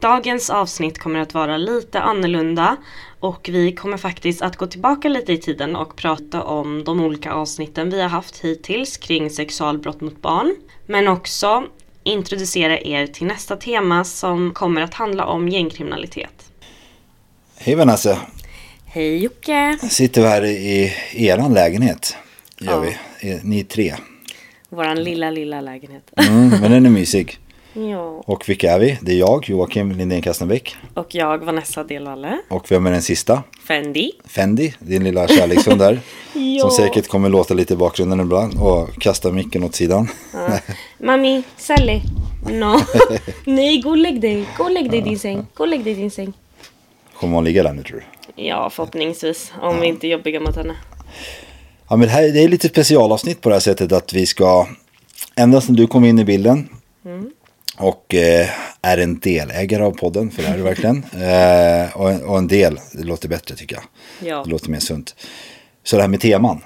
Dagens 0.00 0.50
avsnitt 0.50 0.98
kommer 0.98 1.18
att 1.20 1.34
vara 1.34 1.56
lite 1.56 2.00
annorlunda 2.00 2.76
och 3.20 3.48
vi 3.52 3.72
kommer 3.72 3.96
faktiskt 3.96 4.42
att 4.42 4.56
gå 4.56 4.66
tillbaka 4.66 5.08
lite 5.08 5.32
i 5.32 5.38
tiden 5.38 5.76
och 5.76 5.96
prata 5.96 6.42
om 6.42 6.84
de 6.84 7.00
olika 7.00 7.32
avsnitten 7.32 7.90
vi 7.90 8.02
har 8.02 8.08
haft 8.08 8.38
hittills 8.44 8.96
kring 8.96 9.30
sexualbrott 9.30 10.00
mot 10.00 10.22
barn. 10.22 10.56
Men 10.86 11.08
också 11.08 11.64
introducera 12.02 12.80
er 12.80 13.06
till 13.06 13.26
nästa 13.26 13.56
tema 13.56 14.04
som 14.04 14.52
kommer 14.54 14.80
att 14.80 14.94
handla 14.94 15.24
om 15.24 15.48
gängkriminalitet. 15.48 16.52
Hej 17.56 17.74
Vanessa. 17.74 18.18
Hej 18.84 19.16
Jocke! 19.24 19.78
Sitter 19.90 20.22
vi 20.22 20.28
här 20.28 20.44
i 20.44 20.92
eran 21.14 21.54
lägenhet. 21.54 22.16
Gör 22.60 22.80
vi. 22.80 22.96
Eh, 23.30 23.38
Ni 23.42 23.64
tre. 23.64 23.94
Våran 24.68 25.02
lilla, 25.02 25.30
lilla 25.30 25.60
lägenhet. 25.60 26.10
Mm, 26.16 26.48
men 26.48 26.70
den 26.70 26.86
är 26.86 26.90
mysig. 26.90 27.38
Ja. 27.72 28.22
Och 28.26 28.48
vilka 28.48 28.72
är 28.72 28.78
vi? 28.78 28.98
Det 29.02 29.12
är 29.12 29.16
jag, 29.16 29.48
Joakim 29.48 29.92
Lindén 29.92 30.22
Kastenbäck. 30.22 30.76
Och 30.94 31.14
jag, 31.14 31.38
Vanessa 31.44 31.84
Delvalle. 31.84 32.38
Och 32.48 32.70
vem 32.70 32.86
är 32.86 32.90
den 32.90 33.02
sista? 33.02 33.42
Fendi. 33.66 34.12
Fendi, 34.24 34.74
din 34.78 35.04
lilla 35.04 35.28
kärlekshund 35.28 35.78
där. 35.78 36.00
Ja. 36.32 36.60
Som 36.60 36.70
säkert 36.70 37.08
kommer 37.08 37.28
låta 37.28 37.54
lite 37.54 37.74
i 37.74 37.76
bakgrunden 37.76 38.20
ibland. 38.20 38.60
Och 38.60 38.94
kasta 39.00 39.30
micken 39.32 39.64
åt 39.64 39.74
sidan. 39.74 40.08
Mami, 40.98 41.42
Sally. 41.56 42.00
No. 42.50 42.80
Nej, 43.44 43.80
gå 43.80 43.90
och 43.90 43.96
lägg 43.96 44.20
dig. 44.20 44.44
Gå 44.58 44.64
och 44.64 44.70
lägg 44.70 44.90
dig 44.90 44.98
i 44.98 45.02
din 45.02 45.18
säng. 45.18 45.46
Gå 45.54 45.64
och 45.64 45.68
lägg 45.68 45.84
dig 45.84 45.92
i 45.92 45.96
din 45.96 46.10
säng. 46.10 46.32
Kommer 47.14 47.34
hon 47.34 47.44
ligga 47.44 47.62
där 47.62 47.72
nu 47.72 47.82
tror 47.82 48.04
du? 48.36 48.42
Ja, 48.42 48.70
förhoppningsvis. 48.70 49.52
Om 49.60 49.80
vi 49.80 49.86
inte 49.86 50.06
är 50.06 50.08
jobbiga 50.08 50.40
mot 50.40 50.56
henne. 50.56 50.76
Ja 51.88 51.96
men 51.96 52.08
det 52.08 52.14
här 52.14 52.22
det 52.22 52.44
är 52.44 52.48
lite 52.48 52.68
specialavsnitt 52.68 53.40
på 53.40 53.48
det 53.48 53.54
här 53.54 53.60
sättet 53.60 53.92
att 53.92 54.12
vi 54.12 54.26
ska 54.26 54.66
Ända 55.36 55.60
sedan 55.60 55.76
du 55.76 55.86
kom 55.86 56.04
in 56.04 56.18
i 56.18 56.24
bilden 56.24 56.68
Och 57.80 58.14
eh, 58.14 58.48
är 58.82 58.98
en 58.98 59.18
delägare 59.18 59.82
av 59.82 59.90
podden 59.92 60.30
för 60.30 60.42
det 60.42 60.48
är 60.48 60.56
du 60.56 60.62
verkligen 60.62 60.96
eh, 61.12 61.96
och, 61.96 62.10
en- 62.10 62.22
och 62.24 62.38
en 62.38 62.48
del, 62.48 62.80
det 62.92 63.02
låter 63.02 63.28
bättre 63.28 63.56
tycker 63.56 63.76
jag 63.76 63.84
Ja. 64.28 64.42
Det 64.44 64.50
låter 64.50 64.70
mer 64.70 64.78
sunt 64.80 65.14
Så 65.84 65.96
det 65.96 66.02
här 66.02 66.08
med 66.08 66.20
teman 66.20 66.60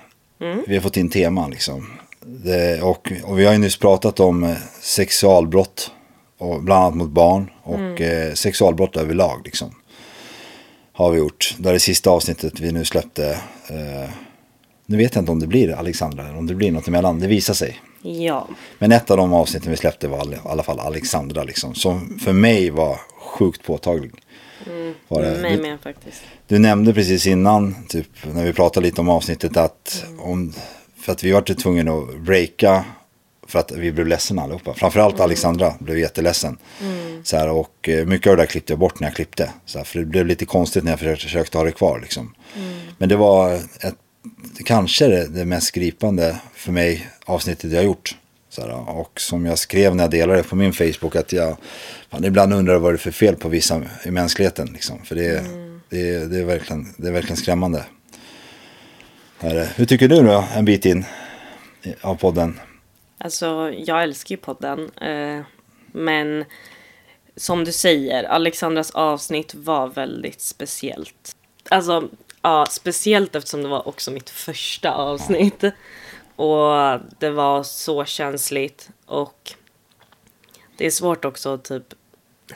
Vi 0.66 0.74
har 0.74 0.82
fått 0.82 0.96
in 0.96 1.10
teman 1.10 1.50
liksom 1.50 1.90
det, 2.26 2.82
och, 2.82 3.12
och 3.24 3.38
vi 3.38 3.44
har 3.46 3.52
ju 3.52 3.58
nyss 3.58 3.78
pratat 3.78 4.20
om 4.20 4.44
eh, 4.44 4.56
sexualbrott 4.80 5.90
och 6.38 6.62
bland 6.62 6.82
annat 6.84 6.96
mot 6.96 7.10
barn 7.10 7.50
och 7.62 8.00
eh, 8.00 8.32
sexualbrott 8.34 8.96
överlag 8.96 9.40
liksom 9.44 9.74
har 10.92 11.10
vi 11.10 11.18
gjort. 11.18 11.54
Det 11.58 11.68
är 11.68 11.72
det 11.72 11.80
sista 11.80 12.10
avsnittet 12.10 12.60
vi 12.60 12.72
nu 12.72 12.84
släppte. 12.84 13.38
Nu 14.86 14.96
vet 14.96 15.14
jag 15.14 15.22
inte 15.22 15.32
om 15.32 15.40
det 15.40 15.46
blir 15.46 15.72
Alexandra 15.74 16.38
om 16.38 16.46
det 16.46 16.54
blir 16.54 16.72
något 16.72 16.88
emellan. 16.88 17.20
Det 17.20 17.26
visar 17.26 17.54
sig. 17.54 17.80
Ja. 18.04 18.48
Men 18.78 18.92
ett 18.92 19.10
av 19.10 19.16
de 19.16 19.32
avsnitten 19.32 19.70
vi 19.70 19.76
släppte 19.76 20.08
var 20.08 20.32
i 20.34 20.36
alla 20.44 20.62
fall 20.62 20.80
Alexandra 20.80 21.44
liksom. 21.44 21.74
Som 21.74 22.18
för 22.18 22.32
mig 22.32 22.70
var 22.70 23.00
sjukt 23.38 23.64
påtaglig. 23.64 24.12
Var 25.08 25.22
det. 25.22 25.42
Mig 25.42 25.56
Du, 25.56 25.62
med 25.62 25.80
faktiskt. 25.80 26.22
du 26.48 26.58
nämnde 26.58 26.94
precis 26.94 27.26
innan, 27.26 27.74
typ 27.88 28.08
när 28.34 28.44
vi 28.44 28.52
pratade 28.52 28.86
lite 28.86 29.00
om 29.00 29.08
avsnittet 29.08 29.56
att 29.56 30.04
om, 30.18 30.52
för 31.00 31.12
att 31.12 31.24
vi 31.24 31.32
var 31.32 31.44
ju 31.46 31.54
tvungna 31.54 31.92
att 31.92 32.18
breaka 32.18 32.84
för 33.46 33.58
att 33.58 33.72
vi 33.72 33.92
blev 33.92 34.06
ledsna 34.06 34.42
allihopa. 34.42 34.74
Framförallt 34.74 35.20
Alexandra 35.20 35.74
blev 35.78 35.98
jätteledsen. 35.98 36.58
Så 37.22 37.36
här, 37.36 37.50
och 37.50 37.88
eh, 37.88 38.06
mycket 38.06 38.30
av 38.30 38.36
det 38.36 38.42
där 38.42 38.46
klippte 38.46 38.72
jag 38.72 38.80
bort 38.80 39.00
när 39.00 39.08
jag 39.08 39.14
klippte. 39.16 39.50
Så 39.64 39.78
här, 39.78 39.84
för 39.84 39.98
det 39.98 40.04
blev 40.04 40.26
lite 40.26 40.46
konstigt 40.46 40.84
när 40.84 40.92
jag 40.92 40.98
försökte, 40.98 41.24
försökte 41.24 41.58
ha 41.58 41.64
det 41.64 41.72
kvar. 41.72 42.00
Liksom. 42.00 42.34
Men 42.98 43.08
det 43.08 43.16
var 43.16 43.54
ett, 43.54 43.94
kanske 44.64 45.06
det, 45.06 45.28
det 45.28 45.44
mest 45.44 45.72
gripande 45.72 46.36
för 46.54 46.72
mig 46.72 47.08
avsnittet 47.24 47.72
jag 47.72 47.78
har 47.78 47.84
gjort. 47.84 48.16
Här, 48.58 48.88
och 48.88 49.20
som 49.20 49.46
jag 49.46 49.58
skrev 49.58 49.96
när 49.96 50.04
jag 50.04 50.10
delade 50.10 50.38
det 50.38 50.48
på 50.48 50.56
min 50.56 50.72
Facebook 50.72 51.16
att 51.16 51.32
jag 51.32 51.56
fan, 52.10 52.24
ibland 52.24 52.54
undrar 52.54 52.78
vad 52.78 52.92
det 52.92 52.96
är 52.96 52.98
för 52.98 53.10
fel 53.10 53.36
på 53.36 53.48
vissa 53.48 53.82
i 54.04 54.10
mänskligheten. 54.10 54.66
Liksom. 54.72 55.04
För 55.04 55.14
det, 55.14 55.44
det, 55.88 56.26
det, 56.26 56.38
är 56.38 56.44
verkligen, 56.44 56.94
det 56.96 57.08
är 57.08 57.12
verkligen 57.12 57.36
skrämmande. 57.36 57.84
Här, 59.38 59.68
hur 59.76 59.84
tycker 59.84 60.08
du 60.08 60.22
då 60.22 60.44
en 60.54 60.64
bit 60.64 60.84
in 60.84 61.04
av 62.00 62.14
podden? 62.14 62.60
Alltså, 63.18 63.72
jag 63.76 64.02
älskar 64.02 64.32
ju 64.32 64.36
podden. 64.36 64.90
Eh, 64.90 65.44
men 65.92 66.44
som 67.36 67.64
du 67.64 67.72
säger, 67.72 68.24
Alexandras 68.24 68.90
avsnitt 68.90 69.54
var 69.54 69.88
väldigt 69.88 70.40
speciellt. 70.40 71.36
Alltså, 71.68 72.08
ja, 72.42 72.66
speciellt 72.70 73.34
eftersom 73.34 73.62
det 73.62 73.68
var 73.68 73.88
också 73.88 74.10
mitt 74.10 74.30
första 74.30 74.92
avsnitt. 74.92 75.64
Och 76.36 77.00
det 77.18 77.30
var 77.30 77.62
så 77.62 78.04
känsligt. 78.04 78.90
Och 79.06 79.52
det 80.76 80.86
är 80.86 80.90
svårt 80.90 81.24
också 81.24 81.54
att 81.54 81.64
typ 81.64 81.94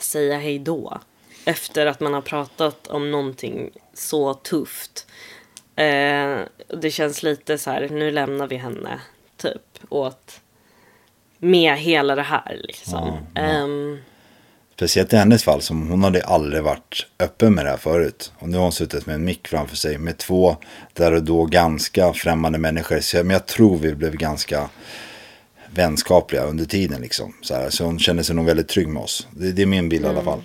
säga 0.00 0.38
hej 0.38 0.58
då. 0.58 0.98
Efter 1.44 1.86
att 1.86 2.00
man 2.00 2.14
har 2.14 2.20
pratat 2.20 2.86
om 2.86 3.10
någonting 3.10 3.70
så 3.94 4.34
tufft. 4.34 5.06
Eh, 5.76 6.38
det 6.66 6.90
känns 6.90 7.22
lite 7.22 7.58
så 7.58 7.70
här, 7.70 7.88
nu 7.88 8.10
lämnar 8.10 8.46
vi 8.46 8.56
henne 8.56 9.00
typ 9.36 9.78
åt 9.88 10.40
med 11.38 11.78
hela 11.78 12.14
det 12.14 12.22
här 12.22 12.60
liksom. 12.64 13.18
Ehm, 13.34 13.98
Speciellt 14.78 15.12
i 15.12 15.16
hennes 15.16 15.44
fall, 15.44 15.62
som 15.62 15.88
hon 15.88 16.04
hade 16.04 16.24
aldrig 16.24 16.62
varit 16.62 17.06
öppen 17.20 17.54
med 17.54 17.64
det 17.64 17.70
här 17.70 17.76
förut. 17.76 18.32
Och 18.38 18.48
nu 18.48 18.56
har 18.56 18.62
hon 18.62 18.72
suttit 18.72 19.06
med 19.06 19.14
en 19.14 19.24
mick 19.24 19.48
framför 19.48 19.76
sig 19.76 19.98
med 19.98 20.18
två 20.18 20.56
där 20.92 21.12
och 21.12 21.22
då 21.22 21.44
ganska 21.44 22.12
främmande 22.12 22.58
människor. 22.58 23.00
Så, 23.00 23.16
jag- 23.16 23.26
men 23.26 23.34
jag 23.34 23.46
tror 23.46 23.78
vi 23.78 23.94
blev 23.94 24.12
ganska 24.16 24.68
vänskapliga 25.74 26.42
under 26.44 26.64
tiden 26.64 27.00
liksom. 27.00 27.34
Så, 27.42 27.54
här, 27.54 27.70
så 27.70 27.84
hon 27.84 27.98
kände 27.98 28.24
sig 28.24 28.36
nog 28.36 28.46
väldigt 28.46 28.68
trygg 28.68 28.88
med 28.88 29.02
oss. 29.02 29.26
Det, 29.30 29.52
det 29.52 29.62
är 29.62 29.66
min 29.66 29.88
bild 29.88 30.04
i 30.04 30.08
alla 30.08 30.22
fall. 30.22 30.42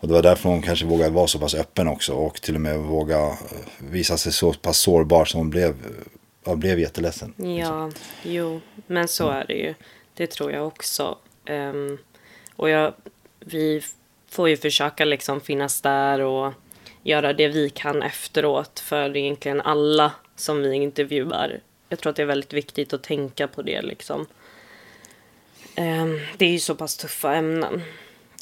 Och 0.00 0.08
det 0.08 0.14
var 0.14 0.22
därför 0.22 0.48
hon 0.48 0.62
kanske 0.62 0.86
vågade 0.86 1.10
vara 1.10 1.26
så 1.26 1.38
pass 1.38 1.54
öppen 1.54 1.88
också. 1.88 2.12
Och 2.12 2.40
till 2.42 2.54
och 2.54 2.60
med 2.60 2.78
våga 2.78 3.18
eh, 3.26 3.32
visa 3.78 4.16
sig 4.16 4.32
så 4.32 4.52
pass 4.52 4.78
sårbar 4.78 5.24
som 5.24 5.38
hon 5.40 5.50
blev. 5.50 5.74
Jag 6.44 6.58
blev 6.58 6.78
jätteledsen. 6.80 7.34
ja, 7.60 7.90
jo, 8.22 8.60
men 8.86 9.08
så 9.08 9.28
är 9.30 9.44
det 9.46 9.54
ju. 9.54 9.74
Det 10.14 10.26
tror 10.26 10.52
jag 10.52 10.66
också. 10.66 11.18
Ehm, 11.44 11.98
och 12.56 12.68
jag, 12.70 12.94
vi 13.40 13.82
får 14.30 14.48
ju 14.48 14.56
försöka 14.56 15.04
liksom 15.04 15.40
finnas 15.40 15.80
där 15.80 16.20
och 16.20 16.52
göra 17.02 17.32
det 17.32 17.48
vi 17.48 17.70
kan 17.70 18.02
efteråt 18.02 18.80
för 18.80 19.16
egentligen 19.16 19.60
alla 19.60 20.12
som 20.36 20.62
vi 20.62 20.74
intervjuar. 20.74 21.60
Jag 21.88 21.98
tror 21.98 22.10
att 22.10 22.16
det 22.16 22.22
är 22.22 22.26
väldigt 22.26 22.52
viktigt 22.52 22.92
att 22.92 23.02
tänka 23.02 23.48
på 23.48 23.62
det 23.62 23.82
liksom. 23.82 24.26
Ehm, 25.74 26.20
det 26.36 26.44
är 26.44 26.50
ju 26.50 26.58
så 26.58 26.74
pass 26.74 26.96
tuffa 26.96 27.34
ämnen. 27.34 27.82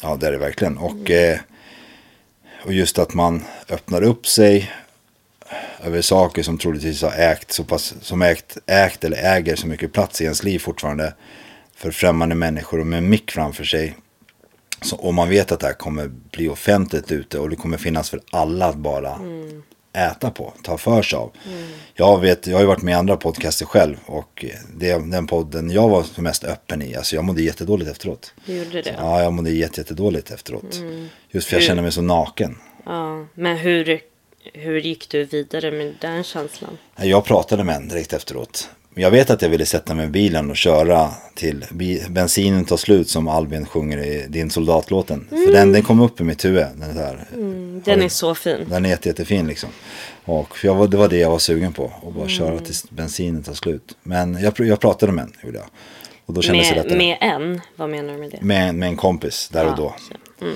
Ja, 0.03 0.17
det 0.17 0.27
är 0.27 0.33
det 0.33 0.39
verkligen. 0.39 0.79
Och, 0.79 1.11
eh, 1.11 1.39
och 2.65 2.73
just 2.73 2.99
att 2.99 3.15
man 3.15 3.44
öppnar 3.69 4.03
upp 4.03 4.27
sig 4.27 4.73
över 5.83 6.03
saker 6.03 6.43
som 6.43 6.59
troligtvis 6.59 7.03
har 7.03 7.12
ägt 7.12 7.53
så 7.53 7.65
pass, 7.65 7.94
som 8.01 8.23
ägt, 8.23 8.59
ägt 8.67 9.05
eller 9.05 9.37
äger 9.37 9.56
så 9.56 9.67
mycket 9.67 9.93
plats 9.93 10.21
i 10.21 10.25
ens 10.25 10.44
liv 10.44 10.59
fortfarande 10.59 11.15
för 11.75 11.91
främmande 11.91 12.35
människor 12.35 12.81
och 12.81 12.87
med 12.87 12.99
en 12.99 13.09
mick 13.09 13.31
framför 13.31 13.65
sig. 13.65 13.97
Så, 14.83 14.97
och 14.97 15.15
man 15.15 15.29
vet 15.29 15.53
att 15.53 15.61
det 15.61 15.67
här 15.67 15.75
kommer 15.75 16.09
bli 16.09 16.49
offentligt 16.49 17.13
ute 17.13 17.39
och 17.39 17.51
det 17.51 17.57
kommer 17.57 17.77
finnas 17.79 18.11
för 18.11 18.21
alla 18.31 18.67
att 18.67 18.77
bara 18.77 19.21
äta 19.93 20.31
på, 20.31 20.53
ta 20.63 20.79
för 20.79 21.03
sig 21.03 21.17
av. 21.17 21.31
Jag, 21.95 22.21
vet, 22.21 22.47
jag 22.47 22.55
har 22.57 22.61
ju 22.61 22.67
varit 22.67 22.83
med 22.83 22.93
i 22.93 22.95
andra 22.95 23.17
podcaster 23.17 23.67
själv 23.67 23.97
och 24.07 24.45
det, 24.77 25.11
den 25.11 25.27
podden 25.27 25.71
jag 25.71 25.89
var 25.89 26.21
mest 26.21 26.45
öppen 26.45 26.83
i, 26.83 26.95
alltså 26.97 27.17
jag 27.17 27.25
mådde 27.25 27.43
jättedåligt 27.43 27.91
efteråt. 27.91 28.35
Du 28.47 28.57
gjorde 28.57 28.83
det? 28.83 28.95
Ja, 28.99 29.23
jag 29.23 29.33
mådde 29.33 29.51
jätte, 29.51 29.81
jättedåligt 29.81 30.31
efteråt. 30.31 30.81
Just 31.31 31.49
för 31.49 31.55
jag 31.57 31.61
Hur- 31.61 31.67
känner 31.69 31.83
mig 31.83 31.93
så 31.93 32.03
naken. 32.03 32.59
Ja, 32.85 33.27
men 33.35 33.57
hur, 33.57 34.01
hur 34.53 34.81
gick 34.81 35.09
du 35.09 35.25
vidare 35.25 35.71
med 35.71 35.95
den 36.01 36.25
känslan? 36.25 36.79
Jag 36.97 37.25
pratade 37.25 37.65
med 37.65 37.77
en 37.77 37.89
direkt 37.89 38.13
efteråt. 38.13 38.69
Jag 39.00 39.11
vet 39.11 39.31
att 39.31 39.43
jag 39.43 39.49
ville 39.49 39.67
sätta 39.67 39.95
mig 39.95 40.05
i 40.05 40.09
bilen 40.09 40.50
och 40.50 40.56
köra 40.56 41.11
till 41.35 41.65
bensinen 42.11 42.65
tar 42.65 42.77
slut 42.77 43.09
som 43.09 43.29
Albin 43.29 43.67
sjunger 43.67 43.99
i 43.99 44.27
din 44.29 44.50
soldatlåten. 44.50 45.27
För 45.31 45.53
den, 45.53 45.73
den 45.73 45.83
kom 45.83 46.00
upp 46.00 46.21
i 46.21 46.25
mitt 46.25 46.45
huvud. 46.45 46.67
Den, 46.77 46.95
där. 46.95 47.25
Den 47.85 48.03
är 48.03 48.09
så 48.09 48.35
fin. 48.35 48.67
den 48.69 48.85
är 48.85 48.89
jätte, 48.89 49.09
jättefin 49.09 49.47
liksom. 49.47 49.69
Och 50.25 50.56
jag 50.62 50.91
det 50.91 50.97
var 50.97 51.09
det 51.09 51.17
jag 51.19 51.31
var 51.31 51.39
sugen 51.39 51.73
på. 51.73 51.93
Att 52.06 52.15
bara 52.15 52.29
köra 52.29 52.59
tills 52.59 52.91
bensinen 52.91 53.43
tar 53.43 53.53
slut. 53.55 53.97
Men 54.03 54.41
jag, 54.43 54.55
jag 54.61 54.81
pratade 54.81 55.12
med 55.12 55.23
en, 55.25 55.33
gjorde 55.43 55.59
jag. 55.59 55.67
Och 56.27 56.35
då 56.35 56.43
kändes 56.43 56.69
det 56.69 56.75
Med, 56.75 56.85
lättare. 56.85 56.99
med 56.99 57.19
en? 57.21 57.61
Vad 57.77 57.91
menar 57.91 58.12
du 58.12 58.19
med 58.19 58.31
det? 58.31 58.39
Med, 58.41 58.75
med 58.75 58.89
en 58.89 58.97
kompis 58.97 59.49
där 59.53 59.65
och 59.65 59.71
Ja, 59.71 59.77
då. 59.77 59.94
så. 60.41 60.55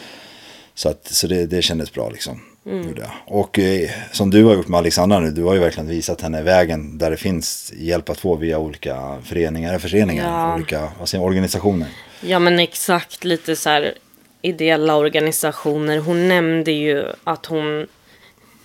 Så, 0.74 0.88
att, 0.88 1.06
så 1.06 1.26
det, 1.26 1.46
det 1.46 1.62
kändes 1.62 1.92
bra 1.92 2.10
liksom. 2.10 2.40
Jag. 2.64 3.10
Och 3.26 3.58
eh, 3.58 3.90
som 4.12 4.30
du 4.30 4.44
har 4.44 4.54
gjort 4.54 4.68
med 4.68 4.78
Alexandra 4.78 5.20
nu, 5.20 5.30
du 5.30 5.42
har 5.42 5.54
ju 5.54 5.60
verkligen 5.60 5.88
visat 5.88 6.20
henne 6.20 6.42
vägen 6.42 6.98
där 6.98 7.10
det 7.10 7.16
finns 7.16 7.72
hjälp 7.76 8.08
att 8.08 8.20
få 8.20 8.36
via 8.36 8.58
olika 8.58 9.18
föreningar, 9.24 9.78
föreningar 9.78 10.24
Ja. 10.24 10.54
olika 10.54 10.88
jag, 11.12 11.22
organisationer. 11.22 11.88
Ja 12.20 12.38
men 12.38 12.58
exakt 12.58 13.24
lite 13.24 13.56
så 13.56 13.70
här 13.70 13.94
ideella 14.42 14.96
organisationer. 14.96 15.98
Hon 15.98 16.28
nämnde 16.28 16.72
ju 16.72 17.04
att 17.24 17.46
hon 17.46 17.86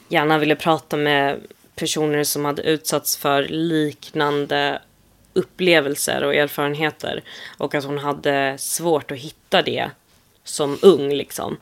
gärna 0.09 0.37
ville 0.37 0.55
prata 0.55 0.97
med 0.97 1.39
personer 1.75 2.23
som 2.23 2.45
hade 2.45 2.61
utsatts 2.61 3.17
för 3.17 3.43
liknande 3.43 4.81
upplevelser 5.33 6.23
och 6.23 6.35
erfarenheter. 6.35 7.23
Och 7.57 7.75
att 7.75 7.83
hon 7.83 7.97
hade 7.97 8.55
svårt 8.57 9.11
att 9.11 9.17
hitta 9.17 9.61
det 9.61 9.89
som 10.43 10.77
ung 10.81 11.09
liksom. 11.13 11.57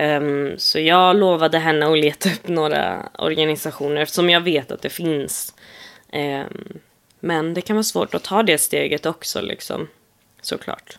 Um, 0.00 0.54
så 0.58 0.78
jag 0.78 1.16
lovade 1.16 1.58
henne 1.58 1.86
att 1.86 1.98
leta 1.98 2.28
upp 2.28 2.48
några 2.48 3.08
organisationer 3.18 4.00
eftersom 4.00 4.30
jag 4.30 4.40
vet 4.40 4.70
att 4.70 4.82
det 4.82 4.90
finns. 4.90 5.54
Um, 6.12 6.78
men 7.20 7.54
det 7.54 7.60
kan 7.60 7.76
vara 7.76 7.84
svårt 7.84 8.14
att 8.14 8.22
ta 8.22 8.42
det 8.42 8.58
steget 8.58 9.06
också 9.06 9.40
liksom. 9.40 9.88
Såklart. 10.40 10.98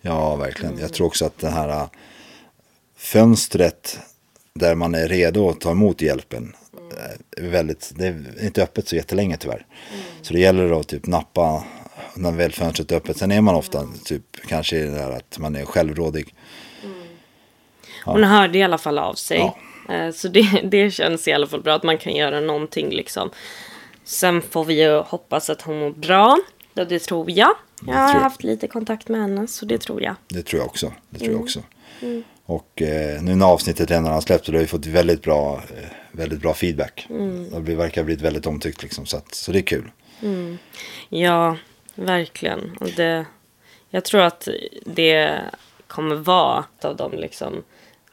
Ja, 0.00 0.36
verkligen. 0.36 0.78
Jag 0.78 0.92
tror 0.92 1.06
också 1.06 1.24
att 1.24 1.38
det 1.38 1.50
här 1.50 1.68
äh, 1.68 1.88
fönstret 2.96 3.98
där 4.54 4.74
man 4.74 4.94
är 4.94 5.08
redo 5.08 5.48
att 5.48 5.60
ta 5.60 5.70
emot 5.70 6.02
hjälpen 6.02 6.56
är 7.36 7.48
väldigt, 7.48 7.92
det 7.96 8.06
är 8.06 8.44
inte 8.44 8.62
öppet 8.62 8.88
så 8.88 8.96
jättelänge 8.96 9.36
tyvärr. 9.36 9.66
Så 10.22 10.32
det 10.32 10.40
gäller 10.40 10.80
att 10.80 10.88
typ 10.88 11.06
nappa 11.06 11.64
när 12.14 12.32
väl 12.32 12.52
fönstret 12.52 12.92
är 12.92 12.96
öppet. 12.96 13.16
Sen 13.16 13.32
är 13.32 13.40
man 13.40 13.54
ofta 13.54 13.88
typ 14.04 14.22
kanske 14.48 14.76
i 14.76 14.82
det 14.82 14.90
där 14.90 15.10
att 15.10 15.38
man 15.38 15.56
är 15.56 15.64
självrådig. 15.64 16.34
Hon 18.04 18.24
hörde 18.24 18.58
i 18.58 18.62
alla 18.62 18.78
fall 18.78 18.98
av 18.98 19.14
sig. 19.14 19.38
Ja. 19.88 19.94
Eh, 19.94 20.10
Så 20.12 20.28
det, 20.28 20.60
det 20.64 20.90
känns 20.90 21.28
i 21.28 21.32
alla 21.32 21.46
fall 21.46 21.62
bra 21.62 21.74
att 21.74 21.82
man 21.82 21.98
kan 21.98 22.16
göra 22.16 22.40
någonting 22.40 22.90
liksom. 22.90 23.30
Sen 24.04 24.42
får 24.42 24.64
vi 24.64 24.82
ju 24.82 24.98
hoppas 24.98 25.50
att 25.50 25.62
hon 25.62 25.78
mår 25.80 25.90
bra. 25.90 26.38
Ja, 26.74 26.84
det 26.84 26.98
tror 26.98 27.30
jag. 27.30 27.54
Jag 27.86 27.94
har 27.94 28.14
jag. 28.14 28.20
haft 28.20 28.42
lite 28.44 28.66
kontakt 28.68 29.08
med 29.08 29.20
henne 29.20 29.46
så 29.46 29.64
det 29.66 29.78
tror 29.78 30.02
jag. 30.02 30.14
Det 30.28 30.42
tror 30.42 30.60
jag 30.60 30.66
också. 30.66 30.92
Det 31.10 31.18
tror 31.18 31.32
jag 31.32 31.40
också. 31.42 31.60
Och 32.46 32.82
eh, 32.82 33.22
nu 33.22 33.34
när 33.34 33.46
avsnittet 33.46 33.90
redan 33.90 34.04
har 34.06 34.20
släppts 34.20 34.48
har 34.48 34.54
vi 34.58 34.66
fått 34.66 34.86
väldigt 34.86 35.22
bra, 35.22 35.54
eh, 35.56 35.88
väldigt 36.12 36.40
bra 36.40 36.54
feedback. 36.54 37.06
Det 37.50 37.60
blir- 37.60 37.76
verkar 37.76 38.00
ha 38.00 38.04
blivit 38.06 38.22
väldigt 38.24 38.46
omtyckt 38.46 38.82
liksom. 38.82 39.06
Så, 39.06 39.16
att, 39.16 39.34
så 39.34 39.52
det 39.52 39.58
är 39.58 39.62
kul. 39.62 39.90
Ja, 41.08 41.56
verkligen. 41.94 42.76
Och 42.80 42.88
det, 42.96 43.24
jag 43.90 44.04
tror 44.04 44.20
att 44.20 44.48
det 44.86 45.40
kommer 45.86 46.14
vara 46.14 46.64
ett 46.78 46.84
av 46.84 46.96
de 46.96 47.12
liksom 47.12 47.62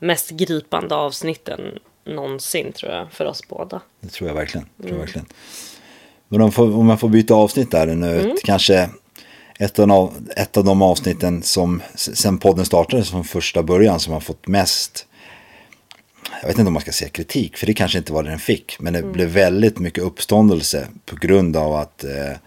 mest 0.02 0.30
gripande 0.30 0.96
avsnitten 0.96 1.80
någonsin 2.06 2.74
tror 2.74 2.92
jag 2.92 3.12
för 3.12 3.26
oss 3.26 3.42
båda. 3.48 3.82
Det 4.00 4.10
tror 4.10 4.30
jag 4.30 4.36
verkligen. 4.36 4.68
Tror 4.82 4.92
jag 4.92 5.00
verkligen. 5.00 5.28
Men 6.28 6.42
om, 6.42 6.52
om 6.58 6.90
jag 6.90 7.00
får 7.00 7.10
byta 7.10 7.34
avsnitt 7.34 7.72
där 7.72 7.88
nu. 7.88 8.36
Kanske 8.44 8.90
ett 9.60 9.80
av, 9.80 10.14
ett 10.36 10.58
av 10.58 10.64
de 10.64 10.82
avsnitten 10.82 11.44
som 11.44 11.82
sen 11.96 12.38
podden 12.38 12.66
startade 12.66 13.04
från 13.04 13.24
första 13.24 13.64
början 13.64 14.00
som 14.00 14.14
har 14.14 14.20
fått 14.20 14.48
mest. 14.48 15.08
Jag 16.42 16.48
vet 16.48 16.60
inte 16.60 16.68
om 16.68 16.74
man 16.74 16.82
ska 16.82 16.92
säga 16.92 17.10
kritik. 17.10 17.58
För 17.58 17.68
det 17.68 17.74
kanske 17.74 17.98
inte 17.98 18.14
var 18.14 18.24
det 18.24 18.30
den 18.30 18.40
fick. 18.40 18.80
Men 18.80 18.94
det 18.94 19.04
blev 19.04 19.30
väldigt 19.30 19.80
mycket 19.80 20.04
uppståndelse. 20.04 20.88
På 21.06 21.16
grund 21.16 21.58
av 21.58 21.74
att 21.74 22.04
eh, 22.04 22.38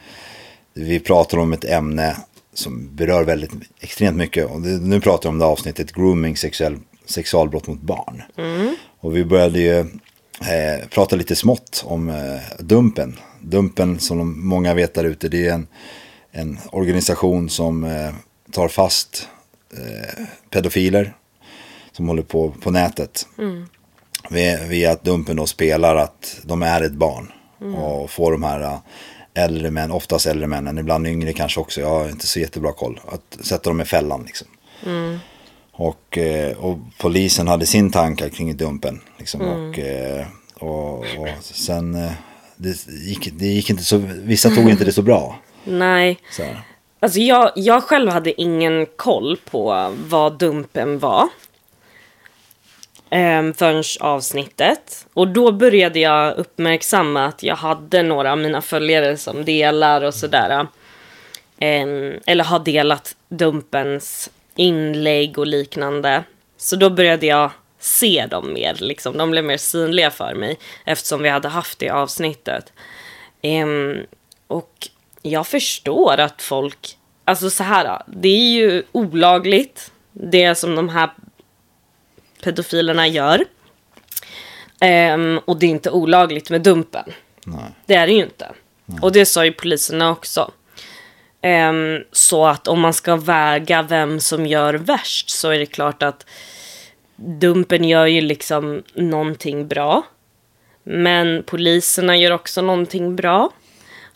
vi 0.74 1.00
pratar 1.00 1.38
om 1.38 1.52
ett 1.52 1.64
ämne 1.64 2.16
som 2.54 2.96
berör 2.96 3.24
väldigt 3.24 3.50
extremt 3.80 4.16
mycket. 4.16 4.50
Och 4.50 4.60
det, 4.60 4.68
nu 4.68 5.00
pratar 5.00 5.28
vi 5.28 5.32
om 5.32 5.38
det 5.38 5.44
avsnittet 5.44 5.92
grooming, 5.92 6.36
sexuell, 6.36 6.78
sexualbrott 7.06 7.66
mot 7.66 7.80
barn. 7.80 8.22
Och 9.00 9.16
vi 9.16 9.24
började 9.24 9.58
ju 9.58 9.78
eh, 9.78 10.88
prata 10.90 11.16
lite 11.16 11.36
smått 11.36 11.84
om 11.86 12.08
eh, 12.08 12.40
Dumpen. 12.58 13.18
Dumpen 13.40 13.98
som 14.00 14.18
de, 14.18 14.48
många 14.48 14.74
vet 14.74 14.94
där 14.94 15.04
ute, 15.04 15.28
det 15.28 15.46
är 15.46 15.52
en, 15.52 15.66
en 16.32 16.58
organisation 16.72 17.48
som 17.48 17.84
eh, 17.84 18.14
tar 18.52 18.68
fast 18.68 19.28
eh, 19.72 20.24
pedofiler 20.50 21.14
som 21.92 22.08
håller 22.08 22.22
på 22.22 22.50
på 22.50 22.70
nätet. 22.70 23.26
Via, 24.30 24.64
via 24.64 24.92
att 24.92 25.04
Dumpen 25.04 25.36
då 25.36 25.46
spelar 25.46 25.96
att 25.96 26.40
de 26.42 26.62
är 26.62 26.82
ett 26.82 26.92
barn. 26.92 27.32
Och 27.74 28.10
får 28.10 28.32
de 28.32 28.42
här 28.42 28.60
eh, 28.60 28.78
äldre 29.34 29.70
män, 29.70 29.90
oftast 29.90 30.26
äldre 30.26 30.46
männen, 30.46 30.78
ibland 30.78 31.06
yngre 31.06 31.32
kanske 31.32 31.60
också, 31.60 31.80
jag 31.80 31.88
har 31.88 32.08
inte 32.08 32.26
så 32.26 32.40
jättebra 32.40 32.72
koll. 32.72 33.00
Att 33.06 33.46
sätta 33.46 33.70
dem 33.70 33.80
i 33.80 33.84
fällan 33.84 34.22
liksom. 34.26 34.46
Och, 35.76 36.18
eh, 36.18 36.56
och 36.56 36.78
polisen 36.98 37.48
hade 37.48 37.66
sin 37.66 37.92
tankar 37.92 38.28
kring 38.28 38.56
Dumpen. 38.56 39.00
Liksom, 39.18 39.40
och, 39.40 39.78
eh, 39.78 40.26
och, 40.54 40.98
och 40.98 41.28
sen, 41.40 41.94
eh, 41.94 42.12
det 42.56 42.86
gick, 42.88 43.28
det 43.32 43.46
gick 43.46 43.70
inte 43.70 43.84
så, 43.84 44.02
vissa 44.12 44.50
tog 44.50 44.70
inte 44.70 44.84
det 44.84 44.92
så 44.92 45.02
bra. 45.02 45.38
Nej, 45.64 46.18
Så 46.30 46.42
här. 46.42 46.60
Alltså 47.00 47.18
jag, 47.20 47.52
jag 47.56 47.82
själv 47.82 48.10
hade 48.10 48.40
ingen 48.40 48.86
koll 48.96 49.36
på 49.50 49.92
vad 50.08 50.38
Dumpen 50.38 50.98
var. 50.98 51.28
Um, 53.10 53.54
förrän 53.54 53.84
avsnittet. 54.00 55.06
Och 55.14 55.28
då 55.28 55.52
började 55.52 55.98
jag 56.00 56.36
uppmärksamma 56.36 57.26
att 57.26 57.42
jag 57.42 57.56
hade 57.56 58.02
några 58.02 58.32
av 58.32 58.38
mina 58.38 58.62
följare 58.62 59.16
som 59.16 59.44
delar 59.44 60.02
och 60.02 60.14
sådär. 60.14 60.66
Ehm, 61.58 62.20
eller 62.26 62.44
har 62.44 62.58
delat 62.58 63.16
Dumpens 63.28 64.30
inlägg 64.56 65.38
och 65.38 65.46
liknande. 65.46 66.24
Så 66.56 66.76
då 66.76 66.90
började 66.90 67.26
jag 67.26 67.50
se 67.78 68.26
dem 68.30 68.52
mer, 68.52 68.76
liksom. 68.80 69.18
De 69.18 69.30
blev 69.30 69.44
mer 69.44 69.56
synliga 69.56 70.10
för 70.10 70.34
mig 70.34 70.58
eftersom 70.84 71.22
vi 71.22 71.28
hade 71.28 71.48
haft 71.48 71.78
det 71.78 71.90
avsnittet. 71.90 72.72
Ehm, 73.42 73.98
och 74.46 74.88
jag 75.22 75.46
förstår 75.46 76.20
att 76.20 76.42
folk, 76.42 76.98
alltså 77.24 77.50
så 77.50 77.62
här, 77.62 78.02
det 78.06 78.28
är 78.28 78.52
ju 78.52 78.82
olagligt, 78.92 79.92
det 80.12 80.54
som 80.54 80.74
de 80.74 80.88
här 80.88 81.10
pedofilerna 82.42 83.08
gör. 83.08 83.44
Ehm, 84.80 85.40
och 85.44 85.58
det 85.58 85.66
är 85.66 85.70
inte 85.70 85.90
olagligt 85.90 86.50
med 86.50 86.62
dumpen. 86.62 87.12
Nej. 87.46 87.70
Det 87.86 87.94
är 87.94 88.06
det 88.06 88.12
ju 88.12 88.22
inte. 88.22 88.52
Och 89.02 89.12
det 89.12 89.26
sa 89.26 89.44
ju 89.44 89.52
poliserna 89.52 90.10
också. 90.10 90.50
Um, 91.44 92.04
så 92.12 92.46
att 92.46 92.68
om 92.68 92.80
man 92.80 92.92
ska 92.92 93.16
väga 93.16 93.82
vem 93.82 94.20
som 94.20 94.46
gör 94.46 94.74
värst 94.74 95.30
så 95.30 95.50
är 95.50 95.58
det 95.58 95.66
klart 95.66 96.02
att 96.02 96.26
Dumpen 97.16 97.84
gör 97.84 98.06
ju 98.06 98.20
liksom 98.20 98.82
någonting 98.94 99.68
bra. 99.68 100.02
Men 100.82 101.42
poliserna 101.42 102.16
gör 102.16 102.30
också 102.30 102.62
någonting 102.62 103.16
bra. 103.16 103.50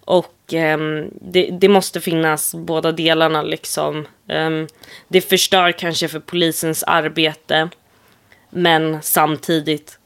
Och 0.05 0.53
um, 0.53 1.11
det, 1.21 1.51
det 1.51 1.69
måste 1.69 2.01
finnas 2.01 2.55
båda 2.55 2.93
delarna 2.93 3.43
liksom. 3.43 4.07
Um, 4.29 4.69
det 5.09 5.21
förstör 5.21 5.73
kanske 5.73 6.09
för 6.09 6.21
polisens 6.21 6.83
arbete. 6.83 7.69
Men 8.51 9.03
samtidigt 9.03 9.99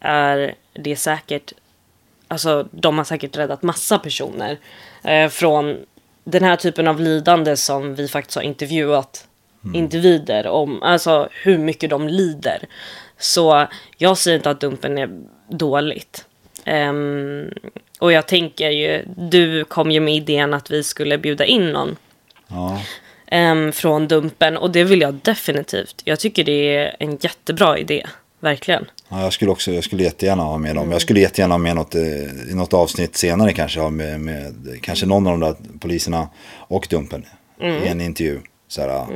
är 0.00 0.54
det 0.72 0.96
säkert 0.96 1.52
Alltså 2.28 2.68
de 2.70 2.98
har 2.98 3.04
säkert 3.04 3.36
räddat 3.36 3.62
massa 3.62 3.98
personer 3.98 4.58
eh, 5.04 5.28
från 5.28 5.76
den 6.26 6.44
här 6.44 6.56
typen 6.56 6.88
av 6.88 7.00
lidande 7.00 7.56
som 7.56 7.94
vi 7.94 8.08
faktiskt 8.08 8.36
har 8.36 8.42
intervjuat 8.42 9.28
individer 9.74 10.46
om. 10.46 10.82
Alltså 10.82 11.28
hur 11.32 11.58
mycket 11.58 11.90
de 11.90 12.08
lider. 12.08 12.58
Så 13.18 13.66
jag 13.98 14.18
säger 14.18 14.36
inte 14.36 14.50
att 14.50 14.60
dumpen 14.60 14.98
är 14.98 15.08
dåligt. 15.48 16.24
Ehm, 16.64 17.50
och 17.98 18.12
jag 18.12 18.26
tänker 18.26 18.70
ju, 18.70 19.04
du 19.16 19.64
kom 19.64 19.90
ju 19.90 20.00
med 20.00 20.14
idén 20.14 20.54
att 20.54 20.70
vi 20.70 20.82
skulle 20.82 21.18
bjuda 21.18 21.44
in 21.44 21.72
någon. 21.72 21.96
Ja. 22.48 22.80
em, 23.26 23.72
från 23.72 24.08
Dumpen. 24.08 24.56
Och 24.56 24.70
det 24.70 24.84
vill 24.84 25.00
jag 25.00 25.14
definitivt. 25.14 26.02
Jag 26.04 26.20
tycker 26.20 26.44
det 26.44 26.76
är 26.76 26.96
en 26.98 27.16
jättebra 27.16 27.78
idé. 27.78 28.06
Verkligen. 28.40 28.84
Ja, 29.08 29.22
jag 29.22 29.32
skulle 29.32 29.50
också, 29.50 29.72
jag 29.72 29.84
skulle 29.84 30.02
jättegärna 30.02 30.42
ha 30.42 30.58
med 30.58 30.74
dem. 30.74 30.92
Jag 30.92 31.00
skulle 31.00 31.20
jättegärna 31.20 31.54
ha 31.54 31.58
med 31.58 31.76
något, 31.76 31.94
eh, 31.94 32.50
i 32.50 32.54
något 32.54 32.74
avsnitt 32.74 33.16
senare 33.16 33.52
kanske, 33.52 33.80
ha 33.80 33.90
med, 33.90 34.20
med 34.20 34.54
kanske 34.82 35.06
någon 35.06 35.26
av 35.26 35.38
de 35.38 35.46
där 35.46 35.78
poliserna 35.78 36.28
och 36.58 36.86
Dumpen 36.90 37.24
i 37.60 37.88
en 37.88 38.00
intervju. 38.00 38.40
Så 38.68 38.80
här, 38.80 39.06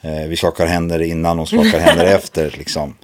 eh, 0.00 0.28
vi 0.28 0.36
skakar 0.36 0.66
händer 0.66 1.02
innan 1.02 1.38
och 1.38 1.48
skakar 1.48 1.78
händer 1.78 2.04
efter. 2.16 2.54
Liksom. 2.58 2.94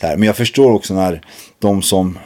Men 0.00 0.22
jag 0.22 0.36
förstår 0.36 0.72
också 0.72 0.94
när 0.94 1.20
de 1.58 1.82
som 1.82 2.18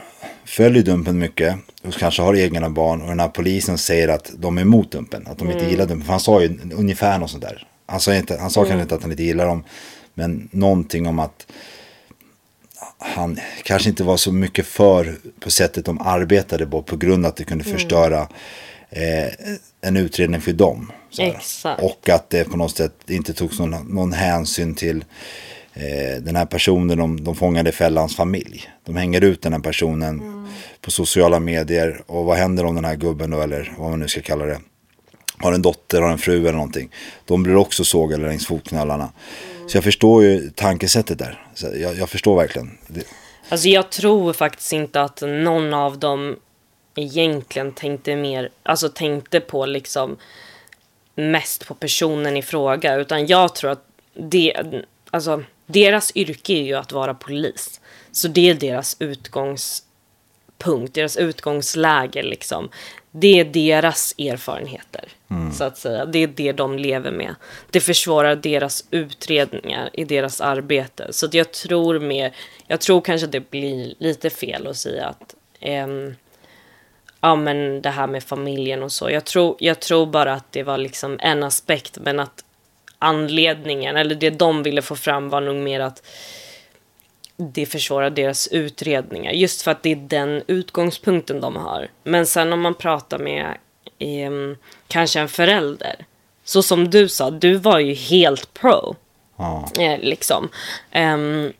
följer 0.45 0.83
Dumpen 0.83 1.19
mycket 1.19 1.55
och 1.83 1.93
kanske 1.93 2.21
har 2.21 2.35
egna 2.35 2.69
barn 2.69 3.01
och 3.01 3.07
den 3.07 3.19
här 3.19 3.27
polisen 3.27 3.77
säger 3.77 4.07
att 4.07 4.31
de 4.37 4.57
är 4.57 4.61
emot 4.61 4.91
Dumpen, 4.91 5.27
att 5.27 5.37
de 5.37 5.51
inte 5.51 5.65
gillar 5.65 5.85
Dumpen. 5.85 6.05
För 6.05 6.11
han 6.11 6.19
sa 6.19 6.41
ju 6.41 6.59
ungefär 6.73 7.17
något 7.17 7.29
sånt 7.29 7.43
där. 7.43 7.67
Han 7.85 7.99
sa, 7.99 8.15
inte, 8.15 8.37
han 8.37 8.49
sa 8.49 8.63
kanske 8.63 8.81
inte 8.81 8.95
att 8.95 9.01
han 9.01 9.11
inte 9.11 9.23
gillar 9.23 9.45
dem, 9.45 9.63
men 10.13 10.49
någonting 10.51 11.07
om 11.07 11.19
att 11.19 11.47
han 12.97 13.39
kanske 13.63 13.89
inte 13.89 14.03
var 14.03 14.17
så 14.17 14.31
mycket 14.31 14.65
för 14.65 15.15
på 15.39 15.51
sättet 15.51 15.85
de 15.85 16.01
arbetade 16.01 16.65
på 16.65 16.81
på 16.81 16.97
grund 16.97 17.25
av 17.25 17.29
att 17.29 17.35
det 17.35 17.43
kunde 17.43 17.63
förstöra 17.63 18.27
eh, 18.89 19.33
en 19.81 19.97
utredning 19.97 20.41
för 20.41 20.53
dem. 20.53 20.91
Exakt. 21.19 21.83
Och 21.83 22.09
att 22.09 22.29
det 22.29 22.43
på 22.43 22.57
något 22.57 22.77
sätt 22.77 23.09
inte 23.09 23.33
togs 23.33 23.59
någon, 23.59 23.95
någon 23.95 24.13
hänsyn 24.13 24.75
till 24.75 25.05
eh, 25.73 26.21
den 26.21 26.35
här 26.35 26.45
personen, 26.45 26.97
de, 26.97 27.23
de 27.23 27.35
fångade 27.35 27.71
fällans 27.71 28.15
familj. 28.15 28.69
De 28.85 28.95
hänger 28.95 29.23
ut 29.23 29.41
den 29.41 29.53
här 29.53 29.59
personen 29.59 30.47
på 30.81 30.91
sociala 30.91 31.39
medier 31.39 32.01
och 32.07 32.25
vad 32.25 32.37
händer 32.37 32.65
om 32.65 32.75
den 32.75 32.85
här 32.85 32.95
gubben 32.95 33.31
då, 33.31 33.41
eller 33.41 33.73
vad 33.77 33.89
man 33.89 33.99
nu 33.99 34.07
ska 34.07 34.21
kalla 34.21 34.45
det, 34.45 34.59
har 35.37 35.53
en 35.53 35.61
dotter, 35.61 36.01
har 36.01 36.11
en 36.11 36.17
fru 36.17 36.39
eller 36.39 36.53
någonting. 36.53 36.89
De 37.25 37.43
blir 37.43 37.55
också 37.55 37.83
sågade 37.83 38.23
längs 38.27 38.47
fotknölarna. 38.47 39.09
Så 39.71 39.77
jag 39.77 39.83
förstår 39.83 40.23
ju 40.23 40.49
tankesättet 40.49 41.19
där. 41.19 41.45
Så 41.53 41.67
jag, 41.75 41.97
jag 41.97 42.09
förstår 42.09 42.35
verkligen. 42.35 42.77
Det, 42.87 43.03
Alltså 43.49 43.67
jag 43.67 43.89
tror 43.89 44.33
faktiskt 44.33 44.73
inte 44.73 45.01
att 45.01 45.21
någon 45.21 45.73
av 45.73 45.99
dem 45.99 46.39
egentligen 46.95 47.71
tänkte 47.71 48.15
mer, 48.15 48.49
alltså 48.63 48.89
tänkte 48.89 49.39
på 49.39 49.65
liksom 49.65 50.17
mest 51.15 51.67
på 51.67 51.73
personen 51.73 52.37
i 52.37 52.41
fråga. 52.41 52.95
Utan 52.95 53.27
jag 53.27 53.55
tror 53.55 53.71
att 53.71 53.85
det, 54.13 54.53
alltså 55.09 55.43
deras 55.65 56.15
yrke 56.15 56.53
är 56.53 56.63
ju 56.63 56.73
att 56.73 56.91
vara 56.91 57.13
polis. 57.13 57.81
Så 58.11 58.27
det 58.27 58.49
är 58.49 58.53
deras 58.53 58.95
utgångspunkt, 58.99 60.93
deras 60.93 61.17
utgångsläge 61.17 62.23
liksom. 62.23 62.69
Det 63.11 63.39
är 63.39 63.45
deras 63.45 64.15
erfarenheter, 64.17 65.05
så 65.53 65.63
att 65.63 65.77
säga. 65.77 66.05
Det 66.05 66.19
är 66.19 66.27
det 66.27 66.51
de 66.51 66.77
lever 66.77 67.11
med. 67.11 67.35
Det 67.69 67.79
försvårar 67.79 68.35
deras 68.35 68.85
utredningar 68.91 69.89
i 69.93 70.03
deras 70.03 70.41
arbete. 70.41 71.13
Så 71.13 71.25
att 71.25 71.33
jag 71.33 71.51
tror 71.51 71.99
mer, 71.99 72.35
jag 72.67 72.81
tror 72.81 73.01
kanske 73.01 73.27
det 73.27 73.51
blir 73.51 73.93
lite 73.99 74.29
fel 74.29 74.67
att 74.67 74.77
säga 74.77 75.07
att 75.07 75.35
ehm, 75.59 76.15
ja 77.21 77.35
men 77.35 77.81
det 77.81 77.89
här 77.89 78.07
med 78.07 78.23
familjen 78.23 78.83
och 78.83 78.91
så. 78.91 79.09
Jag 79.09 79.25
tror, 79.25 79.55
jag 79.59 79.79
tror 79.79 80.05
bara 80.05 80.33
att 80.33 80.51
det 80.51 80.63
var 80.63 80.77
liksom 80.77 81.19
en 81.21 81.43
aspekt 81.43 81.97
men 82.01 82.19
att 82.19 82.43
anledningen, 82.99 83.97
eller 83.97 84.15
det 84.15 84.29
de 84.29 84.63
ville 84.63 84.81
få 84.81 84.95
fram 84.95 85.29
var 85.29 85.41
nog 85.41 85.55
mer 85.55 85.79
att 85.79 86.03
det 87.37 87.65
försvårar 87.65 88.09
deras 88.09 88.47
utredningar. 88.47 89.31
Just 89.31 89.61
för 89.61 89.71
att 89.71 89.83
det 89.83 89.91
är 89.91 89.95
den 89.95 90.43
utgångspunkten 90.47 91.41
de 91.41 91.55
har. 91.55 91.87
Men 92.03 92.25
sen 92.25 92.53
om 92.53 92.61
man 92.61 92.73
pratar 92.75 93.19
med 93.19 93.57
ehm, 93.99 94.57
kanske 94.87 95.19
en 95.19 95.27
förälder. 95.27 95.95
Så 96.43 96.63
som 96.63 96.89
du 96.89 97.09
sa, 97.09 97.31
du 97.31 97.55
var 97.55 97.79
ju 97.79 97.93
helt 97.93 98.53
pro. 98.53 98.95
ja. 99.37 99.69
Eh, 99.79 99.99
liksom. 99.99 100.49
Ehm, 100.91 101.53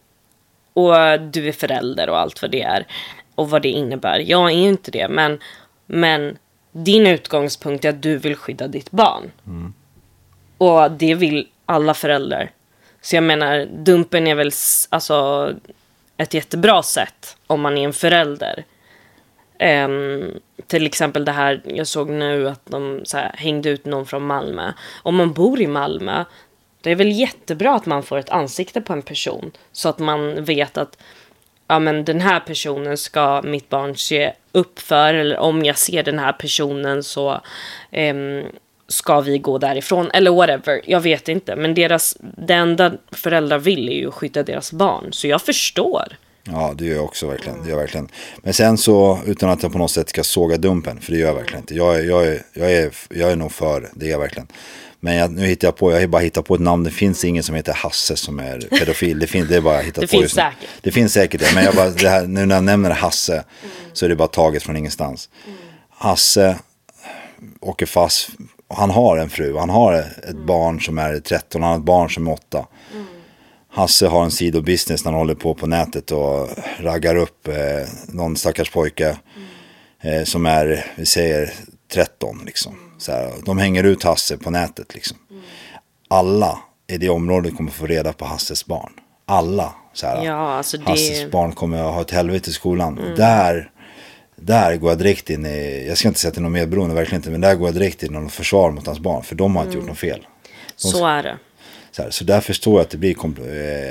och 0.74 1.20
du 1.32 1.48
är 1.48 1.52
förälder 1.52 2.10
och 2.10 2.20
allt 2.20 2.42
vad 2.42 2.52
det 2.52 2.62
är. 2.62 2.88
Och 3.36 3.50
vad 3.50 3.62
det 3.62 3.70
innebär. 3.70 4.20
Jag 4.20 4.52
är 4.52 4.56
ju 4.56 4.68
inte 4.70 4.92
det. 4.92 5.08
Men, 5.08 5.40
men 5.86 6.38
din 6.72 7.08
utgångspunkt 7.08 7.86
är 7.86 7.90
att 7.90 8.02
du 8.02 8.18
vill 8.18 8.36
skydda 8.36 8.68
ditt 8.68 8.92
barn. 8.92 9.32
Och 10.58 10.92
det 10.92 11.16
vill 11.16 11.48
alla 11.66 11.94
föräldrar. 11.94 12.52
Så 13.02 13.16
jag 13.16 13.24
menar, 13.24 13.66
dumpen 13.66 14.28
är 14.28 14.36
väl 14.36 14.52
alltså 14.90 15.50
ett 16.18 16.34
jättebra 16.34 16.84
sätt 16.84 17.38
om 17.48 17.62
man 17.62 17.78
är 17.78 17.86
en 17.86 17.94
förälder. 17.94 18.64
Um, 19.86 20.40
till 20.68 20.86
exempel 20.86 21.26
det 21.26 21.32
här, 21.32 21.62
jag 21.66 21.88
såg 21.88 22.10
nu 22.10 22.50
att 22.50 22.66
de 22.66 23.02
så 23.04 23.18
här, 23.18 23.32
hängde 23.38 23.70
ut 23.70 23.86
någon 23.86 24.06
från 24.06 24.26
Malmö. 24.26 24.74
Om 25.04 25.16
man 25.16 25.34
bor 25.34 25.62
i 25.62 25.68
Malmö, 25.68 26.24
det 26.82 26.92
är 26.92 26.96
väl 26.96 27.12
jättebra 27.12 27.76
att 27.76 27.86
man 27.86 28.04
får 28.04 28.18
ett 28.18 28.30
ansikte 28.30 28.82
på 28.82 28.94
en 28.94 29.02
person. 29.02 29.52
Så 29.72 29.90
att 29.90 30.00
man 30.00 30.44
vet 30.44 30.78
att 30.78 30.98
ja, 31.68 31.80
men 31.80 32.06
den 32.06 32.22
här 32.22 32.40
personen 32.40 32.98
ska 32.98 33.42
mitt 33.42 33.70
barn 33.70 33.98
se 33.98 34.34
upp 34.52 34.80
för. 34.80 35.14
Eller 35.14 35.38
om 35.38 35.66
jag 35.66 35.78
ser 35.78 36.04
den 36.04 36.20
här 36.20 36.34
personen 36.34 37.04
så 37.04 37.42
um, 37.92 38.44
ska 38.92 39.22
vi 39.22 39.38
gå 39.38 39.58
därifrån. 39.58 40.12
Eller 40.12 40.32
whatever, 40.32 40.82
jag 40.86 41.00
vet 41.00 41.28
inte. 41.28 41.56
Men 41.56 41.74
deras, 41.74 42.18
det 42.38 42.54
enda 42.54 42.94
föräldrar 43.12 43.60
vill 43.60 43.90
är 43.90 43.94
ju 43.94 44.08
att 44.08 44.14
skydda 44.14 44.44
deras 44.44 44.72
barn. 44.72 45.14
Så 45.14 45.28
jag 45.28 45.42
förstår. 45.42 46.18
Ja, 46.44 46.74
det 46.78 46.86
gör 46.86 46.96
jag 46.96 47.06
också 47.06 47.28
verkligen. 47.28 47.58
Det 47.64 47.70
gör 47.70 47.76
jag 47.76 47.82
verkligen. 47.82 48.10
Men 48.38 48.54
sen 48.54 48.78
så, 48.78 49.20
utan 49.26 49.50
att 49.50 49.64
jag 49.64 49.72
på 49.72 49.78
något 49.78 49.92
sätt 49.92 50.10
ska 50.10 50.24
såga 50.24 50.58
Dumpen, 50.58 51.02
för 51.02 51.12
det 51.12 51.18
gör 51.18 51.28
jag 51.28 51.36
verkligen 51.36 51.62
inte. 51.62 51.76
Jag 51.76 51.96
är, 51.96 52.04
jag 52.04 52.28
är, 52.28 52.42
jag 52.54 52.72
är, 52.72 52.92
jag 53.10 53.32
är 53.32 53.36
nog 53.36 53.52
för 53.52 53.90
det, 53.94 54.06
är 54.06 54.12
jag 54.12 54.20
verkligen. 54.20 54.48
Men 55.00 55.16
jag, 55.16 55.32
nu 55.32 55.46
hittar 55.46 55.68
jag 55.68 55.76
på, 55.78 55.92
jag 55.92 56.00
har 56.00 56.08
bara 56.08 56.22
hittat 56.22 56.46
på 56.46 56.56
ett 56.56 56.62
namn. 56.62 56.84
Det 56.84 56.92
finns 56.92 57.26
ingen 57.26 57.44
som 57.44 57.56
heter 57.56 57.74
Hasse 57.74 58.16
som 58.16 58.40
är 58.40 58.60
pedofil. 58.60 59.20
Det, 59.20 59.28
finns, 59.28 59.50
det 59.50 59.56
är 59.56 59.62
bara 59.62 59.80
hittat 59.80 60.02
Det 60.02 60.08
på 60.08 60.08
finns 60.08 60.32
säkert. 60.32 60.70
Det 60.82 60.92
finns 60.92 61.14
säkert 61.14 61.42
det. 61.42 61.52
Men 61.56 61.64
jag 61.64 61.76
bara, 61.76 61.90
det 61.90 62.10
här, 62.10 62.28
nu 62.28 62.46
när 62.46 62.56
jag 62.56 62.64
nämner 62.64 62.90
Hasse 62.92 63.44
så 63.94 64.06
är 64.06 64.10
det 64.10 64.16
bara 64.16 64.28
taget 64.28 64.64
från 64.64 64.78
ingenstans. 64.78 65.30
Hasse 65.90 66.56
åker 67.60 67.86
fast. 67.86 68.30
Han 68.78 68.90
har 68.90 69.18
en 69.18 69.30
fru. 69.30 69.58
Han 69.58 69.70
har 69.70 69.94
ett 69.94 70.36
barn 70.46 70.82
som 70.82 70.98
är 70.98 71.20
13. 71.20 71.62
Han 71.62 71.72
har 71.72 71.78
ett 71.80 71.86
barn 71.86 72.10
som 72.10 72.28
är 72.28 72.32
8. 72.32 72.66
Hasse 73.74 74.08
har 74.08 74.24
en 74.24 74.32
sidobusiness 74.32 75.06
när 75.06 75.12
han 75.12 75.20
håller 75.20 75.36
på 75.36 75.54
på 75.56 75.68
nätet 75.68 76.12
och 76.12 76.50
raggar 76.80 77.16
upp 77.16 77.48
eh, 77.48 77.54
någon 78.08 78.36
stackars 78.36 78.70
pojke 78.72 79.18
eh, 80.02 80.24
som 80.24 80.46
är, 80.46 80.86
vi 80.96 81.06
säger 81.06 81.54
13 81.94 82.42
liksom. 82.46 82.76
Så 82.98 83.12
här, 83.12 83.32
de 83.46 83.58
hänger 83.58 83.84
ut 83.84 84.04
Hasse 84.04 84.38
på 84.38 84.50
nätet 84.50 84.94
liksom. 84.94 85.18
Alla 86.08 86.60
i 86.88 86.98
det 86.98 87.10
området 87.10 87.58
kommer 87.58 87.72
få 87.72 87.86
reda 87.86 88.14
på 88.14 88.26
Hasses 88.26 88.66
barn. 88.66 88.92
Alla. 89.26 89.74
Så 89.94 90.08
här, 90.08 90.26
Ja, 90.26 90.34
alltså 90.54 90.78
det- 90.78 90.90
Hasses 90.90 91.32
barn 91.32 91.52
kommer 91.52 91.78
att 91.78 91.94
ha 91.94 92.02
ett 92.02 92.12
helvete 92.12 92.50
i 92.50 92.54
skolan. 92.54 93.00
Där, 93.18 93.71
där 94.42 94.76
går 94.76 94.92
jag 94.92 94.98
direkt 94.98 95.30
in 95.30 95.46
i, 95.46 95.86
jag 95.88 95.98
ska 95.98 96.08
inte 96.08 96.20
säga 96.20 96.30
att 96.30 96.36
det 96.36 96.40
är 96.40 96.44
någon 96.44 96.52
medberoende, 96.52 96.96
verkligen 96.96 97.20
inte. 97.20 97.30
Men 97.30 97.42
där 97.42 97.56
går 97.56 97.68
jag 97.68 97.76
direkt 97.76 98.04
in 98.04 98.16
i 98.16 98.20
något 98.20 98.32
försvar 98.34 98.72
mot 98.72 98.86
hans 98.86 99.00
barn. 99.00 99.24
För 99.24 99.36
de 99.36 99.56
har 99.56 99.64
inte 99.64 99.78
gjort 99.78 99.88
något 99.88 99.98
fel. 99.98 100.26
Så 100.76 101.08
är 101.08 101.24
det. 101.24 101.38
Så, 101.92 102.04
här, 102.04 102.10
så 102.10 102.24
där 102.24 102.42
förstår 102.42 102.74
jag 102.74 102.82
att 102.82 102.90
det 102.90 102.98
blir 102.98 103.16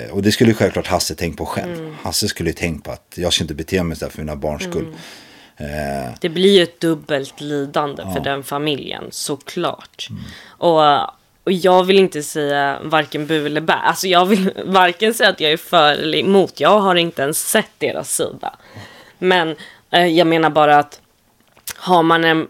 eh, 0.07 0.13
Och 0.13 0.23
det 0.23 0.33
skulle 0.33 0.55
självklart 0.55 0.87
Hasse 0.87 1.15
tänkt 1.15 1.39
på 1.39 1.47
själv. 1.47 1.97
Hasse 2.03 2.29
skulle 2.29 2.49
ju 2.51 2.55
tänkt 2.55 2.85
på 2.85 2.91
att 2.91 3.15
jag 3.15 3.33
ska 3.33 3.45
inte 3.45 3.55
bete 3.55 3.83
mig 3.83 3.97
så 3.97 4.05
här 4.05 4.11
för 4.11 4.19
mina 4.19 4.37
barns 4.37 4.63
skull. 4.63 4.87
Eh, 5.57 6.13
Det 6.21 6.29
blir 6.29 6.57
ju 6.57 6.63
ett 6.63 6.81
dubbelt 6.81 7.41
lidande 7.41 8.03
för 8.15 8.21
den 8.21 8.43
familjen, 8.43 9.05
såklart. 9.11 10.09
Och, 10.49 11.01
och 11.45 11.53
jag 11.53 11.85
vill 11.85 11.99
inte 11.99 12.23
säga 12.23 12.79
varken 12.85 13.27
bu 13.27 13.47
eller 13.47 13.61
bä. 13.61 13.73
Alltså 13.75 14.07
jag 14.07 14.27
vill 14.27 14.51
varken 14.67 15.15
säga 15.15 15.31
att 15.31 15.41
jag 15.41 15.53
är 15.53 15.57
för 15.57 15.93
eller 15.93 16.19
emot. 16.19 16.61
Jag 16.61 16.81
har 16.81 16.95
inte 16.97 17.23
ens 17.23 17.49
sett 17.49 17.71
deras 17.79 18.15
sida. 18.17 18.59
Men 19.19 19.57
jag 19.91 20.27
menar 20.27 20.51
bara 20.51 20.79
att 20.79 21.01
har 21.77 22.03
man 22.03 22.25
en, 22.25 22.49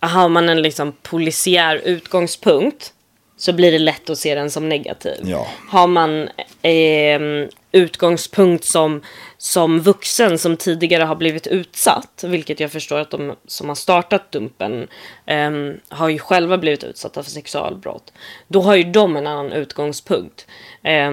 har 0.00 0.28
man 0.28 0.48
en 0.48 0.62
liksom 0.62 0.92
polisiär 1.02 1.76
utgångspunkt 1.84 2.92
så 3.36 3.52
blir 3.52 3.72
det 3.72 3.78
lätt 3.78 4.10
att 4.10 4.18
se 4.18 4.34
den 4.34 4.50
som 4.50 4.68
negativ. 4.68 5.20
Ja. 5.24 5.46
Har 5.68 5.86
man 5.86 6.28
eh, 6.62 7.48
utgångspunkt 7.72 8.64
som, 8.64 9.02
som 9.38 9.80
vuxen 9.80 10.38
som 10.38 10.56
tidigare 10.56 11.04
har 11.04 11.16
blivit 11.16 11.46
utsatt, 11.46 12.24
vilket 12.26 12.60
jag 12.60 12.72
förstår 12.72 12.98
att 12.98 13.10
de 13.10 13.36
som 13.46 13.68
har 13.68 13.74
startat 13.74 14.32
Dumpen 14.32 14.88
eh, 15.26 15.50
har 15.88 16.08
ju 16.08 16.18
själva 16.18 16.58
blivit 16.58 16.84
utsatta 16.84 17.22
för 17.22 17.30
sexualbrott. 17.30 18.12
Då 18.48 18.60
har 18.60 18.76
ju 18.76 18.84
de 18.84 19.16
en 19.16 19.26
annan 19.26 19.52
utgångspunkt. 19.52 20.46
Eh, 20.82 21.10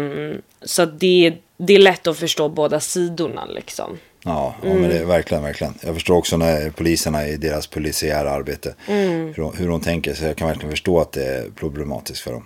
så 0.61 0.85
det, 0.85 1.33
det 1.57 1.73
är 1.73 1.79
lätt 1.79 2.07
att 2.07 2.19
förstå 2.19 2.49
båda 2.49 2.79
sidorna 2.79 3.45
liksom. 3.45 3.97
Ja, 4.23 4.55
ja 4.61 4.73
men 4.73 4.89
det 4.89 4.97
är 4.97 5.05
verkligen, 5.05 5.43
verkligen. 5.43 5.73
Jag 5.81 5.93
förstår 5.93 6.15
också 6.15 6.37
när 6.37 6.69
poliserna 6.69 7.27
i 7.27 7.37
deras 7.37 7.67
polisiära 7.67 8.31
arbete. 8.31 8.75
Hur, 8.85 9.41
de, 9.41 9.57
hur 9.57 9.69
de 9.69 9.81
tänker. 9.81 10.13
Så 10.13 10.25
jag 10.25 10.35
kan 10.35 10.47
verkligen 10.47 10.71
förstå 10.71 10.99
att 10.99 11.11
det 11.11 11.25
är 11.25 11.49
problematiskt 11.55 12.21
för 12.21 12.31
dem. 12.31 12.45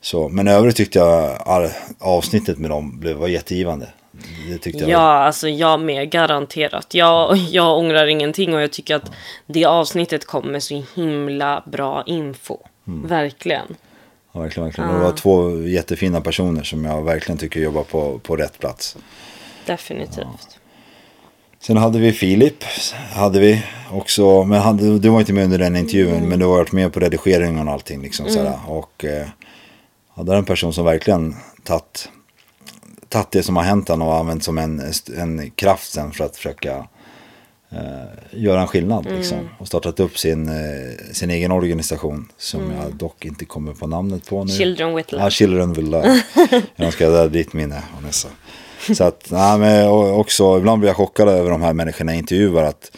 Så, 0.00 0.28
men 0.28 0.48
övrigt 0.48 0.76
tyckte 0.76 0.98
jag 0.98 1.38
avsnittet 1.98 2.58
med 2.58 2.70
dem 2.70 3.00
blev, 3.00 3.16
var 3.16 3.28
jättegivande. 3.28 3.88
Det 4.48 4.58
tyckte 4.58 4.80
jag. 4.80 4.90
Ja, 4.90 4.98
alltså 4.98 5.48
jag 5.48 5.80
med, 5.80 6.10
garanterat. 6.10 6.94
Jag, 6.94 7.36
jag 7.36 7.78
ångrar 7.78 8.06
ingenting 8.06 8.54
och 8.54 8.62
jag 8.62 8.72
tycker 8.72 8.96
att 8.96 9.10
det 9.46 9.64
avsnittet 9.64 10.24
kom 10.24 10.52
med 10.52 10.62
så 10.62 10.84
himla 10.94 11.62
bra 11.66 12.02
info. 12.06 12.58
Verkligen. 12.84 13.76
Ja, 14.32 14.40
verkligen, 14.40 14.64
verkligen. 14.64 14.90
Och 14.90 14.96
det 14.96 15.02
var 15.04 15.12
två 15.12 15.60
jättefina 15.62 16.20
personer 16.20 16.62
som 16.62 16.84
jag 16.84 17.02
verkligen 17.02 17.38
tycker 17.38 17.60
jobbar 17.60 17.82
på, 17.82 18.18
på 18.18 18.36
rätt 18.36 18.58
plats. 18.58 18.96
Definitivt. 19.66 20.53
Sen 21.66 21.76
hade 21.76 21.98
vi 21.98 22.12
Filip, 22.12 22.64
hade 23.12 23.40
vi 23.40 23.62
också, 23.90 24.44
men 24.44 24.60
hade, 24.60 24.98
du 24.98 25.08
var 25.08 25.20
inte 25.20 25.32
med 25.32 25.44
under 25.44 25.58
den 25.58 25.76
intervjun, 25.76 26.28
men 26.28 26.38
du 26.38 26.44
har 26.44 26.56
varit 26.56 26.72
med 26.72 26.92
på 26.92 27.00
redigeringen 27.00 27.68
och 27.68 27.74
allting. 27.74 28.02
Liksom, 28.02 28.28
sådär. 28.28 28.58
Och 28.66 29.04
eh, 29.04 29.26
hade 30.14 30.36
en 30.36 30.44
person 30.44 30.72
som 30.72 30.84
verkligen 30.84 31.34
tagit, 31.62 32.08
tagit 33.08 33.30
det 33.30 33.42
som 33.42 33.56
har 33.56 33.62
hänt 33.62 33.88
han 33.88 34.02
och 34.02 34.16
använt 34.16 34.44
som 34.44 34.58
en, 34.58 34.82
en 35.16 35.50
kraft 35.50 35.92
sen 35.92 36.12
för 36.12 36.24
att 36.24 36.36
försöka 36.36 36.88
eh, 37.70 38.40
göra 38.40 38.60
en 38.60 38.66
skillnad. 38.66 39.04
Liksom. 39.04 39.48
Och 39.58 39.66
startat 39.66 40.00
upp 40.00 40.18
sin, 40.18 40.48
eh, 40.48 41.12
sin 41.12 41.30
egen 41.30 41.52
organisation 41.52 42.32
som 42.38 42.72
jag 42.72 42.94
dock 42.94 43.24
inte 43.24 43.44
kommer 43.44 43.72
på 43.72 43.86
namnet 43.86 44.26
på 44.26 44.44
nu. 44.44 44.52
Children 44.52 44.94
with 44.94 45.12
Love. 45.12 45.24
Ja, 45.24 45.30
Children 45.30 45.72
with 45.72 45.90
Love. 45.90 46.22
jag 46.76 46.86
önskar 46.86 47.04
jag 47.04 47.12
hade 47.12 47.28
ditt 47.28 47.52
minne, 47.52 47.82
Vanessa. 47.94 48.28
Så 48.92 49.04
att, 49.04 49.30
nej, 49.30 49.58
men 49.58 49.88
också, 49.88 50.58
ibland 50.58 50.80
blir 50.80 50.88
jag 50.88 50.96
chockad 50.96 51.28
över 51.28 51.50
de 51.50 51.62
här 51.62 51.72
människorna 51.72 52.12
jag 52.12 52.18
intervjuar. 52.18 52.62
Att 52.62 52.90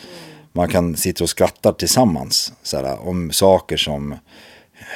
man 0.52 0.68
kan 0.68 0.96
sitta 0.96 1.24
och 1.24 1.30
skratta 1.30 1.72
tillsammans 1.72 2.52
såhär, 2.62 3.08
om 3.08 3.32
saker 3.32 3.76
som 3.76 4.14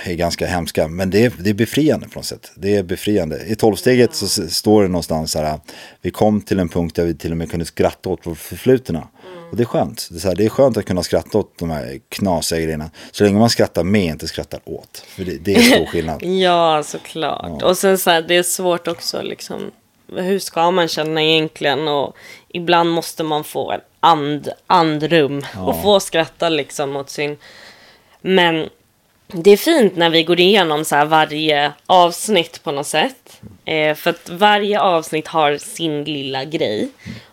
är 0.05 0.15
ganska 0.15 0.47
hemska. 0.47 0.89
Men 0.89 1.11
det 1.11 1.25
är, 1.25 1.33
det 1.39 1.51
är 1.51 1.55
befriande 1.55 2.09
på 2.09 2.19
något 2.19 2.27
sätt. 2.27 2.53
Det 2.55 2.77
är 2.77 2.83
befriande. 2.83 3.45
I 3.47 3.55
tolvsteget 3.55 4.15
så 4.15 4.49
står 4.49 4.83
det 4.83 4.89
någonstans 4.89 5.33
så 5.33 5.39
här. 5.39 5.61
Vi 6.03 6.11
kom 6.11 6.41
till 6.41 6.59
en 6.59 6.69
punkt 6.69 6.97
där 6.97 7.05
vi 7.05 7.15
till 7.15 7.31
och 7.31 7.37
med 7.37 7.51
kunde 7.51 7.67
skratta 7.67 8.09
åt 8.09 8.27
vårt 8.27 8.39
förflutna. 8.39 9.09
Och 9.51 9.57
det 9.57 9.63
är 9.63 9.67
skönt. 9.67 10.09
Det 10.11 10.17
är, 10.17 10.21
så 10.21 10.29
här, 10.29 10.35
det 10.35 10.45
är 10.45 10.49
skönt 10.49 10.77
att 10.77 10.85
kunna 10.85 11.03
skratta 11.03 11.39
åt 11.39 11.59
de 11.59 11.71
här 11.71 12.01
knasiga 12.09 12.61
grejerna. 12.61 12.91
Så 13.11 13.25
länge 13.25 13.39
man 13.39 13.51
skrattar 13.51 13.85
med, 13.85 14.05
inte 14.05 14.29
skrattar 14.29 14.61
åt. 14.65 15.05
För 15.07 15.25
det, 15.25 15.39
det 15.45 15.55
är 15.55 15.61
stor 15.61 15.87
skillnad. 15.87 16.23
Ja, 16.41 16.83
såklart. 16.83 17.63
Och 17.63 17.79
sen 17.79 17.99
så 17.99 18.11
här, 18.11 18.23
det 18.23 18.37
är 18.37 18.43
svårt 18.43 18.89
också 18.89 19.23
liksom. 19.23 19.71
Hur 20.17 20.39
ska 20.39 20.71
man 20.71 20.89
känna 20.89 21.23
egentligen? 21.23 21.89
Och 21.89 22.17
ibland 22.49 22.91
måste 22.91 23.23
man 23.23 23.45
få 23.45 23.73
ett 23.73 23.85
and, 24.01 24.49
andrum 24.67 25.43
och 25.67 25.83
få 25.83 26.01
skratta 26.01 26.49
liksom 26.49 26.97
åt 26.97 27.11
sin... 27.11 27.37
Men 28.21 28.69
det 29.27 29.51
är 29.51 29.57
fint 29.57 29.97
när 29.97 30.11
vi 30.11 30.23
går 30.23 30.41
igenom 30.41 30.85
så 30.85 31.05
varje 31.05 31.73
avsnitt 31.87 32.63
på 32.63 32.73
något 32.73 32.87
sätt. 32.87 33.41
Eh, 33.65 33.95
för 33.95 34.11
att 34.11 34.31
varje 34.31 34.81
avsnitt 34.81 35.29
har 35.29 35.57
sin 35.57 36.05
lilla 36.05 36.45
grej. 36.45 36.89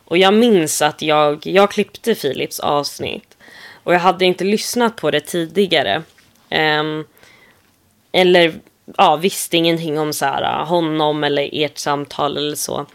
Och 0.06 0.18
jag 0.18 0.34
minns 0.34 0.82
att 0.82 1.02
jag, 1.02 1.48
jag 1.48 1.72
klippte 1.72 2.16
Philips 2.16 2.60
avsnitt. 2.60 3.38
Och 3.84 3.94
jag 3.94 4.00
hade 4.00 4.26
inte 4.26 4.44
lyssnat 4.44 4.96
på 4.96 5.12
det 5.12 5.20
tidigare. 5.20 6.04
Ehm, 6.50 7.06
eller 8.12 8.54
ja, 8.98 9.16
visste 9.16 9.58
ingenting 9.58 10.00
om 10.00 10.14
så 10.14 10.26
här, 10.26 10.66
honom 10.66 11.24
eller 11.24 11.50
ert 11.54 11.78
samtal 11.78 12.38
eller 12.38 12.56
så. 12.56 12.86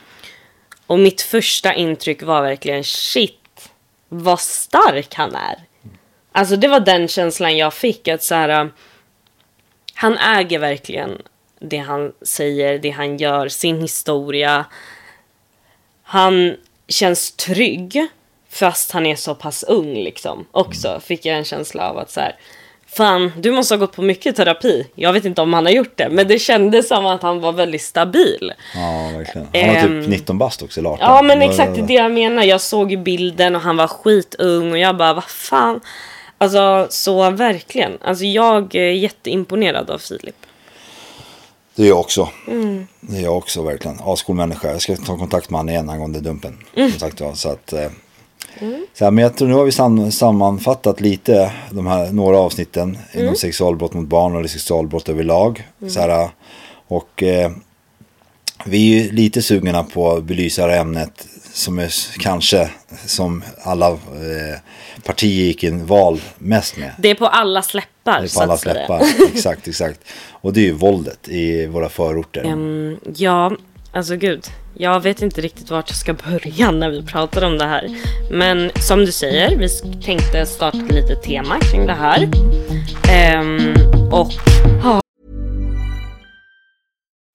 Och 0.86 0.98
mitt 0.98 1.20
första 1.20 1.74
intryck 1.74 2.22
var 2.22 2.42
verkligen 2.42 2.84
shit, 2.84 3.70
vad 4.08 4.40
stark 4.40 5.14
han 5.14 5.34
är. 5.34 5.56
Alltså 6.32 6.56
det 6.56 6.68
var 6.68 6.80
den 6.80 7.08
känslan 7.08 7.56
jag 7.56 7.74
fick 7.74 8.08
att 8.08 8.22
så 8.22 8.34
här, 8.34 8.70
han 9.94 10.18
äger 10.18 10.58
verkligen 10.58 11.22
det 11.58 11.78
han 11.78 12.12
säger, 12.22 12.78
det 12.78 12.90
han 12.90 13.16
gör, 13.16 13.48
sin 13.48 13.80
historia. 13.80 14.64
Han 16.02 16.56
känns 16.88 17.32
trygg 17.32 18.06
fast 18.48 18.92
han 18.92 19.06
är 19.06 19.16
så 19.16 19.34
pass 19.34 19.62
ung 19.62 19.94
liksom. 19.94 20.46
Också 20.50 21.00
fick 21.00 21.26
jag 21.26 21.38
en 21.38 21.44
känsla 21.44 21.90
av 21.90 21.98
att 21.98 22.10
så 22.10 22.20
här, 22.20 22.36
fan 22.96 23.32
du 23.36 23.52
måste 23.52 23.74
ha 23.74 23.78
gått 23.78 23.92
på 23.96 24.02
mycket 24.02 24.36
terapi. 24.36 24.86
Jag 24.94 25.12
vet 25.12 25.24
inte 25.24 25.42
om 25.42 25.52
han 25.52 25.66
har 25.66 25.72
gjort 25.72 25.92
det 25.96 26.08
men 26.08 26.28
det 26.28 26.38
kändes 26.38 26.88
som 26.88 27.06
att 27.06 27.22
han 27.22 27.40
var 27.40 27.52
väldigt 27.52 27.82
stabil. 27.82 28.52
Ja, 28.74 29.10
verkligen. 29.16 29.48
Han 29.52 29.74
var 29.74 29.82
Ehm, 29.82 30.02
typ 30.02 30.10
19 30.10 30.38
bast 30.38 30.62
också, 30.62 30.80
eller 30.80 30.90
18. 30.90 31.06
Ja 31.06 31.22
men 31.22 31.42
exakt 31.42 31.86
det 31.88 31.94
jag 31.94 32.12
menar. 32.12 32.42
Jag 32.42 32.60
såg 32.60 32.90
ju 32.90 32.96
bilden 32.96 33.56
och 33.56 33.62
han 33.62 33.76
var 33.76 33.86
skitung 33.86 34.72
och 34.72 34.78
jag 34.78 34.96
bara 34.96 35.14
vad 35.14 35.24
fan. 35.24 35.80
Alltså 36.38 36.86
så 36.90 37.30
verkligen. 37.30 37.98
Alltså 38.00 38.24
jag 38.24 38.74
är 38.74 38.90
jätteimponerad 38.90 39.90
av 39.90 39.98
Filip. 39.98 40.36
Det 41.74 41.82
är 41.82 41.88
jag 41.88 42.00
också. 42.00 42.28
Mm. 42.48 42.86
Det 43.00 43.16
är 43.16 43.22
jag 43.22 43.36
också 43.36 43.62
verkligen. 43.62 43.98
Ascool 44.04 44.36
människa. 44.36 44.70
Jag 44.72 44.82
ska 44.82 44.96
ta 44.96 45.18
kontakt 45.18 45.50
med 45.50 45.58
honom 45.58 45.68
igen 45.68 45.90
angående 45.90 46.20
dumpen. 46.20 46.58
Mm. 46.74 46.90
Som 46.90 47.00
sagt. 47.00 47.22
Så 47.34 47.48
att, 47.48 47.72
eh, 48.60 48.68
så 48.94 49.04
här, 49.04 49.10
men 49.10 49.22
jag 49.22 49.36
tror 49.36 49.48
nu 49.48 49.54
har 49.54 49.64
vi 49.64 49.72
sam 49.72 50.12
sammanfattat 50.12 51.00
lite 51.00 51.52
de 51.70 51.86
här 51.86 52.12
några 52.12 52.38
avsnitten 52.38 52.98
Mm. 53.12 53.24
inom 53.24 53.36
sexualbrott 53.36 53.94
mot 53.94 54.06
barn 54.08 54.36
eller 54.36 54.48
sexualbrott 54.48 55.08
överlag. 55.08 55.68
Så 55.88 56.00
här, 56.00 56.28
och 56.88 57.22
eh, 57.22 57.50
vi 58.66 58.98
är 58.98 59.04
ju 59.04 59.12
lite 59.12 59.42
sugna 59.42 59.84
på 59.84 60.12
att 60.12 60.24
belysa 60.24 60.66
det 60.66 60.72
här 60.72 60.80
ämnet 60.80 61.26
som 61.52 61.78
är 61.78 61.92
kanske 62.18 62.70
som 63.06 63.44
alla 63.62 63.88
eh, 63.90 64.58
partier 65.04 65.44
gick 65.44 65.64
in 65.64 65.86
val 65.86 66.20
mest 66.38 66.76
med. 66.76 66.90
Det 66.98 67.08
är 67.10 67.14
på 67.14 67.26
alla 67.26 67.62
släppar 67.62 68.20
Det 68.20 68.26
är 68.26 68.34
på 68.34 68.40
alla 68.42 68.56
släppar. 68.56 69.02
exakt, 69.34 69.68
exakt. 69.68 70.00
Och 70.30 70.52
det 70.52 70.60
är 70.60 70.64
ju 70.64 70.72
våldet 70.72 71.28
i 71.28 71.66
våra 71.66 71.88
förorter. 71.88 72.40
Mm, 72.44 72.96
ja, 73.16 73.52
alltså 73.92 74.16
gud. 74.16 74.44
Jag 74.74 75.00
vet 75.00 75.22
inte 75.22 75.40
riktigt 75.40 75.70
vart 75.70 75.90
jag 75.90 75.96
ska 75.96 76.14
börja 76.14 76.70
när 76.70 76.90
vi 76.90 77.02
pratar 77.02 77.44
om 77.44 77.58
det 77.58 77.64
här. 77.64 77.96
Men 78.30 78.70
som 78.74 78.98
du 78.98 79.12
säger, 79.12 79.56
vi 79.56 79.68
tänkte 80.00 80.46
starta 80.46 80.78
ett 80.78 80.92
litet 80.92 81.22
tema 81.22 81.60
kring 81.60 81.86
det 81.86 81.92
här. 81.92 82.22
Um, 83.40 83.74
och 84.12 84.32
ja, 84.82 85.02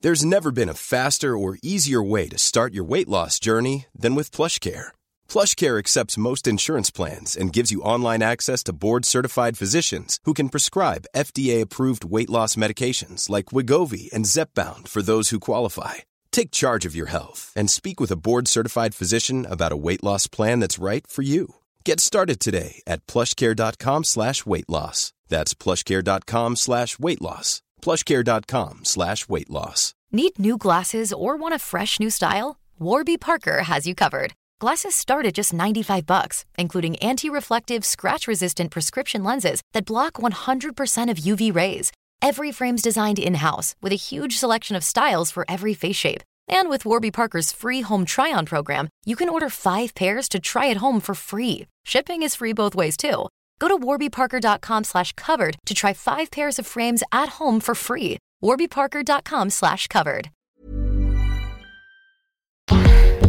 There's 0.03 0.23
never 0.23 0.51
been 0.51 0.69
a 0.69 0.73
faster 0.73 1.35
or 1.35 1.57
easier 1.63 2.03
way 2.03 2.29
to 2.29 2.37
start 2.37 2.73
your 2.73 2.85
weight 2.85 3.09
loss 3.09 3.39
journey 3.39 3.87
than 4.01 4.15
with 4.15 4.29
PlushCare. 4.29 4.91
PlushCare 5.27 5.79
accepts 5.79 6.17
most 6.17 6.47
insurance 6.47 6.91
plans 6.91 7.35
and 7.35 7.51
gives 7.51 7.71
you 7.71 7.81
online 7.81 8.21
access 8.21 8.63
to 8.63 8.73
board-certified 8.73 9.57
physicians 9.57 10.19
who 10.25 10.33
can 10.35 10.49
prescribe 10.49 11.07
FDA-approved 11.15 12.05
weight 12.05 12.29
loss 12.29 12.55
medications 12.55 13.27
like 13.27 13.47
Wigovi 13.47 14.09
and 14.13 14.25
Zepbound 14.25 14.87
for 14.87 15.01
those 15.01 15.31
who 15.31 15.39
qualify. 15.39 16.06
Take 16.31 16.51
charge 16.51 16.85
of 16.85 16.95
your 16.95 17.07
health 17.07 17.51
and 17.55 17.69
speak 17.69 17.99
with 17.99 18.11
a 18.11 18.15
board-certified 18.15 18.93
physician 18.95 19.45
about 19.49 19.71
a 19.71 19.77
weight 19.77 20.03
loss 20.03 20.27
plan 20.27 20.59
that's 20.59 20.79
right 20.79 21.05
for 21.07 21.23
you. 21.23 21.55
Get 21.83 21.99
started 21.99 22.39
today 22.39 22.81
at 22.85 23.05
plushcare.com 23.07 24.03
slash 24.05 24.45
weight 24.45 24.69
loss. 24.69 25.13
That's 25.29 25.53
plushcare.com 25.53 26.55
slash 26.55 26.99
weight 26.99 27.21
loss. 27.21 27.61
plushcare.com 27.81 28.85
slash 28.85 29.27
weight 29.29 29.49
loss. 29.49 29.93
Need 30.11 30.39
new 30.39 30.57
glasses 30.57 31.11
or 31.11 31.35
want 31.35 31.53
a 31.53 31.59
fresh 31.59 31.99
new 31.99 32.09
style? 32.09 32.57
Warby 32.79 33.17
Parker 33.17 33.63
has 33.63 33.85
you 33.87 33.95
covered. 33.95 34.33
Glasses 34.59 34.95
start 34.95 35.25
at 35.25 35.33
just 35.33 35.53
95 35.53 36.05
bucks, 36.05 36.45
including 36.57 36.95
anti-reflective, 36.97 37.85
scratch-resistant 37.85 38.71
prescription 38.71 39.23
lenses 39.23 39.61
that 39.73 39.85
block 39.85 40.13
100% 40.13 41.09
of 41.11 41.17
UV 41.17 41.53
rays. 41.53 41.91
Every 42.21 42.51
frame's 42.51 42.81
designed 42.81 43.19
in-house 43.19 43.75
with 43.81 43.91
a 43.91 43.95
huge 43.95 44.37
selection 44.37 44.75
of 44.75 44.83
styles 44.83 45.31
for 45.31 45.45
every 45.47 45.73
face 45.73 45.95
shape. 45.95 46.21
And 46.49 46.69
with 46.69 46.83
Warby 46.85 47.11
Parker's 47.11 47.51
free 47.51 47.81
home 47.81 48.05
try-on 48.05 48.45
program, 48.45 48.89
you 49.05 49.15
can 49.15 49.29
order 49.29 49.49
5 49.49 49.93
pairs 49.93 50.29
to 50.29 50.39
try 50.39 50.69
at 50.71 50.77
home 50.77 50.99
for 51.01 51.15
free. 51.15 51.65
Shipping 51.85 52.23
is 52.23 52.35
free 52.35 52.53
both 52.53 52.75
ways 52.75 52.97
too. 52.97 53.27
Go 53.59 53.67
to 53.67 53.77
warbyparker.com 53.77 54.83
slash 54.83 55.13
covered 55.13 55.57
to 55.65 55.73
try 55.73 55.93
5 55.93 56.31
pairs 56.31 56.59
of 56.59 56.65
frames 56.65 57.03
at 57.11 57.29
home 57.39 57.59
for 57.59 57.75
free. 57.75 58.17
warbyparker.com 58.43 59.49
slash 59.49 59.87
covered. 59.87 60.29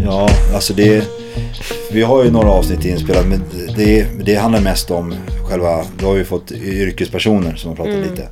Ja, 0.04 0.28
alltså 0.54 0.74
det 0.74 1.08
Vi 1.92 2.02
har 2.02 2.24
ju 2.24 2.30
några 2.30 2.50
avsnitt 2.50 2.84
inspelat 2.84 3.26
men 3.26 3.44
det, 3.76 4.06
det 4.24 4.34
handlar 4.34 4.60
mest 4.60 4.90
om 4.90 5.14
själva, 5.48 5.84
då 5.98 6.06
har 6.06 6.14
vi 6.14 6.24
fått 6.24 6.52
yrkespersoner 6.52 7.56
som 7.56 7.68
har 7.68 7.76
pratat 7.76 8.10
lite 8.10 8.28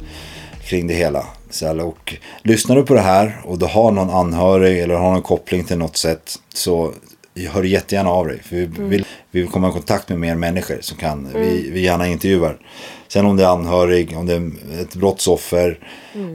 kring 0.67 0.87
det 0.87 0.95
hela. 0.95 1.27
Så 1.51 1.67
här, 1.67 1.81
och 1.81 2.15
lyssnar 2.43 2.77
du 2.77 2.83
på 2.83 2.95
det 2.95 3.01
här 3.01 3.41
och 3.45 3.59
du 3.59 3.67
har 3.67 3.91
någon 3.91 4.11
anhörig 4.11 4.81
eller 4.81 4.95
har 4.95 5.13
någon 5.13 5.23
koppling 5.23 5.65
till 5.65 5.79
något 5.79 5.97
sätt 5.97 6.39
så 6.55 6.93
hör 7.51 7.63
jättegärna 7.63 8.11
av 8.11 8.27
dig. 8.27 8.43
För 8.43 8.57
vi 8.57 8.67
vill, 8.67 9.05
vi 9.31 9.41
vill 9.41 9.51
komma 9.51 9.69
i 9.69 9.73
kontakt 9.73 10.09
med 10.09 10.19
mer 10.19 10.35
människor 10.35 10.79
som 10.81 10.99
kan, 10.99 11.29
vi, 11.35 11.71
vi 11.71 11.81
gärna 11.81 12.07
intervjuar. 12.07 12.59
Sen 13.09 13.27
om 13.27 13.37
det 13.37 13.43
är 13.43 13.49
anhörig, 13.49 14.17
om 14.17 14.27
det 14.27 14.35
är 14.35 14.51
ett 14.81 14.95
brottsoffer 14.95 15.79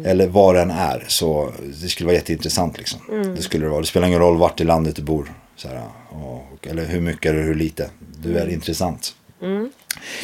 eller 0.05 0.27
vad 0.27 0.55
det 0.55 0.61
än 0.61 0.71
är. 0.71 1.05
Så 1.07 1.51
det 1.81 1.87
skulle 1.87 2.07
vara 2.07 2.15
jätteintressant 2.15 2.77
liksom. 2.77 2.99
Det 3.35 3.41
skulle 3.41 3.65
det 3.65 3.69
vara. 3.69 3.81
Det 3.81 3.87
spelar 3.87 4.07
ingen 4.07 4.19
roll 4.19 4.37
vart 4.37 4.61
i 4.61 4.63
landet 4.63 4.95
du 4.95 5.01
bor. 5.01 5.33
Så 5.55 5.67
här, 5.67 5.81
och, 6.09 6.67
eller 6.67 6.85
hur 6.85 7.01
mycket 7.01 7.31
eller 7.31 7.43
hur 7.43 7.55
lite. 7.55 7.89
Du 8.23 8.37
är 8.37 8.49
intressant. 8.49 9.15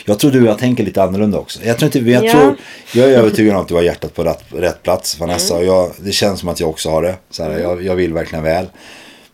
Jag 0.05 0.19
tror 0.19 0.31
du 0.31 0.41
och 0.41 0.47
jag 0.47 0.57
tänker 0.59 0.83
lite 0.83 1.03
annorlunda 1.03 1.37
också. 1.37 1.59
Jag, 1.63 1.77
tror 1.77 1.87
inte, 1.97 2.11
jag, 2.11 2.25
Ja. 2.25 2.31
tror, 2.31 2.55
jag 2.93 3.11
är 3.11 3.17
övertygad 3.17 3.55
om 3.55 3.61
att 3.61 3.67
du 3.67 3.73
har 3.75 3.81
hjärtat 3.81 4.13
på 4.15 4.23
rätt, 4.23 4.43
rätt 4.49 4.83
plats 4.83 5.19
Vanessa. 5.19 5.55
Och 5.55 5.65
jag, 5.65 5.91
det 5.99 6.11
känns 6.11 6.39
som 6.39 6.49
att 6.49 6.59
jag 6.59 6.69
också 6.69 6.89
har 6.89 7.01
det. 7.01 7.15
Så 7.29 7.43
här, 7.43 7.59
jag, 7.59 7.83
jag 7.83 7.95
vill 7.95 8.13
verkligen 8.13 8.43
väl. 8.43 8.65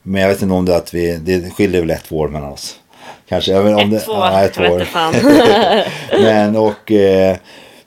Men 0.04 0.22
jag 0.22 0.30
vet 0.30 0.42
inte 0.42 0.54
om 0.54 0.66
det 0.66 0.74
är 0.74 0.78
att 0.78 0.94
vi, 0.94 1.16
det 1.22 1.50
skiljer 1.50 1.82
väl 1.82 1.90
ett 1.90 2.12
år 2.12 2.28
mellan 2.28 2.52
oss. 2.52 2.76
Kanske. 3.30 3.52
Jag 3.52 3.64
vet, 3.64 3.76
om 3.84 3.90
det, 3.90 3.98
ett 3.98 4.10
år, 4.10 4.16
ja, 4.18 4.42
ett 4.42 4.58
år. 4.60 4.88
men 6.24 6.56
och... 6.56 6.92
Eh, 6.92 7.38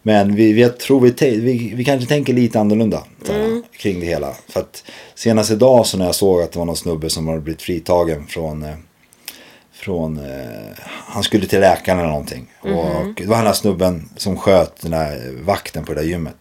Men 0.03 0.35
vi, 0.37 0.53
vi, 0.53 0.61
jag 0.63 0.79
tror 0.79 1.01
vi, 1.01 1.11
te- 1.11 1.37
vi, 1.41 1.73
vi 1.77 1.85
kanske 1.85 2.09
tänker 2.09 2.33
lite 2.33 2.61
annorlunda 2.61 3.03
här, 3.29 3.63
kring 3.79 4.01
det 4.01 4.07
hela. 4.07 4.35
För 4.49 4.61
att 4.61 4.85
senast 5.15 5.51
idag 5.51 5.87
så 5.87 5.99
när 5.99 6.05
jag 6.05 6.15
såg 6.15 6.43
att 6.43 6.53
det 6.53 6.59
var 6.59 6.67
någon 6.67 6.77
snubbe 6.77 7.11
som 7.11 7.29
hade 7.29 7.41
blivit 7.41 7.63
fritagen 7.63 8.27
från, 8.27 8.63
eh, 8.63 8.71
från 9.87 10.17
eh, 10.19 10.77
han 10.87 11.23
skulle 11.23 11.47
till 11.47 11.61
läkaren 11.61 11.99
eller 11.99 12.09
någonting. 12.09 12.47
Och 12.61 13.07
det 13.17 13.27
var 13.27 13.37
den 13.37 13.47
här 13.47 13.53
snubben 13.53 14.09
som 14.17 14.37
sköt 14.37 14.81
den 14.83 14.91
där 14.91 15.33
vakten 15.45 15.85
på 15.85 15.95
det 15.95 16.01
där 16.01 16.09
gymmet. 16.09 16.37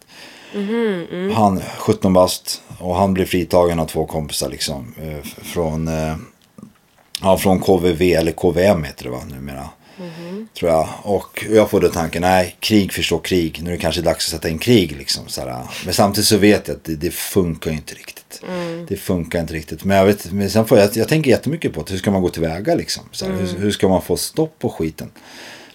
Han, 1.36 1.62
17 1.78 2.14
bast, 2.14 2.62
och 2.80 2.96
han 2.96 3.14
blev 3.14 3.26
fritagen 3.26 3.80
av 3.80 3.86
två 3.86 4.06
kompisar 4.06 4.50
liksom. 4.50 4.94
eh, 5.04 5.24
Från, 5.44 5.88
eh, 5.88 6.16
ja, 7.22 7.38
från 7.38 7.60
KVV 7.60 8.02
eller 8.02 8.32
KVM 8.32 8.84
heter 8.84 9.04
det 9.04 9.10
va 9.10 9.22
numera. 9.30 9.70
Tror 10.60 10.72
jag. 10.72 10.90
Och 11.04 11.46
jag 11.50 11.70
får 11.70 11.82
då 11.82 11.90
tanken, 11.90 12.22
nej, 12.22 12.56
krig 12.60 12.94
förstår 12.94 13.20
krig. 13.20 13.60
Nu 13.64 13.70
är 13.70 13.76
det 13.76 13.82
kanske 13.82 14.02
dags 14.02 14.26
att 14.26 14.32
sätta 14.32 14.50
in 14.50 14.60
krig 14.60 14.98
liksom. 14.98 15.28
Så 15.28 15.42
här. 15.42 15.64
Men 15.86 15.94
samtidigt 15.94 16.28
så 16.28 16.38
vet 16.38 16.68
jag 16.68 16.78
att 16.78 16.84
det, 16.84 16.96
det 16.96 17.12
funkar 17.14 17.72
ju 17.72 17.78
inte 17.78 17.96
riktigt. 17.96 18.42
Det 18.88 18.98
funkar 18.98 19.40
inte 19.40 19.54
riktigt. 19.54 19.84
Men 19.84 19.98
jag, 19.98 20.06
vet, 20.06 20.32
men 20.32 20.50
sen 20.50 20.66
får 20.66 20.78
jag, 20.78 20.90
jag 20.98 21.08
tänker 21.08 21.32
jättemycket 21.32 21.74
på 21.74 21.84
det. 21.84 21.92
Hur 21.92 21.98
ska 21.98 22.12
man 22.12 22.22
gå 22.22 22.30
tillväga 22.30 22.76
liksom? 22.76 23.04
Så 23.12 23.26
här, 23.26 23.34
hur, 23.34 23.60
hur 23.60 23.72
ska 23.72 23.88
man 23.88 24.02
få 24.02 24.18
stopp 24.18 24.60
på 24.60 24.70
skiten? 24.70 25.12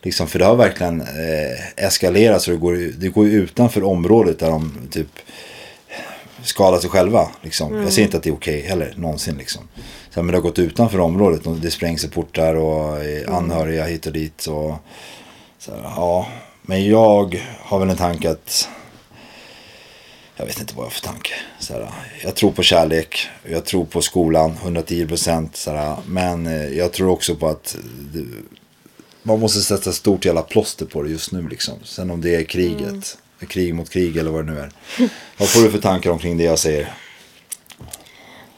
Liksom, 0.02 0.26
för 0.26 0.38
det 0.38 0.44
har 0.44 0.56
verkligen 0.56 1.00
eh, 1.00 1.84
eskalerat 1.84 2.42
så 2.42 2.50
det 2.50 2.56
går, 2.56 2.92
det 2.98 3.08
går 3.08 3.26
utanför 3.26 3.84
området 3.84 4.38
där 4.38 4.50
de 4.50 4.88
typ 4.90 5.18
skadar 6.42 6.78
sig 6.78 6.90
själva. 6.90 7.28
Liksom. 7.42 7.82
Jag 7.82 7.92
ser 7.92 8.02
inte 8.02 8.16
att 8.16 8.22
det 8.22 8.30
är 8.30 8.34
okej 8.34 8.60
heller, 8.60 8.94
någonsin. 8.96 9.36
Liksom. 9.36 9.68
Så, 10.10 10.20
här, 10.20 10.22
men 10.22 10.32
det 10.32 10.38
har 10.38 10.42
gått 10.42 10.58
utanför 10.58 11.00
området. 11.00 11.42
Det 11.62 11.70
sprängs 11.70 12.04
i 12.04 12.08
portar 12.08 12.54
och 12.54 13.04
eh, 13.04 13.34
anhöriga 13.34 13.84
hit 13.84 14.06
och 14.06 14.12
dit. 14.12 14.46
Och, 14.46 14.74
så 15.58 15.72
här, 15.72 15.82
ja. 15.82 16.26
Men 16.62 16.86
jag 16.86 17.42
har 17.58 17.78
väl 17.78 17.90
en 17.90 17.96
tanke 17.96 18.30
att 18.30 18.68
jag 20.36 20.46
vet 20.46 20.60
inte 20.60 20.74
vad 20.74 20.82
jag 20.82 20.86
har 20.86 20.90
för 20.90 21.00
tanke. 21.00 21.30
Så 21.58 21.72
här, 21.72 21.88
jag 22.22 22.34
tror 22.34 22.52
på 22.52 22.62
kärlek, 22.62 23.28
jag 23.50 23.64
tror 23.64 23.84
på 23.84 24.02
skolan, 24.02 24.56
110 24.62 25.06
procent. 25.06 25.66
Men 26.06 26.46
eh, 26.46 26.68
jag 26.78 26.92
tror 26.92 27.10
också 27.10 27.34
på 27.36 27.48
att 27.48 27.76
det, 28.12 28.24
man 29.22 29.40
måste 29.40 29.60
sätta 29.60 29.92
stort 29.92 30.24
jävla 30.24 30.42
plåster 30.42 30.86
på 30.86 31.02
det 31.02 31.10
just 31.10 31.32
nu. 31.32 31.48
Liksom. 31.48 31.74
Sen 31.84 32.10
om 32.10 32.20
det 32.20 32.36
är 32.36 32.44
kriget, 32.44 33.18
krig 33.48 33.74
mot 33.74 33.90
krig 33.90 34.16
eller 34.16 34.30
vad 34.30 34.46
det 34.46 34.52
nu 34.52 34.60
är. 34.60 34.70
vad 35.36 35.48
får 35.48 35.62
du 35.62 35.70
för 35.70 35.80
tankar 35.80 36.10
omkring 36.10 36.38
det 36.38 36.44
jag 36.44 36.58
säger? 36.58 36.94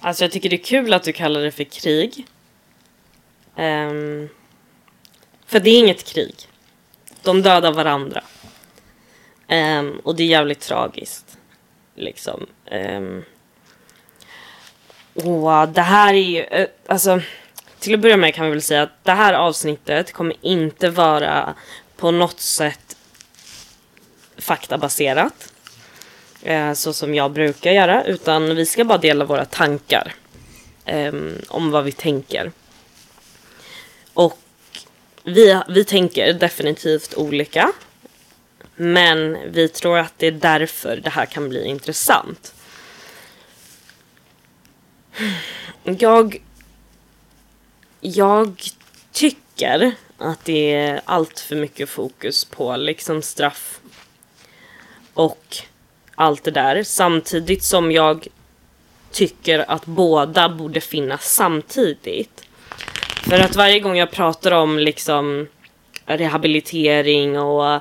Alltså 0.04 0.24
jag 0.24 0.32
tycker 0.32 0.50
det 0.50 0.56
är 0.56 0.64
kul 0.64 0.92
att 0.92 1.02
du 1.02 1.12
kallar 1.12 1.40
det 1.40 1.50
för 1.50 1.64
krig. 1.64 2.26
Um, 3.56 4.28
för 5.46 5.60
det 5.60 5.70
är 5.70 5.78
inget 5.78 6.04
krig. 6.04 6.34
De 7.22 7.42
dödar 7.42 7.72
varandra. 7.72 8.24
Um, 9.48 10.00
och 10.04 10.16
det 10.16 10.22
är 10.22 10.26
jävligt 10.26 10.60
tragiskt. 10.60 11.38
Liksom. 11.94 12.46
Ehm, 12.66 13.24
um, 15.14 15.24
och 15.34 15.68
det 15.68 15.82
här 15.82 16.14
är 16.14 16.18
ju, 16.18 16.40
eh, 16.40 16.68
alltså 16.86 17.20
till 17.78 17.94
att 17.94 18.00
börja 18.00 18.16
med 18.16 18.34
kan 18.34 18.44
vi 18.44 18.50
väl 18.50 18.62
säga 18.62 18.82
att 18.82 19.04
det 19.04 19.12
här 19.12 19.34
avsnittet 19.34 20.12
kommer 20.12 20.36
inte 20.40 20.90
vara 20.90 21.54
på 21.96 22.10
något 22.10 22.40
sätt 22.40 22.96
faktabaserat 24.36 25.51
Eh, 26.42 26.72
så 26.72 26.92
som 26.92 27.14
jag 27.14 27.32
brukar 27.32 27.72
göra, 27.72 28.04
utan 28.04 28.56
vi 28.56 28.66
ska 28.66 28.84
bara 28.84 28.98
dela 28.98 29.24
våra 29.24 29.44
tankar 29.44 30.14
eh, 30.84 31.12
om 31.48 31.70
vad 31.70 31.84
vi 31.84 31.92
tänker. 31.92 32.52
Och 34.14 34.38
vi, 35.22 35.60
vi 35.68 35.84
tänker 35.84 36.32
definitivt 36.32 37.14
olika, 37.14 37.72
men 38.76 39.38
vi 39.52 39.68
tror 39.68 39.98
att 39.98 40.12
det 40.16 40.26
är 40.26 40.32
därför 40.32 40.96
det 40.96 41.10
här 41.10 41.26
kan 41.26 41.48
bli 41.48 41.64
intressant. 41.64 42.54
Jag, 45.84 46.42
jag 48.00 48.62
tycker 49.12 49.92
att 50.18 50.44
det 50.44 50.74
är 50.74 51.00
allt 51.04 51.40
för 51.40 51.56
mycket 51.56 51.88
fokus 51.88 52.44
på 52.44 52.76
liksom 52.76 53.22
straff 53.22 53.80
och 55.14 55.62
allt 56.14 56.44
det 56.44 56.50
där. 56.50 56.82
Samtidigt 56.82 57.64
som 57.64 57.92
jag 57.92 58.26
tycker 59.10 59.70
att 59.70 59.86
båda 59.86 60.48
borde 60.48 60.80
finnas 60.80 61.34
samtidigt. 61.34 62.44
För 63.28 63.40
att 63.40 63.56
varje 63.56 63.80
gång 63.80 63.96
jag 63.96 64.10
pratar 64.10 64.52
om 64.52 64.78
liksom 64.78 65.46
rehabilitering 66.06 67.38
och, 67.38 67.80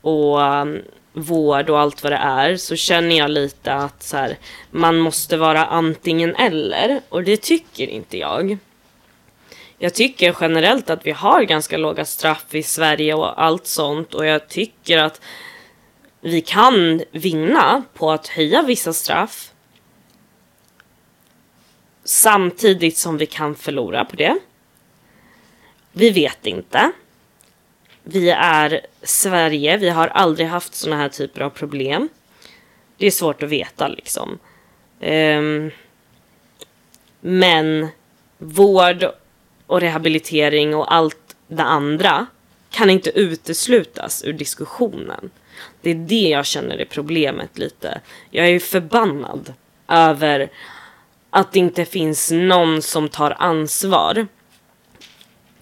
och 0.00 0.40
um, 0.40 0.82
vård 1.12 1.70
och 1.70 1.80
allt 1.80 2.02
vad 2.02 2.12
det 2.12 2.16
är 2.16 2.56
så 2.56 2.76
känner 2.76 3.16
jag 3.16 3.30
lite 3.30 3.72
att 3.72 4.02
så 4.02 4.16
här, 4.16 4.36
man 4.70 4.98
måste 4.98 5.36
vara 5.36 5.64
antingen 5.64 6.36
eller 6.36 7.00
och 7.08 7.22
det 7.22 7.36
tycker 7.36 7.86
inte 7.86 8.18
jag. 8.18 8.58
Jag 9.78 9.94
tycker 9.94 10.36
generellt 10.40 10.90
att 10.90 11.06
vi 11.06 11.10
har 11.10 11.42
ganska 11.42 11.76
låga 11.76 12.04
straff 12.04 12.54
i 12.54 12.62
Sverige 12.62 13.14
och 13.14 13.42
allt 13.42 13.66
sånt 13.66 14.14
och 14.14 14.26
jag 14.26 14.48
tycker 14.48 14.98
att 14.98 15.20
vi 16.24 16.40
kan 16.40 17.02
vinna 17.10 17.82
på 17.94 18.10
att 18.10 18.28
höja 18.28 18.62
vissa 18.62 18.92
straff 18.92 19.52
samtidigt 22.04 22.96
som 22.96 23.16
vi 23.16 23.26
kan 23.26 23.54
förlora 23.54 24.04
på 24.04 24.16
det. 24.16 24.38
Vi 25.92 26.10
vet 26.10 26.46
inte. 26.46 26.92
Vi 28.02 28.30
är 28.30 28.86
Sverige, 29.02 29.76
vi 29.76 29.88
har 29.88 30.08
aldrig 30.08 30.46
haft 30.46 30.74
såna 30.74 30.96
här 30.96 31.08
typer 31.08 31.40
av 31.40 31.50
problem. 31.50 32.08
Det 32.96 33.06
är 33.06 33.10
svårt 33.10 33.42
att 33.42 33.48
veta 33.48 33.88
liksom. 33.88 34.38
Um, 35.00 35.70
men 37.20 37.88
vård 38.38 39.04
och 39.66 39.80
rehabilitering 39.80 40.74
och 40.74 40.94
allt 40.94 41.36
det 41.48 41.62
andra 41.62 42.26
kan 42.70 42.90
inte 42.90 43.10
uteslutas 43.10 44.24
ur 44.24 44.32
diskussionen. 44.32 45.30
Det 45.80 45.90
är 45.90 45.94
det 45.94 46.28
jag 46.28 46.46
känner 46.46 46.78
är 46.78 46.84
problemet 46.84 47.58
lite. 47.58 48.00
Jag 48.30 48.48
är 48.48 48.58
förbannad 48.58 49.54
över 49.88 50.50
att 51.30 51.52
det 51.52 51.58
inte 51.58 51.84
finns 51.84 52.30
någon 52.30 52.82
som 52.82 53.08
tar 53.08 53.36
ansvar 53.38 54.26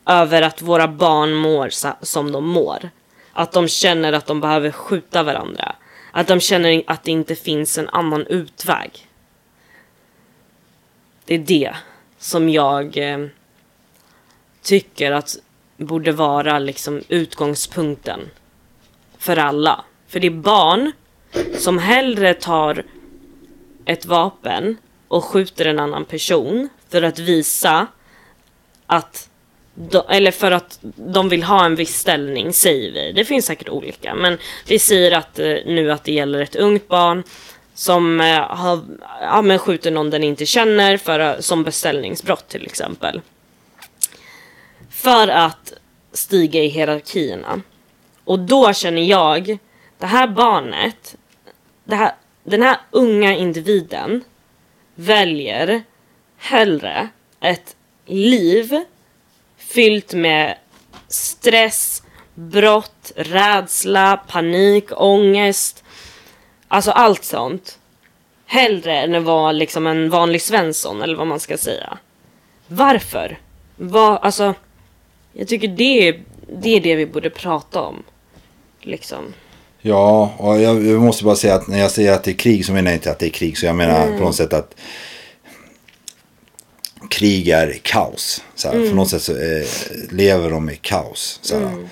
över 0.07 0.43
att 0.43 0.63
våra 0.63 0.89
barn 0.89 1.35
mår 1.35 1.69
som 2.05 2.33
de 2.33 2.49
mår. 2.49 2.91
Att 3.33 3.53
de 3.53 3.69
känner 3.69 4.13
att 4.13 4.27
de 4.27 4.41
behöver 4.41 4.71
skjuta 4.71 5.23
varandra. 5.23 5.75
Att 6.13 6.29
de 6.29 6.41
känner 6.41 6.83
att 6.87 7.05
det 7.05 7.11
inte 7.11 7.37
finns 7.37 7.79
en 7.79 7.89
annan 7.89 8.27
utväg. 8.27 9.09
Det 11.25 11.35
är 11.35 11.39
det 11.39 11.75
som 12.19 12.49
jag 12.49 12.97
eh, 12.97 13.27
tycker 14.63 15.13
att 15.13 15.37
borde 15.77 16.13
vara 16.13 16.59
liksom 16.59 17.03
utgångspunkten 17.09 18.21
för 19.19 19.37
alla. 19.37 19.85
För 20.11 20.21
det 20.21 20.27
är 20.27 20.31
barn 20.31 20.93
som 21.59 21.79
hellre 21.79 22.35
tar 22.35 22.85
ett 23.85 24.07
vapen 24.07 24.77
och 25.09 25.25
skjuter 25.25 25.65
en 25.65 25.79
annan 25.79 26.05
person 26.05 26.69
för 26.89 27.03
att 27.03 27.19
visa 27.19 27.87
att 28.87 29.31
de, 29.75 30.03
eller 30.09 30.31
för 30.31 30.51
att 30.51 30.79
de 30.97 31.29
vill 31.29 31.43
ha 31.43 31.65
en 31.65 31.75
viss 31.75 31.99
ställning, 31.99 32.53
säger 32.53 32.93
vi. 32.93 33.13
Det 33.13 33.25
finns 33.25 33.47
säkert 33.47 33.69
olika, 33.69 34.15
men 34.15 34.39
vi 34.67 34.79
säger 34.79 35.13
att 35.13 35.39
eh, 35.39 35.57
nu 35.67 35.93
att 35.93 36.05
det 36.05 36.13
gäller 36.13 36.41
ett 36.41 36.57
ungt 36.57 36.89
barn 36.89 37.23
som 37.75 38.21
eh, 38.21 38.41
har, 38.41 38.81
ja, 39.21 39.43
men 39.43 39.59
skjuter 39.59 39.91
någon 39.91 40.11
den 40.11 40.25
inte 40.25 40.47
känner 40.47 40.97
för, 40.97 41.21
eh, 41.21 41.39
som 41.39 41.65
beställningsbrott 41.65 42.49
till 42.49 42.67
exempel. 42.67 43.21
För 44.91 45.29
att 45.29 45.73
stiga 46.13 46.63
i 46.63 46.69
hierarkierna. 46.69 47.63
Och 48.25 48.39
då 48.39 48.73
känner 48.73 49.03
jag, 49.03 49.59
det 50.01 50.07
här 50.07 50.27
barnet, 50.27 51.17
det 51.85 51.97
här, 51.97 52.13
den 52.45 52.63
här 52.63 52.77
unga 52.91 53.37
individen 53.37 54.25
väljer 54.95 55.83
hellre 56.37 57.09
ett 57.41 57.77
liv 58.07 58.85
fyllt 59.57 60.15
med 60.15 60.57
stress, 61.09 62.03
brott, 62.35 63.13
rädsla, 63.17 64.17
panik, 64.17 64.85
ångest. 64.91 65.85
Alltså 66.69 66.91
allt 66.91 67.25
sånt. 67.25 67.79
Hellre 68.47 68.99
än 69.01 69.15
att 69.15 69.23
vara 69.23 69.53
liksom 69.53 69.87
en 69.87 70.11
vanlig 70.11 70.43
Svensson 70.43 71.03
eller 71.03 71.17
vad 71.17 71.27
man 71.27 71.41
ska 71.41 71.59
säga. 71.59 71.99
Varför? 72.67 73.39
Vad, 73.77 74.19
alltså, 74.23 74.55
jag 75.33 75.49
tycker 75.49 75.69
det 75.69 76.09
är, 76.09 76.23
det 76.49 76.77
är 76.77 76.81
det 76.81 76.95
vi 76.95 77.07
borde 77.07 77.31
prata 77.31 77.81
om. 77.81 78.03
Liksom. 78.81 79.35
Ja, 79.83 80.35
och 80.37 80.61
jag, 80.61 80.87
jag 80.87 81.01
måste 81.01 81.25
bara 81.25 81.37
säga 81.37 81.55
att 81.55 81.67
när 81.69 81.79
jag 81.79 81.91
säger 81.91 82.13
att 82.13 82.25
det 82.25 82.31
är 82.31 82.35
krig 82.35 82.67
så 82.67 82.73
menar 82.73 82.91
jag 82.91 82.97
inte 82.97 83.11
att 83.11 83.19
det 83.19 83.27
är 83.27 83.31
krig. 83.31 83.59
Så 83.59 83.67
jag 83.67 83.77
menar 83.77 84.07
på 84.19 84.25
något 84.25 84.37
sätt 84.37 84.53
att 84.53 84.75
krig 87.11 87.49
är 87.49 87.79
kaos. 87.83 88.43
Så 88.55 88.69
här, 88.69 88.89
På 88.91 88.95
något 88.97 89.09
sätt 89.11 89.23
så 89.23 89.33
eh, 89.33 89.67
lever 90.11 90.51
de 90.51 90.71
i 90.71 90.77
kaos. 90.77 91.39
Så 91.43 91.59
här. 91.59 91.87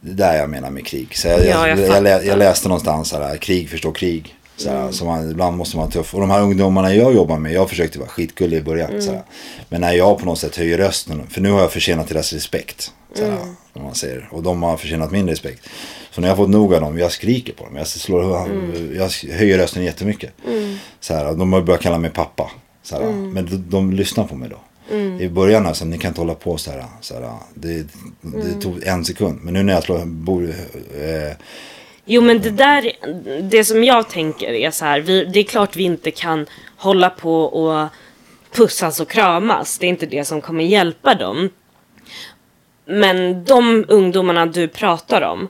Det 0.00 0.10
är 0.10 0.14
där 0.14 0.38
jag 0.38 0.50
menar 0.50 0.70
med 0.70 0.86
krig. 0.86 1.16
Så 1.16 1.28
jag, 1.28 1.46
Ja, 1.46 1.68
jag, 1.68 1.78
jag 2.06 2.24
jag, 2.26 2.38
läste 2.38 2.68
någonstans 2.68 3.08
så 3.08 3.22
här, 3.22 3.36
krig 3.36 3.70
förstår 3.70 3.92
krig. 3.92 4.36
Så 4.56 4.70
här, 4.70 4.80
Mm. 4.80 4.92
så 4.92 5.04
man, 5.04 5.30
ibland 5.30 5.56
måste 5.56 5.76
man 5.76 5.84
vara 5.86 5.92
tuff. 5.92 6.14
Och 6.14 6.20
de 6.20 6.30
här 6.30 6.40
ungdomarna 6.42 6.94
jag 6.94 7.14
jobbar 7.14 7.38
med, 7.38 7.52
jag 7.52 7.68
försökte 7.68 7.98
vara 7.98 8.08
skitgullig 8.08 8.56
i 8.56 8.62
början. 8.62 8.90
Mm. 8.90 9.02
Så 9.02 9.12
här. 9.12 9.22
Men 9.68 9.80
när 9.80 9.92
jag 9.92 10.18
på 10.18 10.24
något 10.24 10.38
sätt 10.38 10.56
höjer 10.56 10.78
rösten, 10.78 11.26
för 11.30 11.40
nu 11.40 11.50
har 11.50 11.60
jag 11.60 11.72
förtjänat 11.72 12.08
deras 12.08 12.32
respekt. 12.32 12.92
Så 13.14 13.22
här, 13.24 13.30
Mm. 13.32 13.84
man 13.86 13.94
säger. 13.94 14.28
Och 14.32 14.42
de 14.42 14.62
har 14.62 14.76
förtjänat 14.76 15.10
min 15.10 15.28
respekt. 15.28 15.66
Så 16.10 16.20
när 16.20 16.28
jag 16.28 16.36
har 16.36 16.44
fått 16.44 16.50
nog 16.50 16.74
av 16.74 16.80
dem, 16.80 16.98
jag 16.98 17.12
skriker 17.12 17.52
på 17.52 17.64
dem. 17.64 17.76
Jag, 17.76 17.86
slår, 17.86 18.44
Mm. 18.46 18.96
jag 18.96 19.10
höjer 19.34 19.58
rösten 19.58 19.84
jättemycket. 19.84 20.32
Så 21.00 21.14
här, 21.14 21.24
de 21.34 21.52
har 21.52 21.60
börjat 21.62 21.82
kalla 21.82 21.98
mig 21.98 22.10
pappa. 22.10 22.50
Så 22.82 22.94
här, 22.96 23.02
Mm. 23.02 23.30
Men 23.30 23.46
de, 23.46 23.56
de 23.56 23.92
lyssnar 23.92 24.24
på 24.24 24.34
mig 24.34 24.48
då. 24.48 24.56
I 25.20 25.28
början 25.28 25.66
alltså, 25.66 25.84
ni 25.84 25.98
kan 25.98 26.08
inte 26.08 26.20
hålla 26.20 26.34
på 26.34 26.56
så 26.56 26.70
här. 26.70 26.84
Så 27.00 27.14
här 27.14 27.32
det, 27.54 27.68
det 28.22 28.40
Mm. 28.40 28.60
tog 28.60 28.82
en 28.86 29.04
sekund. 29.04 29.38
Men 29.42 29.54
nu 29.54 29.62
när 29.62 29.72
jag 29.74 29.82
slår, 29.82 30.04
bor, 30.06 30.48
eh, 30.50 31.36
Jo 32.04 32.22
men 32.22 32.40
det 32.42 32.50
där, 32.50 32.92
det 33.42 33.64
som 33.64 33.84
jag 33.84 34.08
tänker 34.10 34.48
är 34.52 34.70
så 34.70 34.84
här, 34.84 35.00
vi, 35.00 35.24
det 35.24 35.38
är 35.40 35.44
klart 35.44 35.76
vi 35.76 35.82
inte 35.82 36.10
kan 36.10 36.46
hålla 36.76 37.10
på 37.10 37.42
och 37.42 37.88
pussas 38.52 39.00
och 39.00 39.08
kramas. 39.10 39.78
Det 39.78 39.86
är 39.86 39.88
inte 39.88 40.06
det 40.06 40.24
som 40.24 40.40
kommer 40.40 40.64
hjälpa 40.64 41.14
dem. 41.14 41.48
Men 42.86 43.44
de 43.44 43.84
ungdomarna 43.88 44.46
du 44.46 44.68
pratar 44.68 45.22
om 45.22 45.48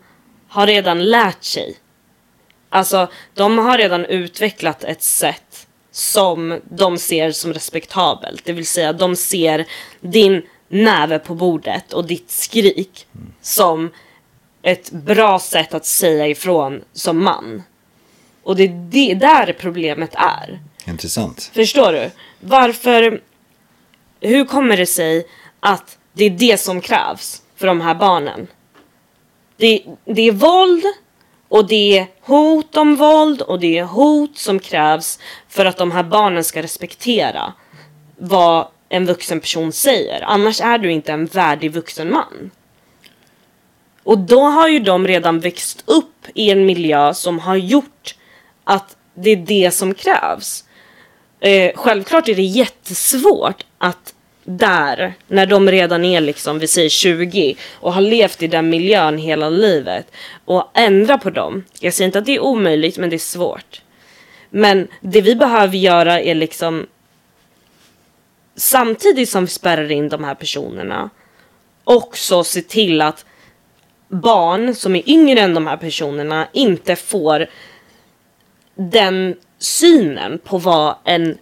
har 0.51 0.67
redan 0.67 1.05
lärt 1.05 1.45
sig. 1.45 1.77
Alltså, 2.69 3.09
de 3.35 3.59
har 3.59 3.79
redan 3.79 4.05
utvecklat 4.05 4.85
ett 4.85 5.03
sätt 5.03 5.67
som 5.91 6.61
de 6.71 6.99
ser 6.99 7.33
som 7.33 7.53
respektabelt. 7.53 8.45
Det 8.45 8.53
vill 8.53 8.67
säga, 8.67 8.93
de 8.93 9.17
ser 9.17 9.67
din 10.01 10.43
näve 10.69 11.19
på 11.19 11.35
bordet 11.35 11.93
och 11.93 12.07
ditt 12.07 12.31
skrik 12.31 13.07
som 13.41 13.91
ett 14.63 14.91
bra 14.91 15.39
sätt 15.39 15.75
att 15.75 15.87
säga 15.87 16.27
ifrån 16.27 16.85
som 16.93 17.25
man. 17.25 17.63
Och 18.43 18.57
det 18.57 18.63
är 18.65 18.89
det 18.91 19.15
där 19.15 19.57
problemet 19.61 20.15
är. 20.15 20.61
intressant. 20.85 21.51
Förstår 21.55 21.93
du? 21.93 22.11
Varför... 22.41 23.23
Hur 24.21 24.45
kommer 24.45 24.77
det 24.77 24.87
sig 24.87 25.27
att 25.61 25.99
det 26.13 26.25
är 26.25 26.31
det 26.31 26.61
som 26.61 26.81
krävs 26.81 27.43
för 27.57 27.67
de 27.67 27.81
här 27.81 27.95
barnen? 27.95 28.47
Det, 29.61 29.85
det 30.05 30.23
är 30.23 30.33
våld 30.33 30.85
och 31.49 31.69
det 31.69 31.99
är 31.99 32.07
hot 32.21 32.77
om 32.77 32.97
våld 32.97 33.43
och 33.43 33.61
det 33.61 33.79
är 33.79 33.85
hot 33.85 34.39
som 34.39 34.59
krävs 34.59 35.19
för 35.49 35.65
att 35.65 35.77
de 35.77 35.91
här 35.91 36.03
barnen 36.03 36.45
ska 36.45 36.63
respektera 36.63 37.53
vad 38.17 38.69
en 38.89 39.07
vuxen 39.07 39.41
person 39.41 39.73
säger. 39.73 40.23
Annars 40.23 40.61
är 40.61 40.79
du 40.79 40.93
inte 40.93 41.13
en 41.13 41.27
värdig 41.27 41.73
vuxen 41.73 42.11
man. 42.13 42.51
Och 44.03 44.19
då 44.19 44.41
har 44.41 44.69
ju 44.69 44.79
de 44.79 45.07
redan 45.07 45.41
växt 45.41 45.83
upp 45.87 46.27
i 46.35 46.51
en 46.51 46.67
miljö 46.67 47.15
som 47.15 47.39
har 47.39 47.57
gjort 47.57 48.15
att 48.65 48.97
det 49.15 49.31
är 49.31 49.37
det 49.37 49.71
som 49.71 49.95
krävs. 49.95 50.65
Eh, 51.41 51.73
självklart 51.75 52.29
är 52.29 52.35
det 52.35 52.43
jättesvårt 52.43 53.65
att 53.79 54.15
där, 54.59 55.15
när 55.27 55.47
de 55.47 55.71
redan 55.71 56.05
är 56.05 56.21
liksom, 56.21 56.59
vi 56.59 56.69
säger 56.69 56.89
20 56.89 57.57
och 57.75 57.93
har 57.93 58.01
levt 58.01 58.43
i 58.43 58.47
den 58.47 58.71
miljön 58.71 59.19
hela 59.19 59.51
livet 59.51 60.13
och 60.45 60.71
ändra 60.75 61.19
på 61.19 61.31
dem. 61.31 61.65
Jag 61.81 61.95
säger 61.95 62.07
inte 62.07 62.19
att 62.19 62.27
det 62.27 62.35
är 62.35 62.41
omöjligt, 62.41 62.99
men 62.99 63.11
det 63.11 63.17
är 63.17 63.19
svårt. 63.19 63.83
Men 64.51 64.89
det 65.01 65.21
vi 65.21 65.37
behöver 65.37 65.77
göra 65.77 66.21
är 66.21 66.35
liksom 66.35 66.87
samtidigt 68.57 69.29
som 69.29 69.45
vi 69.45 69.51
spärrar 69.51 69.91
in 69.91 70.09
de 70.09 70.25
här 70.25 70.35
personerna 70.35 71.11
också 71.85 72.45
se 72.45 72.63
till 72.63 73.01
att 73.01 73.25
barn 74.09 74.75
som 74.75 74.97
är 74.97 75.11
yngre 75.11 75.41
än 75.41 75.55
de 75.55 75.67
här 75.67 75.77
personerna 75.77 76.49
inte 76.53 76.97
får 76.97 77.47
den 78.75 79.37
synen 79.59 80.39
på 80.45 80.59
vad 80.59 80.95
en, 81.05 81.39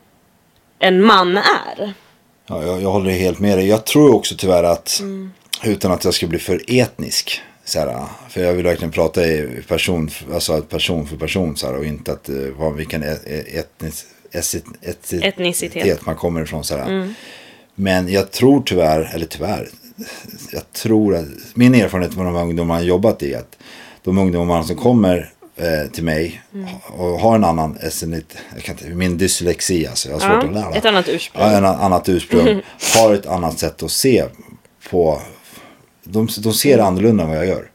en 0.78 1.04
man 1.04 1.36
är. 1.36 1.94
Ja, 2.48 2.64
jag, 2.66 2.82
jag 2.82 2.90
håller 2.92 3.10
helt 3.10 3.38
med 3.38 3.58
dig. 3.58 3.66
Jag 3.68 3.84
tror 3.86 4.14
också 4.14 4.34
tyvärr 4.38 4.64
att, 4.64 4.98
Mm. 5.00 5.30
utan 5.64 5.92
att 5.92 6.04
jag 6.04 6.14
ska 6.14 6.26
bli 6.26 6.38
för 6.38 6.62
etnisk, 6.66 7.40
så 7.64 7.78
här, 7.78 8.04
för 8.28 8.40
jag 8.40 8.52
vill 8.52 8.64
verkligen 8.64 8.92
prata 8.92 9.26
i 9.26 9.62
person, 9.68 10.10
alltså 10.32 10.62
person 10.62 11.06
för 11.06 11.16
person 11.16 11.56
så 11.56 11.66
här, 11.66 11.76
och 11.76 11.84
inte 11.84 12.12
att 12.12 12.28
uh, 12.30 12.48
vad, 12.58 12.74
vilken 12.76 13.02
e- 13.02 13.16
e- 13.26 13.58
etnisk, 13.58 14.06
esi- 14.32 14.62
eti- 14.82 15.24
Etnicitet. 15.26 16.06
man 16.06 16.16
kommer 16.16 16.42
ifrån. 16.42 16.64
Så 16.64 16.76
här. 16.76 17.14
Men 17.74 18.08
jag 18.08 18.30
tror 18.30 18.62
tyvärr, 18.66 19.10
eller 19.14 19.26
tyvärr, 19.26 19.68
jag 20.52 20.72
tror 20.72 21.14
att 21.16 21.24
min 21.54 21.74
erfarenhet 21.74 22.14
från 22.14 22.24
de 22.24 22.34
här 22.34 22.42
ungdomarna 22.42 22.80
jag 22.80 22.88
jobbat 22.88 23.22
i 23.22 23.34
att 23.34 23.56
de 24.04 24.18
ungdomarna 24.18 24.64
som 24.64 24.76
kommer 24.76 25.32
eh, 25.58 25.90
till 25.92 26.04
mig 26.04 26.42
och 26.86 27.20
har 27.20 27.34
en 27.34 27.44
annan 27.44 27.78
inte, 28.02 28.36
min 28.90 29.18
dyslexi 29.18 29.86
alltså, 29.86 30.08
jag 30.08 30.14
har 30.14 30.20
svårt 30.20 30.42
Ja, 30.42 30.48
att 30.48 30.54
lära. 30.54 30.78
ett 30.78 30.84
annat 30.84 31.08
ursprung. 31.08 31.42
Ja, 31.44 31.56
en 31.56 31.64
annat 31.64 32.08
ursprung. 32.08 32.62
har 32.96 33.14
ett 33.14 33.26
annat 33.26 33.58
sätt 33.58 33.82
att 33.82 33.90
se 33.90 34.24
på, 34.90 35.20
de, 36.04 36.28
de 36.38 36.52
ser 36.52 36.78
annorlunda 36.78 37.22
än 37.22 37.28
vad 37.28 37.38
jag 37.38 37.46
gör. 37.46 37.70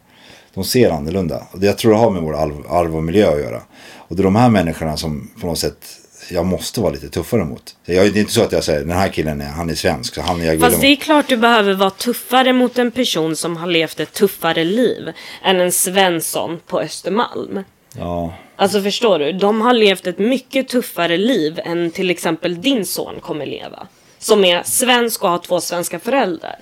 De 0.54 0.64
ser 0.64 0.90
annorlunda. 0.90 1.48
Och 1.52 1.60
det 1.60 1.66
jag 1.66 1.78
tror 1.78 1.92
det 1.92 1.98
har 1.98 2.12
med 2.12 2.22
vår 2.22 2.36
arv, 2.36 2.66
arv 2.70 2.96
och 2.96 3.04
miljö 3.04 3.32
att 3.34 3.40
göra. 3.40 3.62
Och 3.98 4.16
det 4.16 4.22
är 4.22 4.24
de 4.24 4.36
här 4.36 4.50
människorna 4.50 4.98
som 4.98 5.32
på 5.42 5.48
något 5.48 5.60
sätt 5.60 6.00
jag 6.30 6.46
måste 6.46 6.82
vara 6.82 6.92
lite 6.92 7.10
tuffare 7.10 7.46
mot. 7.46 7.76
Jag, 7.86 8.14
det 8.14 8.20
är 8.20 8.22
inte 8.22 8.34
så 8.34 8.44
att 8.44 8.52
jag 8.52 8.64
säger 8.64 8.80
den 8.80 8.98
här 8.98 9.10
killen 9.10 9.42
är, 9.42 9.46
han 9.46 9.70
är 9.70 9.76
svensk 9.76 10.16
så 10.16 10.22
han 10.22 10.42
är 10.42 10.46
jag 10.46 10.60
Fast 10.60 10.82
det 10.82 10.88
är 10.88 10.96
klart 10.96 11.28
du 11.28 11.38
behöver 11.38 11.74
vara 11.74 11.90
tuffare 11.90 12.54
mot 12.54 12.78
en 12.78 12.92
person 12.92 13.36
som 13.36 13.58
har 13.58 13.68
levt 13.68 14.00
ett 14.00 14.14
tuffare 14.14 14.64
liv 14.64 15.10
än 15.44 15.60
en 15.60 15.72
Svensson 15.72 16.60
på 16.68 16.80
Östermalm. 16.80 17.64
Ja, 17.98 18.34
Alltså 18.56 18.82
förstår 18.82 19.20
du? 19.20 19.32
De 19.32 19.62
har 19.62 19.74
levt 19.74 20.08
ett 20.08 20.20
mycket 20.20 20.68
tuffare 20.68 21.18
liv 21.18 21.60
än 21.66 21.92
till 21.92 22.10
exempel 22.10 22.62
din 22.62 22.86
son 22.86 23.20
kommer 23.22 23.46
leva. 23.46 23.88
Som 24.20 24.46
är 24.46 24.64
svensk 24.64 25.24
och 25.24 25.30
har 25.30 25.38
två 25.38 25.62
svenska 25.62 26.00
föräldrar. 26.00 26.56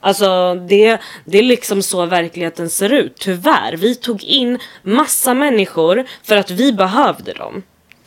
Alltså 0.00 0.54
det, 0.54 1.00
det 1.24 1.38
är 1.38 1.42
liksom 1.42 1.82
så 1.82 2.06
verkligheten 2.06 2.70
ser 2.70 2.92
ut. 2.92 3.16
Tyvärr, 3.18 3.76
vi 3.76 3.94
tog 3.94 4.24
in 4.24 4.58
massa 4.82 5.34
människor 5.34 6.06
för 6.22 6.36
att 6.36 6.50
vi 6.50 6.72
behövde 6.72 7.32
dem. 7.32 7.62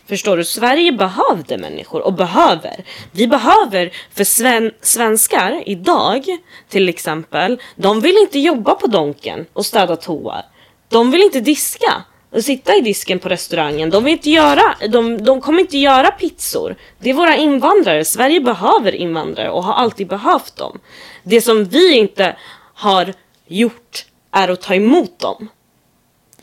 Förstår 0.05 0.37
du? 0.37 0.43
Sverige 0.43 0.91
behövde 0.91 1.57
människor 1.57 2.01
och 2.01 2.13
behöver. 2.13 2.83
Vi 3.11 3.27
behöver, 3.27 3.91
för 4.13 4.23
sven, 4.23 4.71
svenskar 4.81 5.63
idag 5.65 6.25
till 6.69 6.89
exempel, 6.89 7.61
de 7.75 8.01
vill 8.01 8.17
inte 8.17 8.39
jobba 8.39 8.75
på 8.75 8.87
Donken 8.87 9.45
och 9.53 9.65
städa 9.65 9.95
toa. 9.95 10.43
De 10.89 11.11
vill 11.11 11.21
inte 11.21 11.39
diska 11.39 12.03
sitta 12.39 12.75
i 12.75 12.81
disken 12.81 13.19
på 13.19 13.29
restaurangen. 13.29 13.89
De 13.89 14.03
vill 14.03 14.13
inte 14.13 14.29
göra, 14.29 14.75
de, 14.89 15.23
de 15.23 15.41
kommer 15.41 15.59
inte 15.59 15.77
göra 15.77 16.11
pizzor. 16.11 16.75
Det 16.99 17.09
är 17.09 17.13
våra 17.13 17.35
invandrare. 17.35 18.05
Sverige 18.05 18.41
behöver 18.41 18.95
invandrare 18.95 19.49
och 19.49 19.63
har 19.63 19.73
alltid 19.73 20.07
behövt 20.07 20.55
dem. 20.55 20.79
Det 21.23 21.41
som 21.41 21.65
vi 21.65 21.97
inte 21.97 22.35
har 22.73 23.13
gjort 23.47 24.05
är 24.31 24.49
att 24.49 24.61
ta 24.61 24.75
emot 24.75 25.19
dem 25.19 25.49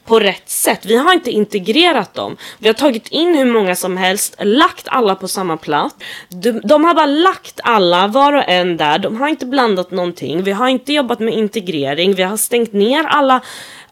på 0.09 0.21
rätt 0.21 0.49
sätt. 0.49 0.87
Vi 0.87 0.97
har 0.97 1.13
inte 1.13 1.31
integrerat 1.31 2.15
dem. 2.15 2.37
Vi 2.59 2.69
har 2.69 2.75
tagit 2.75 3.09
in 3.09 3.35
hur 3.35 3.53
många 3.53 3.77
som 3.77 3.97
helst, 3.97 4.37
lagt 4.41 4.89
alla 4.89 5.15
på 5.15 5.29
samma 5.29 5.57
plats. 5.57 5.95
De, 6.29 6.53
de 6.53 6.85
har 6.85 6.95
bara 6.95 7.07
lagt 7.07 7.61
alla, 7.65 8.07
var 8.07 8.33
och 8.33 8.49
en 8.49 8.77
där. 8.77 8.99
De 8.99 9.17
har 9.21 9.29
inte 9.29 9.47
blandat 9.47 9.91
någonting. 9.91 10.43
Vi 10.43 10.53
har 10.53 10.69
inte 10.69 10.93
jobbat 10.93 11.21
med 11.21 11.35
integrering. 11.35 12.15
Vi 12.15 12.23
har 12.23 12.37
stängt 12.37 12.73
ner 12.73 13.05
alla, 13.05 13.41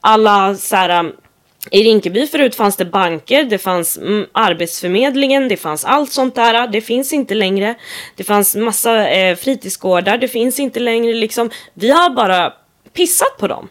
alla 0.01 0.55
så 0.55 0.77
här, 0.77 1.01
um, 1.01 1.13
i 1.71 1.83
Rinkeby 1.83 2.27
förut 2.27 2.55
fanns 2.55 2.77
det 2.77 2.85
banker, 2.85 3.45
det 3.45 3.59
fanns 3.59 3.99
mm, 3.99 4.27
Arbetsförmedlingen, 4.33 5.49
det 5.49 5.57
fanns 5.57 5.85
allt 5.85 6.13
sånt 6.13 6.35
där. 6.35 6.69
Det 6.69 6.81
finns 6.81 7.13
inte 7.13 7.35
längre. 7.35 7.75
Det 8.17 8.25
fanns 8.25 8.57
massa 8.57 9.09
eh, 9.09 9.37
fritidsgårdar, 9.37 10.19
det 10.19 10.29
finns 10.29 10.61
inte 10.61 10.81
längre. 10.81 11.13
Liksom. 11.13 11.51
Vi 11.75 11.91
har 11.91 12.11
bara 12.11 12.53
pissat 12.93 13.37
på 13.39 13.49
dem. 13.49 13.69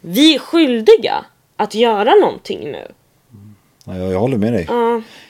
Vi 0.00 0.34
är 0.34 0.38
skyldiga 0.38 1.24
att 1.56 1.74
göra 1.74 2.14
någonting 2.14 2.60
nu. 2.60 2.86
Ja, 3.84 3.96
jag, 3.98 4.12
jag 4.12 4.20
håller 4.20 4.36
med 4.36 4.52
dig. 4.52 4.68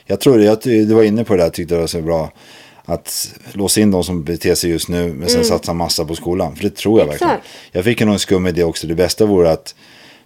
Jag 0.06 0.20
tror 0.20 0.40
jag, 0.40 0.58
du 0.62 0.94
var 0.94 1.02
inne 1.02 1.24
på 1.24 1.36
det 1.36 1.42
där, 1.42 1.50
tyckte 1.50 1.74
det 1.74 1.80
var 1.80 1.86
så 1.86 2.00
bra. 2.00 2.32
Att 2.84 3.34
låsa 3.52 3.80
in 3.80 3.90
de 3.90 4.04
som 4.04 4.24
beter 4.24 4.54
sig 4.54 4.70
just 4.70 4.88
nu, 4.88 5.12
men 5.12 5.28
sen 5.28 5.44
satsa 5.44 5.72
massa 5.72 6.04
på 6.04 6.14
skolan. 6.14 6.56
För 6.56 6.62
det 6.62 6.76
tror 6.76 7.00
jag 7.00 7.06
verkligen. 7.06 7.32
Exakt. 7.32 7.48
Jag 7.72 7.84
fick 7.84 8.00
ju 8.00 8.06
någon 8.06 8.18
skum 8.18 8.46
idé 8.46 8.64
också. 8.64 8.86
Det 8.86 8.94
bästa 8.94 9.26
vore 9.26 9.50
att 9.50 9.74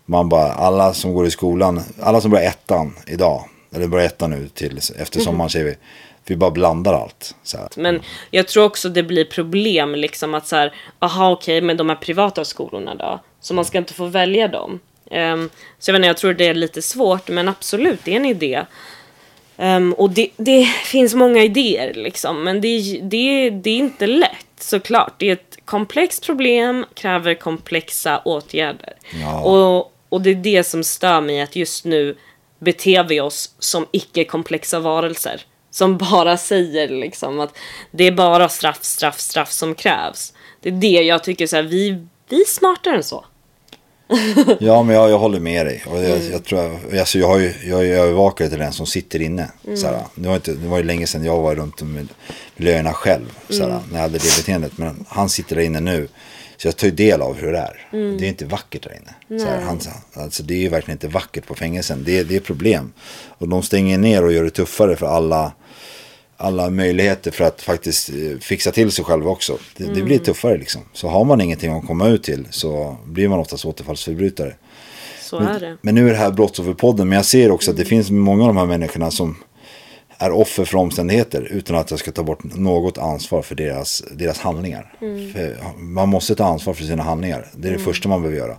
man 0.06 0.28
bara, 0.28 0.52
alla 0.52 0.94
som 0.94 1.14
går 1.14 1.26
i 1.26 1.30
skolan, 1.30 1.80
alla 2.02 2.20
som 2.20 2.30
börjar 2.30 2.48
ettan 2.48 2.94
idag, 3.06 3.44
eller 3.74 3.86
börjar 3.86 4.06
ettan 4.06 4.30
nu 4.30 4.48
till 4.48 4.80
efter 4.98 5.20
sommaren 5.20 5.50
säger 5.50 5.64
vi. 5.64 5.76
Vi 6.28 6.36
bara 6.36 6.50
blandar 6.50 6.94
allt. 6.94 7.34
Men 7.76 8.02
jag 8.30 8.48
tror 8.48 8.64
också 8.64 8.88
det 8.88 9.02
blir 9.02 9.24
problem 9.24 9.94
liksom 9.94 10.34
att 10.34 10.46
så 10.46 10.56
här, 10.56 10.74
aha 10.98 11.30
okej, 11.30 11.60
men 11.60 11.76
de 11.76 11.88
här 11.88 11.96
privata 11.96 12.44
skolorna 12.44 12.94
då? 12.94 13.20
Så 13.40 13.54
man 13.54 13.64
ska 13.64 13.78
inte 13.78 13.94
få 13.94 14.06
välja 14.06 14.48
dem. 14.48 14.80
Ehm, 15.10 15.50
så 15.78 15.90
jag 15.90 15.92
vet 15.92 15.98
inte, 15.98 16.06
jag 16.06 16.16
tror 16.16 16.34
det 16.34 16.46
är 16.46 16.54
lite 16.54 16.82
svårt, 16.82 17.28
men 17.28 17.48
absolut, 17.48 18.00
det 18.04 18.12
är 18.12 18.16
en 18.16 18.24
idé. 18.24 18.64
Ehm, 19.56 19.92
och 19.92 20.10
det, 20.10 20.28
det 20.36 20.64
finns 20.64 21.14
många 21.14 21.42
idéer 21.42 21.94
liksom, 21.94 22.44
men 22.44 22.60
det, 22.60 23.00
det, 23.02 23.50
det 23.50 23.70
är 23.70 23.78
inte 23.78 24.06
lätt. 24.06 24.46
såklart, 24.60 25.14
det 25.18 25.28
är 25.28 25.32
ett 25.32 25.58
komplext 25.64 26.26
problem, 26.26 26.86
kräver 26.94 27.34
komplexa 27.34 28.22
åtgärder. 28.24 28.92
Ja. 29.20 29.40
Och, 29.40 29.92
och 30.08 30.20
det 30.22 30.30
är 30.30 30.34
det 30.34 30.64
som 30.64 30.84
stör 30.84 31.20
mig, 31.20 31.40
att 31.40 31.56
just 31.56 31.84
nu 31.84 32.16
beter 32.58 33.04
vi 33.04 33.20
oss 33.20 33.50
som 33.58 33.86
icke-komplexa 33.92 34.80
varelser. 34.80 35.42
Som 35.70 35.96
bara 35.98 36.36
säger 36.36 36.88
liksom 36.88 37.40
att 37.40 37.56
det 37.90 38.04
är 38.04 38.12
bara 38.12 38.48
straff, 38.48 38.84
straff, 38.84 39.20
straff 39.20 39.52
som 39.52 39.74
krävs. 39.74 40.32
Det 40.62 40.68
är 40.68 40.72
det 40.72 40.88
jag 41.02 41.24
tycker 41.24 41.46
så 41.46 41.56
här, 41.56 41.62
vi, 41.62 42.06
vi 42.28 42.40
är 42.40 42.46
smartare 42.46 42.96
än 42.96 43.02
så. 43.02 43.24
Ja, 44.60 44.82
men 44.82 44.96
jag, 44.96 45.10
jag 45.10 45.18
håller 45.18 45.40
med 45.40 45.66
dig. 45.66 45.82
Och 45.86 45.96
jag, 45.96 46.04
Mm. 46.10 46.32
jag, 46.32 46.44
tror, 46.44 46.62
jag- 46.62 46.98
alltså 46.98 47.18
jag, 47.18 47.28
har 47.28 47.38
ju, 47.38 47.54
jag 47.64 47.80
är 47.80 47.84
ju 47.84 47.94
övervakare 47.94 48.48
till 48.48 48.58
den 48.58 48.72
som 48.72 48.86
sitter 48.86 49.22
inne. 49.22 49.50
Mm. 49.64 49.76
Såhär, 49.76 50.00
det, 50.14 50.28
var 50.28 50.34
inte, 50.34 50.52
det 50.54 50.68
var 50.68 50.76
ju 50.78 50.82
länge 50.84 51.06
sedan 51.06 51.24
jag 51.24 51.40
var 51.40 51.54
runt 51.54 51.82
med 51.82 52.08
miljöerna 52.56 52.92
själv. 52.92 53.38
Såhär, 53.48 53.70
Mm. 53.70 53.82
När 53.90 53.94
jag 53.96 54.02
hade 54.02 54.18
det 54.18 54.36
beteendet. 54.36 54.78
Men 54.78 55.04
han 55.08 55.28
sitter 55.28 55.56
där 55.56 55.62
inne 55.62 55.80
nu. 55.80 56.08
Så 56.56 56.68
jag 56.68 56.76
tar 56.76 56.86
ju 56.86 56.94
del 56.94 57.22
av 57.22 57.36
hur 57.36 57.52
det 57.52 57.58
är. 57.58 57.86
Mm. 57.92 58.18
Det 58.18 58.24
är 58.26 58.28
inte 58.28 58.44
vackert 58.44 58.82
där 58.82 58.96
inne. 59.02 59.40
Såhär, 59.40 59.60
han, 59.60 59.80
alltså, 60.14 60.42
det 60.42 60.54
är 60.54 60.58
ju 60.58 60.68
verkligen 60.68 60.96
inte 60.96 61.08
vackert 61.08 61.46
på 61.46 61.54
fängelsen. 61.54 62.02
Det, 62.06 62.18
är- 62.18 62.24
det 62.24 62.36
är 62.36 62.40
problem. 62.40 62.92
Och 63.28 63.48
de 63.48 63.62
stänger 63.62 63.98
ner 63.98 64.24
och 64.24 64.32
gör 64.32 64.44
det 64.44 64.50
tuffare 64.50 64.96
för 64.96 65.06
alla 65.06 65.52
alla 66.38 66.70
möjligheter 66.70 67.30
för 67.30 67.44
att 67.44 67.62
faktiskt 67.62 68.08
eh, 68.08 68.38
fixa 68.40 68.72
till 68.72 68.90
sig 68.90 69.04
själv 69.04 69.28
också. 69.28 69.58
Det, 69.76 69.84
det 69.94 70.02
blir 70.02 70.18
tuffare 70.18 70.58
liksom. 70.58 70.82
Så 70.92 71.08
har 71.08 71.24
man 71.24 71.40
ingenting 71.40 71.72
att 71.72 71.86
komma 71.86 72.08
ut 72.08 72.22
till 72.22 72.46
så 72.50 72.96
blir 73.06 73.28
man 73.28 73.38
oftast 73.38 73.64
återfallsförbrytare. 73.64 74.54
Så 75.22 75.38
är 75.38 75.60
det. 75.60 75.76
Men 75.82 75.94
nu 75.94 76.06
är 76.08 76.12
det 76.12 76.18
här 76.18 76.30
Brottsofferpodden. 76.30 77.08
Men 77.08 77.16
jag 77.16 77.24
ser 77.24 77.50
också 77.50 77.70
att 77.70 77.76
det 77.76 77.84
finns 77.84 78.10
många 78.10 78.42
av 78.42 78.48
de 78.48 78.56
här 78.56 78.66
människorna 78.66 79.10
som 79.10 79.36
är 80.18 80.30
offer 80.30 80.64
för 80.64 80.78
omständigheter 80.78 81.42
utan 81.42 81.76
att 81.76 81.90
jag 81.90 82.00
ska 82.00 82.12
ta 82.12 82.22
bort 82.22 82.44
något 82.44 82.98
ansvar 82.98 83.42
för 83.42 83.54
deras, 83.54 84.02
deras 84.12 84.38
handlingar. 84.38 84.92
För 85.32 85.56
man 85.78 86.08
måste 86.08 86.34
ta 86.34 86.44
ansvar 86.44 86.74
för 86.74 86.84
sina 86.84 87.02
handlingar. 87.02 87.48
Det 87.56 87.68
är 87.68 87.72
det 87.72 87.78
första 87.78 88.08
man 88.08 88.22
behöver 88.22 88.38
göra. 88.38 88.58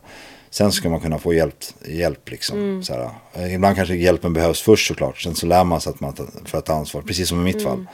Sen 0.50 0.72
ska 0.72 0.90
man 0.90 1.00
kunna 1.00 1.20
få 1.20 1.34
hjälp. 1.34 1.56
hjälp 1.86 2.30
liksom. 2.30 2.84
så 2.84 2.94
här, 2.94 3.10
eh, 3.34 3.54
ibland 3.54 3.76
kanske 3.76 3.96
hjälpen 3.96 4.34
behövs 4.34 4.62
först 4.62 4.88
såklart. 4.88 5.22
Sen 5.22 5.36
så 5.36 5.46
lär 5.46 5.64
man 5.64 5.82
sig 5.82 5.90
att 5.90 6.00
man 6.00 6.14
tar, 6.14 6.28
för 6.46 6.58
att 6.58 6.66
ta 6.66 6.74
ansvar. 6.74 7.02
Precis 7.02 7.30
som 7.30 7.42
i 7.42 7.44
mitt 7.44 7.64
fall. 7.64 7.86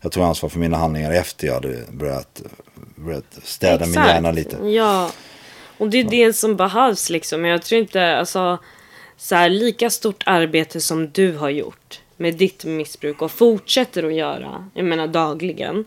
Jag 0.00 0.12
tog 0.12 0.22
ansvar 0.22 0.48
för 0.48 0.58
mina 0.58 0.76
handlingar 0.76 1.12
efter 1.12 1.46
jag 1.46 1.54
hade 1.54 1.78
börjat, 1.90 2.42
börjat 2.96 3.38
städa 3.42 3.86
min 3.86 3.94
hjärna 3.94 4.30
lite. 4.30 4.56
Ja. 4.68 5.10
Och 5.78 5.90
det 5.90 6.00
är 6.00 6.04
det 6.04 6.32
som 6.32 6.56
behövs 6.56 7.10
liksom. 7.10 7.44
Jag 7.44 7.62
tror 7.62 7.80
inte, 7.80 8.16
alltså, 8.16 8.58
så 9.16 9.34
här, 9.34 9.48
lika 9.48 9.90
stort 9.90 10.22
arbete 10.26 10.80
som 10.80 11.10
du 11.10 11.36
har 11.36 11.50
gjort 11.50 12.00
med 12.16 12.34
ditt 12.34 12.64
missbruk 12.64 13.22
och 13.22 13.30
fortsätter 13.30 14.02
att 14.02 14.14
göra, 14.14 14.70
jag 14.74 14.84
menar 14.84 15.06
dagligen, 15.06 15.84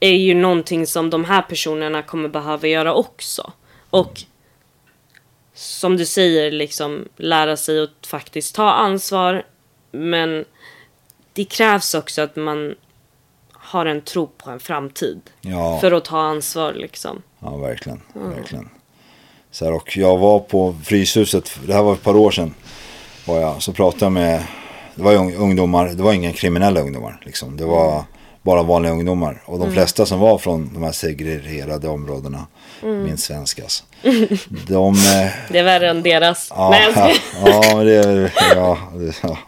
är 0.00 0.16
ju 0.16 0.34
någonting 0.34 0.86
som 0.86 1.10
de 1.10 1.24
här 1.24 1.42
personerna 1.42 2.02
kommer 2.02 2.28
behöva 2.28 2.66
göra 2.66 2.94
också. 2.94 3.52
Och 3.90 4.22
som 5.54 5.96
du 5.96 6.06
säger, 6.06 6.50
liksom 6.50 7.08
lära 7.16 7.56
sig 7.56 7.82
att 7.82 8.06
faktiskt 8.06 8.54
ta 8.54 8.70
ansvar. 8.70 9.46
Men 9.90 10.44
det 11.32 11.44
krävs 11.44 11.94
också 11.94 12.22
att 12.22 12.36
man 12.36 12.74
har 13.52 13.86
en 13.86 14.00
tro 14.00 14.26
på 14.26 14.50
en 14.50 14.60
framtid. 14.60 15.20
Ja. 15.40 15.78
För 15.80 15.92
att 15.92 16.04
ta 16.04 16.20
ansvar 16.20 16.72
liksom. 16.72 17.22
Ja, 17.38 17.56
verkligen. 17.56 18.00
verkligen. 18.14 18.68
Så 19.50 19.64
här, 19.64 19.72
och 19.72 19.96
jag 19.96 20.18
var 20.18 20.38
på 20.38 20.76
Fryshuset, 20.84 21.58
det 21.66 21.74
här 21.74 21.82
var 21.82 21.92
ett 21.92 22.02
par 22.02 22.16
år 22.16 22.30
sedan. 22.30 22.54
Var 23.26 23.40
jag, 23.40 23.62
så 23.62 23.72
pratade 23.72 24.04
jag 24.04 24.12
med, 24.12 24.44
det 24.96 25.02
var 25.02 25.12
ju 25.12 25.18
ung- 25.18 25.34
ungdomar, 25.36 25.86
det 25.88 26.02
var 26.02 26.12
inga 26.12 26.32
kriminella 26.32 26.80
ungdomar. 26.80 27.20
Liksom. 27.24 27.56
Det 27.56 27.64
var 27.64 28.04
bara 28.42 28.62
vanliga 28.62 28.92
ungdomar. 28.92 29.42
Och 29.46 29.58
de 29.58 29.72
flesta 29.72 30.06
som 30.06 30.20
var 30.20 30.38
från 30.38 30.70
de 30.74 30.82
här 30.82 30.92
segregerade 30.92 31.88
områdena, 31.88 32.46
min 32.82 33.16
svenskas. 33.18 33.84
De... 34.68 34.94
Eh, 34.94 35.30
Det 35.50 35.58
är 35.58 35.64
värre 35.64 35.90
än 35.90 36.02
deras. 36.02 36.48
Ja, 36.50 36.76
ja, 36.96 37.10
ja, 37.46 37.74
det 37.84 38.30
ja, 38.54 38.78
det, 38.94 39.14
ja. 39.22 39.38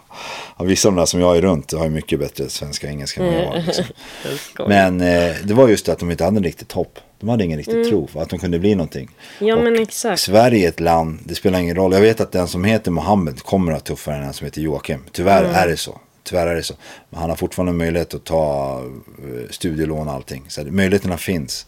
Ja, 0.59 0.65
vissa 0.65 0.89
av 0.89 0.95
de 0.95 0.99
där 1.01 1.07
som 1.07 1.21
jag 1.21 1.37
är 1.37 1.41
runt 1.43 1.73
har 1.73 1.85
ju 1.85 1.91
mycket 1.91 2.19
bättre 2.19 2.49
svenska 2.49 2.87
och 2.87 2.93
engelska 2.93 3.21
än 3.25 3.27
vad 3.35 3.43
jag 3.43 3.47
har. 3.47 3.63
Liksom. 3.67 3.85
Men 4.69 5.01
eh, 5.01 5.35
det 5.45 5.55
var 5.55 5.69
just 5.69 5.87
det 5.87 5.93
att 5.93 5.99
de 5.99 6.11
inte 6.11 6.25
hade 6.25 6.37
en 6.37 6.45
riktigt 6.45 6.73
hopp. 6.73 6.99
De 7.21 7.29
hade 7.29 7.45
ingen 7.45 7.59
riktig 7.59 7.89
tro 7.89 8.07
på 8.07 8.21
att 8.21 8.29
de 8.29 8.39
kunde 8.39 8.59
bli 8.59 8.75
någonting. 8.75 9.11
Mm. 9.41 9.49
Ja, 9.49 9.57
Och 9.57 9.65
men 9.65 9.83
exakt. 9.83 10.21
Sverige 10.21 10.65
är 10.65 10.69
ett 10.69 10.81
land, 10.81 11.19
det 11.25 11.35
spelar 11.35 11.59
ingen 11.59 11.77
roll. 11.77 11.93
Jag 11.93 12.01
vet 12.01 12.21
att 12.21 12.33
den 12.33 12.49
som 12.49 12.65
heter 12.65 12.91
Mohammed 12.91 13.43
kommer 13.43 13.73
att 13.73 13.89
ha 13.89 13.97
tuffare 13.97 14.15
än 14.17 14.23
den 14.23 14.33
som 14.33 14.45
heter 14.45 14.61
Joakim. 14.61 15.05
Tyvärr 15.13 15.45
Mm. 15.45 15.55
är 15.57 15.67
det 15.69 15.77
så. 15.77 16.01
Tyvärr 16.23 16.47
är 16.47 16.55
det 16.55 16.63
så. 16.63 16.75
Men 17.11 17.21
han 17.21 17.31
har 17.31 17.37
fortfarande 17.37 17.73
möjlighet 17.73 18.15
att 18.15 18.25
ta 18.25 18.79
eh, 19.19 19.51
studielån 19.51 20.09
och 20.09 20.15
allting. 20.15 20.45
Så 20.49 20.63
här, 20.63 20.71
möjligheterna 20.71 21.17
finns. 21.17 21.67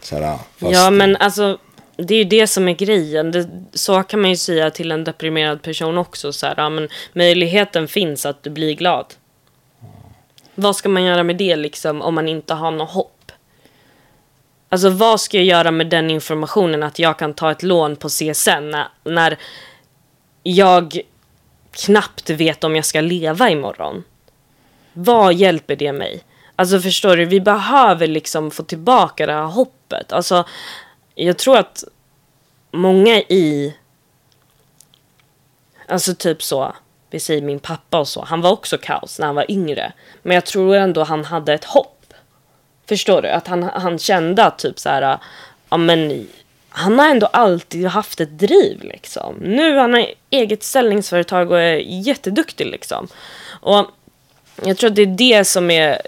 Så 0.00 0.16
här, 0.18 0.38
Ja, 0.58 0.90
men 0.90 1.16
alltså. 1.16 1.58
Det 1.96 2.14
är 2.14 2.18
ju 2.18 2.24
det 2.24 2.46
som 2.46 2.68
är 2.68 2.74
grejen. 2.74 3.30
Det, 3.30 3.48
så 3.72 4.02
kan 4.02 4.20
man 4.20 4.30
ju 4.30 4.36
säga 4.36 4.70
till 4.70 4.92
en 4.92 5.04
deprimerad 5.04 5.62
person 5.62 5.98
också. 5.98 6.32
Så 6.32 6.46
här, 6.46 6.54
ja, 6.56 6.68
men 6.68 6.88
möjligheten 7.12 7.88
finns 7.88 8.26
att 8.26 8.42
du 8.42 8.50
blir 8.50 8.74
glad. 8.74 9.14
Vad 10.54 10.76
ska 10.76 10.88
man 10.88 11.04
göra 11.04 11.22
med 11.22 11.36
det 11.36 11.56
liksom 11.56 12.02
om 12.02 12.14
man 12.14 12.28
inte 12.28 12.54
har 12.54 12.70
något 12.70 12.90
hopp? 12.90 13.32
Alltså 14.68 14.90
vad 14.90 15.20
ska 15.20 15.36
jag 15.36 15.46
göra 15.46 15.70
med 15.70 15.86
den 15.86 16.10
informationen 16.10 16.82
att 16.82 16.98
jag 16.98 17.18
kan 17.18 17.34
ta 17.34 17.50
ett 17.50 17.62
lån 17.62 17.96
på 17.96 18.08
CSN 18.08 18.70
när, 18.70 18.88
när 19.04 19.38
jag 20.42 21.00
knappt 21.70 22.30
vet 22.30 22.64
om 22.64 22.76
jag 22.76 22.84
ska 22.84 23.00
leva 23.00 23.50
imorgon? 23.50 24.04
Vad 24.92 25.34
hjälper 25.34 25.76
det 25.76 25.92
mig? 25.92 26.24
Alltså 26.56 26.80
förstår 26.80 27.16
du, 27.16 27.24
vi 27.24 27.40
behöver 27.40 28.06
liksom 28.06 28.50
få 28.50 28.62
tillbaka 28.62 29.26
det 29.26 29.32
här 29.32 29.42
hoppet. 29.42 30.12
Alltså, 30.12 30.44
jag 31.24 31.38
tror 31.38 31.56
att 31.56 31.84
många 32.70 33.18
i... 33.18 33.74
Alltså 35.88 36.14
typ 36.14 36.42
så, 36.42 36.74
vi 37.10 37.20
säger 37.20 37.42
min 37.42 37.58
pappa 37.58 37.98
och 37.98 38.08
så, 38.08 38.24
han 38.24 38.40
var 38.40 38.50
också 38.50 38.78
kaos 38.78 39.18
när 39.18 39.26
han 39.26 39.34
var 39.34 39.50
yngre. 39.50 39.92
Men 40.22 40.34
jag 40.34 40.46
tror 40.46 40.76
ändå 40.76 41.04
han 41.04 41.24
hade 41.24 41.54
ett 41.54 41.64
hopp. 41.64 42.14
Förstår 42.86 43.22
du? 43.22 43.28
Att 43.28 43.46
han, 43.46 43.62
han 43.62 43.98
kände 43.98 44.44
att 44.44 44.58
typ 44.58 44.78
så 44.78 44.88
här, 44.88 45.18
ja 45.68 45.76
men 45.76 46.28
han 46.68 46.98
har 46.98 47.08
ändå 47.08 47.26
alltid 47.26 47.86
haft 47.86 48.20
ett 48.20 48.38
driv 48.38 48.82
liksom. 48.82 49.34
Nu 49.40 49.78
han 49.78 49.94
har 49.94 50.06
eget 50.30 50.62
ställningsföretag 50.62 51.50
och 51.50 51.60
är 51.60 51.76
jätteduktig 51.76 52.66
liksom. 52.66 53.08
Och 53.60 53.86
jag 54.62 54.76
tror 54.76 54.90
att 54.90 54.96
det 54.96 55.02
är 55.02 55.06
det 55.06 55.44
som 55.44 55.70
är 55.70 56.02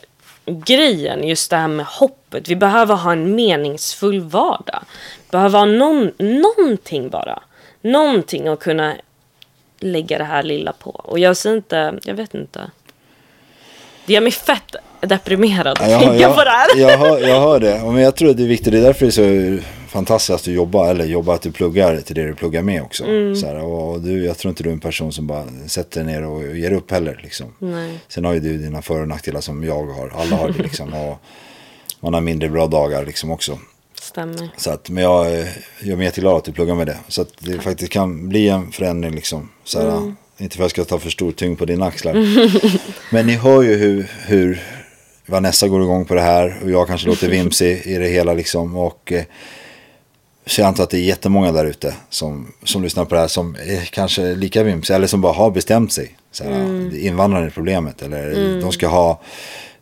grejen, 0.48 1.28
just 1.28 1.50
det 1.50 1.56
här 1.56 1.68
med 1.68 1.86
hoppet. 1.86 2.48
Vi 2.48 2.56
behöver 2.56 2.94
ha 2.94 3.12
en 3.12 3.34
meningsfull 3.34 4.20
vardag. 4.20 4.82
Behöver 5.30 5.58
ha 5.58 5.66
någon, 5.66 6.10
någonting 6.18 7.08
bara. 7.08 7.42
Någonting 7.80 8.48
att 8.48 8.60
kunna 8.60 8.94
lägga 9.80 10.18
det 10.18 10.24
här 10.24 10.42
lilla 10.42 10.72
på. 10.72 10.90
Och 10.90 11.18
jag 11.18 11.36
ser 11.36 11.56
inte, 11.56 11.94
jag 12.04 12.14
vet 12.14 12.34
inte. 12.34 12.60
Det 14.06 14.12
gör 14.12 14.20
mig 14.20 14.32
fett 14.32 14.76
deprimerad 15.00 15.68
att 15.68 16.00
tänka 16.00 16.14
jag, 16.14 16.34
på 16.34 16.44
det 16.44 16.50
här. 16.50 16.76
Jag 16.76 16.98
hör, 16.98 17.18
jag 17.18 17.40
hör 17.40 17.60
det. 17.60 17.82
Men 17.84 18.02
jag 18.02 18.16
tror 18.16 18.30
att 18.30 18.36
det 18.36 18.42
är 18.42 18.48
viktigt. 18.48 18.72
Det 18.72 18.78
är 18.78 18.82
därför 18.82 19.06
det 19.06 19.18
är 19.18 19.58
så 19.58 19.64
fantastiskt 19.98 20.34
att 20.34 20.44
du 20.44 20.52
jobbar. 20.52 20.90
Eller 20.90 21.04
jobbar 21.04 21.34
att 21.34 21.42
du 21.42 21.52
pluggar 21.52 22.00
till 22.00 22.14
det 22.14 22.26
du 22.26 22.34
pluggar 22.34 22.62
med 22.62 22.82
också. 22.82 23.04
Mm. 23.04 23.36
Så 23.36 23.46
här, 23.46 23.56
och 23.56 24.00
du, 24.00 24.24
jag 24.24 24.38
tror 24.38 24.50
inte 24.50 24.62
du 24.62 24.68
är 24.68 24.72
en 24.72 24.80
person 24.80 25.12
som 25.12 25.26
bara 25.26 25.44
sätter 25.66 26.04
ner 26.04 26.26
och 26.26 26.56
ger 26.56 26.72
upp 26.72 26.90
heller. 26.90 27.20
Liksom. 27.22 27.46
Nej. 27.58 27.98
Sen 28.08 28.24
har 28.24 28.32
ju 28.32 28.40
du 28.40 28.58
dina 28.58 28.82
för 28.82 29.00
och 29.00 29.08
nackdelar 29.08 29.40
som 29.40 29.64
jag 29.64 29.86
har. 29.86 30.12
Alla 30.16 30.36
har 30.36 30.48
det 30.48 30.62
liksom. 30.62 30.94
Och 30.94 31.18
man 32.00 32.14
har 32.14 32.20
mindre 32.20 32.48
bra 32.48 32.66
dagar 32.66 33.06
liksom 33.06 33.30
också. 33.30 33.58
Stämmer. 34.00 34.48
Så 34.56 34.70
att, 34.70 34.90
men 34.90 35.04
jag, 35.04 35.26
jag 35.82 35.98
är 35.98 36.02
jätteglad 36.02 36.36
att 36.36 36.44
du 36.44 36.52
pluggar 36.52 36.74
med 36.74 36.86
det. 36.86 36.98
Så 37.08 37.22
att 37.22 37.32
det 37.38 37.58
faktiskt 37.58 37.92
kan 37.92 38.28
bli 38.28 38.48
en 38.48 38.72
förändring 38.72 39.14
liksom. 39.14 39.48
Så 39.64 39.80
här, 39.80 39.88
Mm. 39.88 40.16
Inte 40.40 40.56
för 40.56 40.62
att 40.64 40.78
jag 40.78 40.86
ska 40.86 40.94
ta 40.94 40.98
för 40.98 41.10
stor 41.10 41.32
tyngd 41.32 41.58
på 41.58 41.64
dina 41.64 41.86
axlar. 41.86 42.14
men 43.12 43.26
ni 43.26 43.32
hör 43.32 43.62
ju 43.62 43.76
hur, 43.76 44.10
hur 44.26 44.62
Vanessa 45.26 45.68
går 45.68 45.82
igång 45.82 46.04
på 46.04 46.14
det 46.14 46.20
här. 46.20 46.58
Och 46.62 46.70
jag 46.70 46.86
kanske 46.86 47.08
låter 47.08 47.28
vimsig 47.38 47.82
i 47.86 47.94
det 47.94 48.08
hela 48.08 48.34
liksom. 48.34 48.76
Och 48.76 49.12
eh, 49.12 49.24
så 50.48 50.60
jag 50.60 50.68
antar 50.68 50.84
att 50.84 50.90
det 50.90 50.98
är 50.98 51.02
jättemånga 51.02 51.52
där 51.52 51.64
ute 51.64 51.94
som, 52.10 52.52
som 52.64 52.82
lyssnar 52.82 53.04
på 53.04 53.14
det 53.14 53.20
här 53.20 53.28
som 53.28 53.54
är 53.54 53.84
kanske 53.84 54.34
lika 54.34 54.62
vimsiga. 54.62 54.96
Eller 54.96 55.06
som 55.06 55.20
bara 55.20 55.32
har 55.32 55.50
bestämt 55.50 55.92
sig. 55.92 56.16
Så 56.32 56.44
här, 56.44 56.96
Invandrare 56.96 57.46
är 57.46 57.50
problemet. 57.50 58.02
Eller 58.02 58.60
de 58.60 58.72
ska 58.72 58.88
ha 58.88 59.20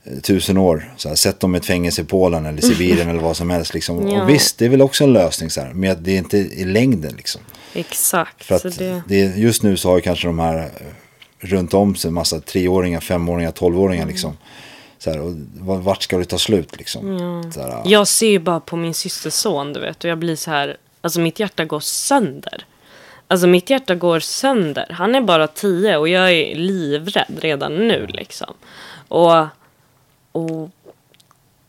eh, 0.04 0.18
tusen 0.20 0.56
år. 0.56 0.94
Så 0.96 1.08
här, 1.08 1.16
sätt 1.16 1.40
dem 1.40 1.54
i 1.54 1.58
ett 1.58 1.66
fängelse 1.66 2.02
i 2.02 2.04
Polen 2.04 2.46
eller 2.46 2.62
Sibirien 2.62 3.08
eller 3.08 3.20
vad 3.20 3.36
som 3.36 3.50
helst. 3.50 3.74
Liksom. 3.74 4.08
Ja. 4.08 4.22
Och 4.22 4.28
visst, 4.28 4.58
det 4.58 4.64
är 4.64 4.68
väl 4.68 4.82
också 4.82 5.04
en 5.04 5.12
lösning. 5.12 5.50
Så 5.50 5.60
här, 5.60 5.72
men 5.72 6.02
det 6.02 6.12
är 6.12 6.18
inte 6.18 6.38
i 6.38 6.64
längden 6.64 7.14
liksom. 7.16 7.40
Exakt. 7.74 8.44
För 8.44 8.54
att 8.54 8.78
det... 8.78 9.02
det, 9.08 9.36
just 9.36 9.62
nu 9.62 9.76
så 9.76 9.88
har 9.88 9.96
ju 9.96 10.02
kanske 10.02 10.26
de 10.26 10.38
här 10.38 10.58
eh, 10.58 10.86
runt 11.38 11.74
om 11.74 11.96
sig 11.96 12.08
en 12.08 12.14
massa 12.14 12.40
treåringar, 12.40 13.00
femåringar, 13.00 13.50
tolvåringar 13.50 14.02
Mm. 14.02 14.36
Så 14.98 15.10
här, 15.10 15.20
och 15.20 15.34
vart 15.84 16.02
ska 16.02 16.18
det 16.18 16.24
ta 16.24 16.38
slut 16.38 16.76
liksom? 16.76 17.50
Så 17.54 17.60
här, 17.60 17.82
Jag 17.84 18.08
ser 18.08 18.28
ju 18.28 18.38
bara 18.38 18.60
på 18.60 18.76
min 18.76 18.94
systers 18.94 19.34
son, 19.34 19.72
du 19.72 19.80
vet. 19.80 20.04
Och 20.04 20.10
jag 20.10 20.18
blir 20.18 20.36
så 20.36 20.50
här, 20.50 20.76
alltså 21.00 21.20
mitt 21.20 21.40
hjärta 21.40 21.64
går 21.64 21.80
sönder. 21.80 22.66
Alltså 23.28 23.46
mitt 23.46 23.70
hjärta 23.70 23.94
går 23.94 24.20
sönder. 24.20 24.86
Han 24.90 25.14
är 25.14 25.20
bara 25.20 25.46
tio 25.46 25.96
och 25.96 26.08
jag 26.08 26.32
är 26.32 26.54
livrädd 26.54 27.38
redan 27.40 27.88
nu 27.88 28.06
liksom. 28.06 28.54
Och, 29.08 29.46
och 30.32 30.70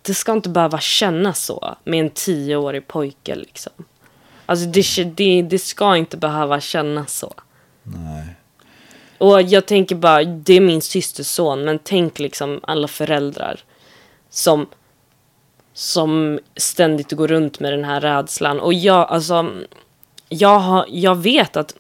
det 0.01 0.13
ska 0.13 0.32
inte 0.32 0.49
behöva 0.49 0.80
kännas 0.80 1.45
så 1.45 1.75
med 1.84 1.99
en 1.99 2.09
tioårig 2.09 2.88
pojke 2.88 3.36
liksom. 3.36 3.73
Alltså 4.45 4.65
det, 4.65 5.03
det, 5.03 5.41
det 5.41 5.59
ska 5.59 5.97
inte 5.97 6.17
behöva 6.17 6.59
kännas 6.61 7.17
så. 7.17 7.34
Nej. 7.84 8.37
Och 9.18 9.41
jag 9.41 9.65
tänker 9.65 9.95
bara, 9.95 10.24
det 10.24 10.53
är 10.53 10.61
min 10.61 10.82
systers 10.82 11.28
son, 11.28 11.65
men 11.65 11.80
tänk 11.80 12.20
liksom 12.20 12.59
alla 12.63 12.88
föräldrar 12.88 13.59
som, 14.30 14.68
som 15.74 16.39
ständigt 16.55 17.11
går 17.11 17.28
runt 17.28 17.59
med 17.59 17.74
den 17.74 17.84
här 17.84 18.01
rädslan. 18.01 18.59
Och 18.59 18.74
jag, 18.74 19.09
alltså, 19.09 19.51
jag, 20.30 20.59
har, 20.59 20.86
jag 20.89 21.15
vet 21.15 21.57
att, 21.57 21.76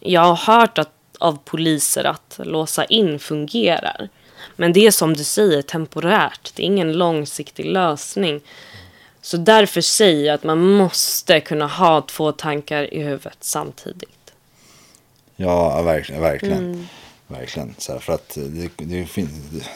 jag 0.00 0.20
har 0.20 0.58
hört 0.58 0.78
att, 0.78 0.90
av 1.18 1.38
poliser 1.44 2.04
att 2.04 2.40
låsa 2.44 2.84
in 2.84 3.18
fungerar. 3.18 4.08
Men 4.56 4.72
det 4.72 4.86
är 4.86 4.90
som 4.90 5.14
du 5.14 5.24
säger 5.24 5.62
temporärt, 5.62 6.52
det 6.54 6.62
är 6.62 6.66
ingen 6.66 6.92
långsiktig 6.92 7.66
lösning. 7.66 8.40
Så 9.20 9.36
därför 9.36 9.80
säger 9.80 10.26
jag 10.26 10.34
att 10.34 10.44
man 10.44 10.58
måste 10.58 11.40
kunna 11.40 11.66
ha 11.66 12.00
två 12.00 12.32
tankar 12.32 12.94
i 12.94 13.02
huvudet 13.02 13.38
samtidigt. 13.40 14.23
Ja, 15.36 15.82
verkligen. 15.82 16.22
verkligen. 16.22 16.88
Verkligen. 17.26 17.74
Så 17.78 17.92
här, 17.92 17.98
för 17.98 18.12
att 18.12 18.34
det, 18.34 18.70
det 18.76 19.06
finns, 19.06 19.30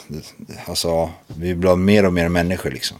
det, 0.08 0.24
alltså, 0.66 1.10
vi 1.26 1.54
blir 1.54 1.76
mer 1.76 2.06
och 2.06 2.12
mer 2.12 2.28
människor 2.28 2.70
liksom. 2.70 2.96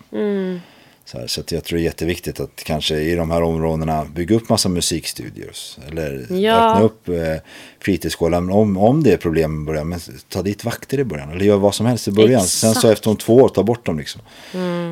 Så, 1.11 1.19
här, 1.19 1.27
så 1.27 1.41
att 1.41 1.53
jag 1.53 1.65
tror 1.65 1.77
det 1.77 1.83
är 1.83 1.85
jätteviktigt 1.85 2.41
att 2.41 2.65
kanske 2.65 2.97
i 2.97 3.15
de 3.15 3.31
här 3.31 3.43
områdena 3.43 4.05
bygga 4.05 4.37
upp 4.37 4.49
massa 4.49 4.69
musikstudios. 4.69 5.79
Eller 5.89 6.27
Ja. 6.33 6.71
öppna 6.73 6.85
upp 6.85 7.09
eh, 7.09 7.43
fritidsgårdar. 7.81 8.51
om, 8.51 8.77
om 8.77 9.03
det 9.03 9.13
är 9.13 9.17
problem 9.17 9.63
i 9.63 9.67
början. 9.67 9.89
Men 9.89 10.01
ta 10.29 10.43
dit 10.43 10.65
vakter 10.65 10.99
i 10.99 11.05
början. 11.05 11.31
Eller 11.31 11.45
gör 11.45 11.57
vad 11.57 11.75
som 11.75 11.87
helst 11.87 12.09
i 12.09 12.11
början. 12.11 12.41
Sen 12.41 12.75
så 12.75 12.79
Exakt. 12.79 12.93
efter 12.93 13.11
om 13.11 13.17
två 13.17 13.35
år 13.37 13.49
ta 13.49 13.63
bort 13.63 13.87
dem 13.87 13.99
liksom. 13.99 14.21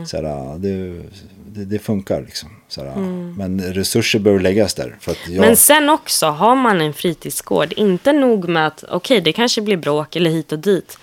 Så 0.06 0.16
här, 0.16 0.58
det, 0.58 1.02
det, 1.46 1.64
det 1.64 1.78
funkar 1.78 2.20
liksom. 2.22 2.48
Så 2.68 2.84
här, 2.84 2.96
Men 3.36 3.60
resurser 3.60 4.18
behöver 4.18 4.42
läggas 4.42 4.74
där. 4.74 4.96
För 5.00 5.12
att 5.12 5.28
jag, 5.28 5.40
Men 5.40 5.56
sen 5.56 5.88
också, 5.90 6.26
har 6.26 6.56
man 6.56 6.80
en 6.80 6.92
fritidsgård, 6.94 7.72
inte 7.72 8.12
nog 8.12 8.48
med 8.48 8.66
att 8.66 8.84
okej, 8.88 9.20
det 9.20 9.32
kanske 9.32 9.60
blir 9.60 9.76
bråk 9.76 10.16
eller 10.16 10.30
hit 10.30 10.52
och 10.52 10.58
dit. 10.58 10.98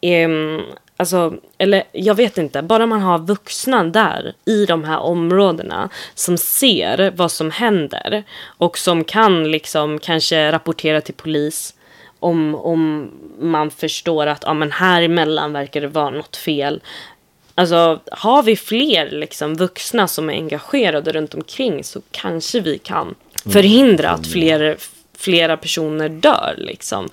Ehm, 0.00 0.60
alltså, 0.96 1.34
eller 1.58 1.82
jag 1.92 2.14
vet 2.14 2.38
inte, 2.38 2.62
bara 2.62 2.86
man 2.86 3.00
har 3.00 3.18
vuxna 3.18 3.84
där 3.84 4.34
i 4.44 4.66
de 4.66 4.84
här 4.84 4.98
områdena 4.98 5.88
som 6.14 6.38
ser 6.38 7.12
vad 7.16 7.30
som 7.30 7.50
händer 7.50 8.24
och 8.44 8.78
som 8.78 9.04
kan 9.04 9.50
liksom 9.50 9.98
kanske 9.98 10.52
rapportera 10.52 11.00
till 11.00 11.14
polis 11.14 11.74
om, 12.20 12.54
om 12.54 13.10
man 13.38 13.70
förstår 13.70 14.26
att 14.26 14.42
ja, 14.46 14.54
men 14.54 14.72
här 14.72 15.02
emellan 15.02 15.52
verkar 15.52 15.80
det 15.80 15.88
vara 15.88 16.10
något 16.10 16.36
fel. 16.36 16.80
Alltså 17.54 18.00
har 18.12 18.42
vi 18.42 18.56
fler 18.56 19.10
liksom, 19.10 19.54
vuxna 19.54 20.08
som 20.08 20.30
är 20.30 20.34
engagerade 20.34 21.12
runt 21.12 21.34
omkring 21.34 21.84
så 21.84 22.00
kanske 22.10 22.60
vi 22.60 22.78
kan 22.78 23.14
förhindra 23.52 24.10
att 24.10 24.26
fler, 24.26 24.76
flera 25.18 25.56
personer 25.56 26.08
dör. 26.08 26.54
Liksom. 26.58 27.08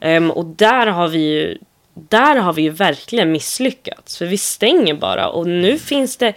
Ehm, 0.00 0.30
och 0.30 0.44
där 0.44 0.86
har 0.86 1.08
vi 1.08 1.18
ju 1.18 1.58
där 1.94 2.36
har 2.36 2.52
vi 2.52 2.62
ju 2.62 2.70
verkligen 2.70 3.32
misslyckats. 3.32 4.18
För 4.18 4.26
vi 4.26 4.38
stänger 4.38 4.94
bara 4.94 5.28
och 5.28 5.46
nu 5.46 5.78
finns 5.78 6.16
det 6.16 6.34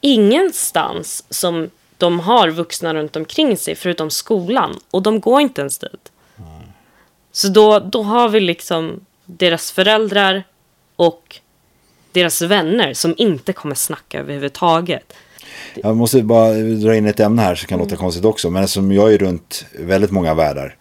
ingenstans 0.00 1.24
som 1.30 1.70
de 1.96 2.20
har 2.20 2.48
vuxna 2.48 2.94
runt 2.94 3.16
omkring 3.16 3.56
sig 3.56 3.74
förutom 3.74 4.10
skolan. 4.10 4.80
Och 4.90 5.02
de 5.02 5.20
går 5.20 5.40
inte 5.40 5.60
ens 5.60 5.78
dit. 5.78 6.12
Så 7.32 7.48
då, 7.48 7.78
då 7.78 8.02
har 8.02 8.28
vi 8.28 8.40
liksom 8.40 9.04
deras 9.24 9.72
föräldrar 9.72 10.44
och 10.96 11.40
deras 12.12 12.42
vänner 12.42 12.94
som 12.94 13.14
inte 13.16 13.52
kommer 13.52 13.74
snacka 13.74 14.18
överhuvudtaget. 14.18 15.12
Jag 15.74 15.96
måste 15.96 16.22
bara 16.22 16.52
dra 16.54 16.96
in 16.96 17.06
ett 17.06 17.20
ämne 17.20 17.42
här 17.42 17.54
som 17.54 17.68
kan 17.68 17.78
låta 17.78 17.96
konstigt 17.96 18.24
också. 18.24 18.50
Men 18.50 18.68
som 18.68 18.92
jag 18.92 19.14
är 19.14 19.18
runt 19.18 19.66
väldigt 19.78 20.10
många 20.10 20.34
världar. 20.34 20.76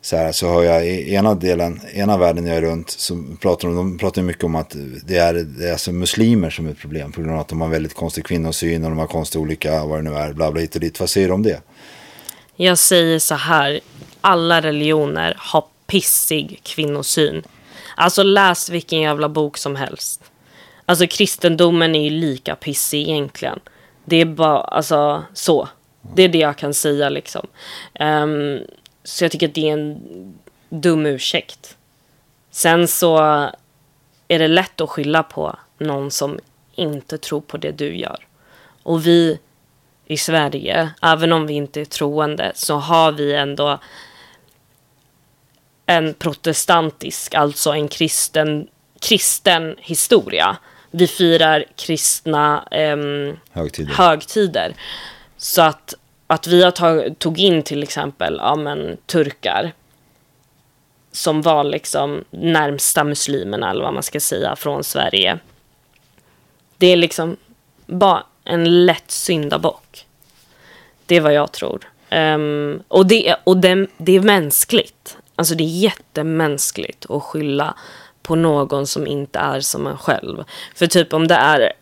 Så, 0.00 0.16
här, 0.16 0.32
så 0.32 0.48
har 0.48 0.62
jag 0.62 0.86
i 0.86 1.14
ena 1.14 1.34
delen, 1.34 1.80
ena 1.92 2.18
världen 2.18 2.46
jag 2.46 2.56
är 2.56 2.62
runt. 2.62 2.90
Så 2.90 3.24
pratar 3.40 3.68
de, 3.68 3.76
de 3.76 3.98
pratar 3.98 4.22
mycket 4.22 4.44
om 4.44 4.54
att 4.54 4.76
det 5.04 5.16
är, 5.16 5.34
det 5.34 5.68
är 5.68 5.72
alltså 5.72 5.92
muslimer 5.92 6.50
som 6.50 6.66
är 6.66 6.70
ett 6.70 6.78
problem. 6.78 7.12
På 7.12 7.20
grund 7.20 7.34
av 7.34 7.40
att 7.40 7.48
de 7.48 7.60
har 7.60 7.68
väldigt 7.68 7.94
konstig 7.94 8.24
kvinnosyn 8.24 8.84
och 8.84 8.90
de 8.90 8.98
har 8.98 9.06
konstig 9.06 9.40
olika, 9.40 9.84
vad 9.84 9.98
det 9.98 10.10
nu 10.10 10.16
är, 10.16 10.32
bla 10.32 10.52
bla 10.52 10.60
hit 10.60 10.74
och 10.74 10.80
dit. 10.80 11.00
Vad 11.00 11.10
säger 11.10 11.28
du 11.28 11.34
om 11.34 11.42
det? 11.42 11.60
Jag 12.56 12.78
säger 12.78 13.18
så 13.18 13.34
här, 13.34 13.80
alla 14.20 14.60
religioner 14.60 15.34
har 15.38 15.64
pissig 15.86 16.60
kvinnosyn. 16.62 17.42
Alltså 17.96 18.22
läs 18.22 18.70
vilken 18.70 19.00
jävla 19.00 19.28
bok 19.28 19.58
som 19.58 19.76
helst. 19.76 20.22
Alltså 20.86 21.06
kristendomen 21.06 21.94
är 21.94 22.04
ju 22.04 22.10
lika 22.10 22.54
pissig 22.54 23.08
egentligen. 23.08 23.60
Det 24.08 24.16
är 24.16 24.24
bara, 24.24 24.60
alltså 24.60 25.24
så. 25.32 25.68
Det 26.14 26.22
är 26.22 26.28
det 26.28 26.38
jag 26.38 26.56
kan 26.56 26.74
säga 26.74 27.08
liksom. 27.08 27.46
Um, 28.00 28.60
så 29.04 29.24
jag 29.24 29.32
tycker 29.32 29.48
att 29.48 29.54
det 29.54 29.68
är 29.68 29.72
en 29.72 30.00
dum 30.68 31.06
ursäkt. 31.06 31.76
Sen 32.50 32.88
så 32.88 33.18
är 34.28 34.38
det 34.38 34.48
lätt 34.48 34.80
att 34.80 34.90
skylla 34.90 35.22
på 35.22 35.56
någon 35.78 36.10
som 36.10 36.38
inte 36.74 37.18
tror 37.18 37.40
på 37.40 37.56
det 37.56 37.70
du 37.70 37.96
gör. 37.96 38.26
Och 38.82 39.06
vi 39.06 39.38
i 40.06 40.16
Sverige, 40.16 40.90
även 41.02 41.32
om 41.32 41.46
vi 41.46 41.54
inte 41.54 41.80
är 41.80 41.84
troende, 41.84 42.52
så 42.54 42.74
har 42.74 43.12
vi 43.12 43.34
ändå 43.34 43.78
en 45.86 46.14
protestantisk, 46.14 47.34
alltså 47.34 47.70
en 47.70 47.88
kristen, 47.88 48.68
kristen 49.00 49.76
historia. 49.78 50.56
Vi 50.90 51.06
firar 51.06 51.64
kristna 51.76 52.68
ehm, 52.70 53.36
Högtider. 53.52 53.92
högtider. 53.94 54.74
Så 55.36 55.62
att, 55.62 55.94
att 56.26 56.46
vi 56.46 56.62
har 56.62 56.70
tag, 56.70 57.18
tog 57.18 57.38
in 57.38 57.62
till 57.62 57.82
exempel 57.82 58.36
ja, 58.38 58.56
men, 58.56 58.96
turkar 59.06 59.72
som 61.12 61.42
var 61.42 61.64
liksom 61.64 62.24
närmsta 62.30 63.04
muslimerna, 63.04 63.70
eller 63.70 63.82
vad 63.82 63.94
man 63.94 64.02
ska 64.02 64.20
säga, 64.20 64.56
från 64.56 64.84
Sverige. 64.84 65.38
Det 66.76 66.86
är 66.86 66.96
liksom 66.96 67.36
bara 67.86 68.22
en 68.44 68.86
lätt 68.86 69.10
syndabock. 69.10 70.06
Det 71.06 71.16
är 71.16 71.20
vad 71.20 71.32
jag 71.34 71.52
tror. 71.52 71.90
Ehm, 72.10 72.82
och 72.88 73.06
det, 73.06 73.36
och 73.44 73.56
det, 73.56 73.86
det 73.96 74.16
är 74.16 74.20
mänskligt. 74.20 75.16
Alltså 75.36 75.54
det 75.54 75.64
är 75.64 75.78
jättemänskligt 75.78 77.10
att 77.10 77.22
skylla 77.22 77.74
på 78.28 78.34
någon 78.34 78.86
som 78.86 79.06
inte 79.06 79.38
är 79.38 79.60
som 79.60 79.86
en 79.86 79.98
själv. 79.98 80.44
För 80.74 80.86
typ 80.86 81.12
om 81.12 81.28
det 81.28 81.34
är 81.34 81.72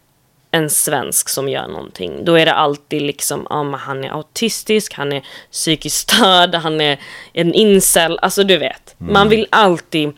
en 0.50 0.70
svensk 0.70 1.28
som 1.28 1.48
gör 1.48 1.68
någonting, 1.68 2.24
då 2.24 2.34
är 2.34 2.46
det 2.46 2.52
alltid 2.52 3.02
liksom, 3.02 3.46
ja 3.50 3.62
men 3.62 3.80
han 3.80 4.04
är 4.04 4.10
autistisk, 4.10 4.94
han 4.94 5.12
är 5.12 5.26
psykiskt 5.50 5.96
störd, 5.96 6.54
han 6.54 6.80
är 6.80 7.00
en 7.32 7.54
incel, 7.54 8.18
alltså 8.22 8.44
du 8.44 8.58
vet. 8.58 8.94
Man 8.98 9.28
vill 9.28 9.46
alltid 9.50 10.12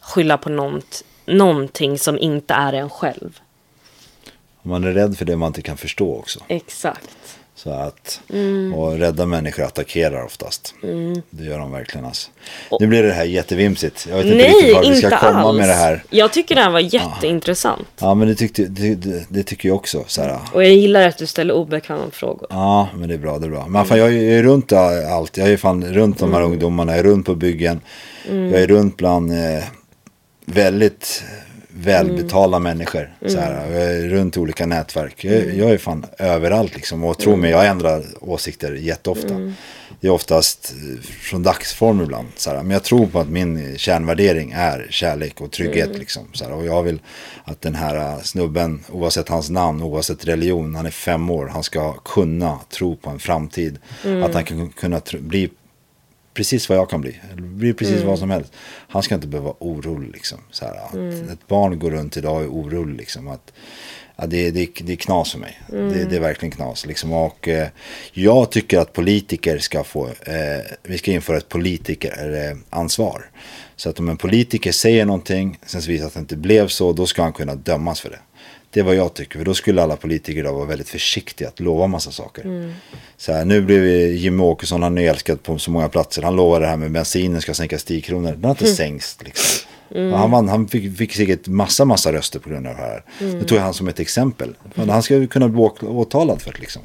skylla 0.00 0.38
på 0.38 0.50
något, 0.50 1.04
någonting 1.26 1.98
som 1.98 2.18
inte 2.18 2.54
är 2.54 2.72
en 2.72 2.90
själv. 2.90 3.40
Man 4.62 4.84
är 4.84 4.92
rädd 4.92 5.18
för 5.18 5.24
det 5.24 5.36
man 5.36 5.46
inte 5.46 5.62
kan 5.62 5.76
förstå 5.76 6.16
också. 6.16 6.40
Exakt. 6.48 7.38
Så 7.54 7.70
att, 7.70 8.20
och 8.74 8.98
rädda 8.98 9.26
människor 9.26 9.62
attackerar 9.62 10.24
oftast. 10.24 10.74
Det 11.30 11.44
gör 11.44 11.58
de 11.58 11.72
verkligen 11.72 12.04
alltså. 12.06 12.30
Nu 12.80 12.86
blir 12.86 13.02
det 13.02 13.12
här 13.12 13.24
jättevimsigt. 13.24 14.06
Jag 14.10 14.16
vet 14.16 14.26
inte 14.26 14.38
riktigt 14.38 14.62
Nej, 14.62 14.74
var 14.74 14.82
vi 14.82 14.96
ska 14.96 15.18
komma 15.18 15.40
alls. 15.40 15.58
med 15.58 15.68
det 15.68 15.74
här. 15.74 16.04
Jag 16.10 16.32
tycker 16.32 16.54
det 16.54 16.60
här 16.60 16.70
var 16.70 16.80
jätteintressant. 16.80 17.86
Ja 18.00 18.14
men 18.14 18.28
det, 18.28 18.34
tyckte, 18.34 18.64
det, 18.64 18.94
det, 18.94 19.24
det 19.28 19.42
tycker 19.42 19.68
jag 19.68 19.76
också. 19.76 20.04
Så 20.06 20.22
här, 20.22 20.38
Och 20.52 20.64
jag 20.64 20.72
gillar 20.72 21.08
att 21.08 21.18
du 21.18 21.26
ställer 21.26 21.54
obekväma 21.54 22.10
frågor. 22.12 22.46
Ja, 22.50 22.88
men 22.96 23.08
det 23.08 23.14
är 23.14 23.18
bra, 23.18 23.38
det 23.38 23.46
är 23.46 23.50
bra. 23.50 23.66
Men 23.66 23.84
fan, 23.84 23.98
jag 23.98 24.08
är 24.08 24.12
ju 24.12 24.42
runt 24.42 24.72
allt. 24.72 25.36
Jag 25.36 25.48
är 25.48 25.56
fan 25.56 25.84
runt 25.94 26.18
de 26.18 26.34
här 26.34 26.42
ungdomarna, 26.42 26.92
jag 26.92 26.98
är 26.98 27.04
runt 27.04 27.26
på 27.26 27.34
byggen. 27.34 27.80
Jag 28.28 28.52
är 28.62 28.66
runt 28.66 28.96
bland 28.96 29.32
eh, 29.32 29.64
väldigt 30.46 31.24
välbetalda 31.74 32.58
människor. 32.58 33.14
Så 33.26 33.38
här, 33.38 33.70
är 33.70 34.08
runt 34.08 34.36
olika 34.36 34.66
nätverk. 34.66 35.24
Jag, 35.24 35.54
jag 35.54 35.70
är 35.70 35.78
fan 35.78 36.06
överallt 36.18 36.74
liksom. 36.74 37.04
Och 37.04 37.18
tro 37.18 37.36
mig, 37.36 37.50
jag 37.50 37.66
ändrar 37.66 38.04
åsikter 38.20 38.72
jätteofta. 38.72 39.52
Det 40.00 40.08
är 40.08 40.12
oftast 40.12 40.74
eh, 40.76 41.00
från 41.02 41.42
dagsform 41.42 42.00
ibland. 42.00 42.28
Så 42.36 42.50
här. 42.50 42.62
Men 42.62 42.70
jag 42.70 42.82
tror 42.82 43.06
på 43.06 43.20
att 43.20 43.28
min 43.28 43.78
kärnvärdering 43.78 44.52
är 44.56 44.86
kärlek 44.90 45.40
och 45.40 45.50
trygghet. 45.50 45.98
Liksom, 45.98 46.28
så 46.32 46.44
här. 46.44 46.52
Och 46.52 46.66
jag 46.66 46.82
vill 46.82 47.00
att 47.44 47.60
den 47.60 47.74
här 47.74 47.96
eh, 47.96 48.20
snubben, 48.22 48.84
oavsett 48.90 49.28
hans 49.28 49.50
namn, 49.50 49.82
oavsett 49.82 50.24
religion, 50.24 50.74
han 50.74 50.86
är 50.86 50.90
fem 50.90 51.30
år, 51.30 51.46
han 51.46 51.62
ska 51.62 51.92
kunna 51.92 52.58
tro 52.70 52.96
på 52.96 53.10
en 53.10 53.18
framtid. 53.18 53.78
Att 54.24 54.34
han 54.34 54.44
kan 54.44 54.70
kunna 54.70 55.00
bli 55.20 55.50
precis 56.34 56.68
vad 56.68 56.78
jag 56.78 56.90
kan 56.90 57.00
bli. 57.00 57.20
Eller 57.32 57.42
bli 57.42 57.72
precis 57.72 58.02
vad 58.02 58.18
som 58.18 58.30
helst. 58.30 58.52
Han 58.88 59.02
ska 59.02 59.14
inte 59.14 59.26
behöva 59.26 59.44
vara 59.48 59.56
orolig. 59.58 60.12
Liksom. 60.12 60.38
Så 60.50 60.64
här, 60.64 60.74
att 60.74 60.94
Ett 61.30 61.48
barn 61.48 61.78
går 61.78 61.90
runt 61.90 62.16
idag 62.16 62.36
och 62.36 62.42
är 62.42 62.48
orolig. 62.48 62.96
Liksom, 62.96 63.28
att, 63.28 63.52
ja, 64.16 64.26
det, 64.26 64.50
det, 64.50 64.70
det 64.80 64.92
är 64.92 64.96
knas 64.96 65.32
för 65.32 65.38
mig. 65.38 65.60
Det, 65.68 66.04
det 66.04 66.16
är 66.16 66.20
verkligen 66.20 66.52
knas. 66.52 66.86
Liksom. 66.86 67.12
Och, 67.12 67.48
eh, 67.48 67.68
jag 68.12 68.50
tycker 68.50 68.78
att 68.78 68.92
politiker 68.92 69.58
ska 69.58 69.84
få, 69.84 70.06
eh, 70.06 70.60
vi 70.82 70.98
ska 70.98 71.12
införa 71.12 71.36
ett 71.36 71.48
politikeransvar. 71.48 73.30
Så 73.76 73.90
att 73.90 73.98
om 73.98 74.08
en 74.08 74.16
politiker 74.16 74.72
säger 74.72 75.04
någonting, 75.04 75.58
sen 75.66 75.80
visar 75.80 76.06
att 76.06 76.14
det 76.14 76.20
inte 76.20 76.36
blev 76.36 76.68
så, 76.68 76.92
då 76.92 77.06
ska 77.06 77.22
han 77.22 77.32
kunna 77.32 77.54
dömas 77.54 78.00
för 78.00 78.10
det. 78.10 78.18
Det 78.72 78.80
är 78.80 78.84
vad 78.84 78.94
jag 78.94 79.14
tycker. 79.14 79.38
För 79.38 79.44
då 79.44 79.54
skulle 79.54 79.82
alla 79.82 79.96
politiker 79.96 80.40
idag 80.40 80.52
vara 80.52 80.64
väldigt 80.64 80.88
försiktiga 80.88 81.48
att 81.48 81.60
lova 81.60 81.86
massa 81.86 82.10
saker. 82.10 82.74
Så 83.16 83.32
här, 83.32 83.44
nu 83.44 83.60
blev 83.60 83.86
Jimmie 83.86 84.46
Åkesson, 84.46 84.82
han 84.82 84.98
är 84.98 85.10
älskad 85.10 85.42
på 85.42 85.58
så 85.58 85.70
många 85.70 85.88
platser. 85.88 86.22
Han 86.22 86.36
lovade 86.36 86.64
det 86.64 86.68
här 86.68 86.76
med 86.76 86.90
bensinen 86.90 87.40
ska 87.40 87.54
sänkas 87.54 87.84
10 87.84 88.00
kronor. 88.00 88.32
Den 88.32 88.44
har 88.44 88.50
inte 88.50 88.66
sänkts 88.66 89.18
liksom. 89.20 89.68
Och 89.94 90.18
Han, 90.18 90.30
vann, 90.30 90.48
han 90.48 90.68
fick, 90.68 90.96
fick 90.96 91.14
säkert 91.14 91.46
massa, 91.46 91.84
massa 91.84 92.12
röster 92.12 92.38
på 92.38 92.48
grund 92.48 92.66
av 92.66 92.74
det 92.74 92.80
här. 92.80 93.04
Det 93.18 93.44
tog 93.44 93.58
jag 93.58 93.62
han 93.62 93.74
som 93.74 93.88
ett 93.88 94.00
exempel. 94.00 94.54
För 94.74 94.86
Han 94.86 95.02
ska 95.02 95.16
ju 95.16 95.26
kunna 95.26 95.48
bli 95.48 95.60
åtalad 95.80 96.42
för 96.42 96.52
det 96.52 96.58
liksom. 96.58 96.82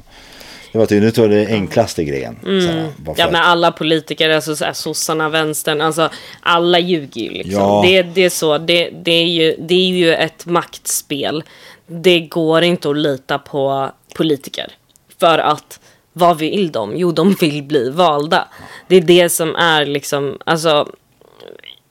Det 0.72 0.78
var 0.78 0.86
tydligen, 0.86 1.12
nu 1.16 1.36
jag 1.36 1.46
det 1.46 1.52
enklaste 1.52 2.04
grejen. 2.04 2.36
Så 2.42 2.72
här, 2.72 2.88
bara 2.96 3.14
för 3.14 3.22
Ja 3.22 3.30
men 3.30 3.42
alla 3.42 3.72
politiker, 3.72 4.30
alltså 4.30 4.56
så 4.56 4.64
här, 4.64 4.72
sossarna, 4.72 5.28
vänstern, 5.28 5.80
alltså 5.80 6.10
alla 6.40 6.78
ljuger 6.78 7.20
ju 7.20 7.30
liksom. 7.30 7.52
Ja. 7.52 7.82
Det, 7.86 8.02
det 8.02 8.24
är 8.24 8.30
så, 8.30 8.58
det, 8.58 8.90
det, 8.90 9.10
är 9.10 9.26
ju, 9.26 9.56
det 9.58 9.74
är 9.74 9.88
ju 9.88 10.14
ett 10.14 10.46
maktspel. 10.46 11.42
Det 11.90 12.20
går 12.20 12.62
inte 12.62 12.90
att 12.90 12.96
lita 12.96 13.38
på 13.38 13.90
politiker. 14.14 14.72
För 15.20 15.38
att, 15.38 15.80
vad 16.12 16.38
vill 16.38 16.72
de? 16.72 16.96
Jo, 16.96 17.12
de 17.12 17.34
vill 17.34 17.62
bli 17.62 17.90
valda. 17.90 18.48
Det 18.88 18.96
är 18.96 19.00
det 19.00 19.28
som 19.28 19.56
är 19.56 19.86
liksom, 19.86 20.38
alltså, 20.44 20.88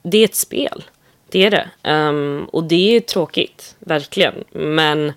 det 0.04 0.18
är 0.18 0.26
ett 0.26 0.36
spel. 0.36 0.84
Det 1.30 1.45
är 1.45 1.52
det. 1.52 1.70
Ehm, 1.84 2.45
och 2.52 2.64
det 2.64 2.95
är 2.95 3.00
tråkigt, 3.00 3.76
verkligen. 3.80 4.34
Men 4.52 5.14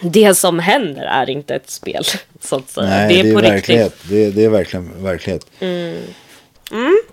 det 0.00 0.34
som 0.34 0.58
händer 0.58 1.02
är 1.02 1.30
inte 1.30 1.54
ett 1.54 1.70
spel, 1.70 2.04
så 2.40 2.56
att 2.56 2.70
säga. 2.70 2.86
Nej, 2.86 3.08
det 3.22 3.30
är 3.30 3.34
på 3.34 3.40
verklighet. 3.40 3.92
riktigt. 3.92 4.08
Det, 4.10 4.30
det 4.30 4.44
är 4.44 4.48
verkligen 4.48 5.02
verklighet. 5.02 5.46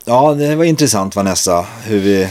Ja, 0.05 0.33
det 0.33 0.55
var 0.55 0.63
intressant 0.63 1.15
Vanessa. 1.15 1.65
Hur 1.85 1.99
vi... 1.99 2.29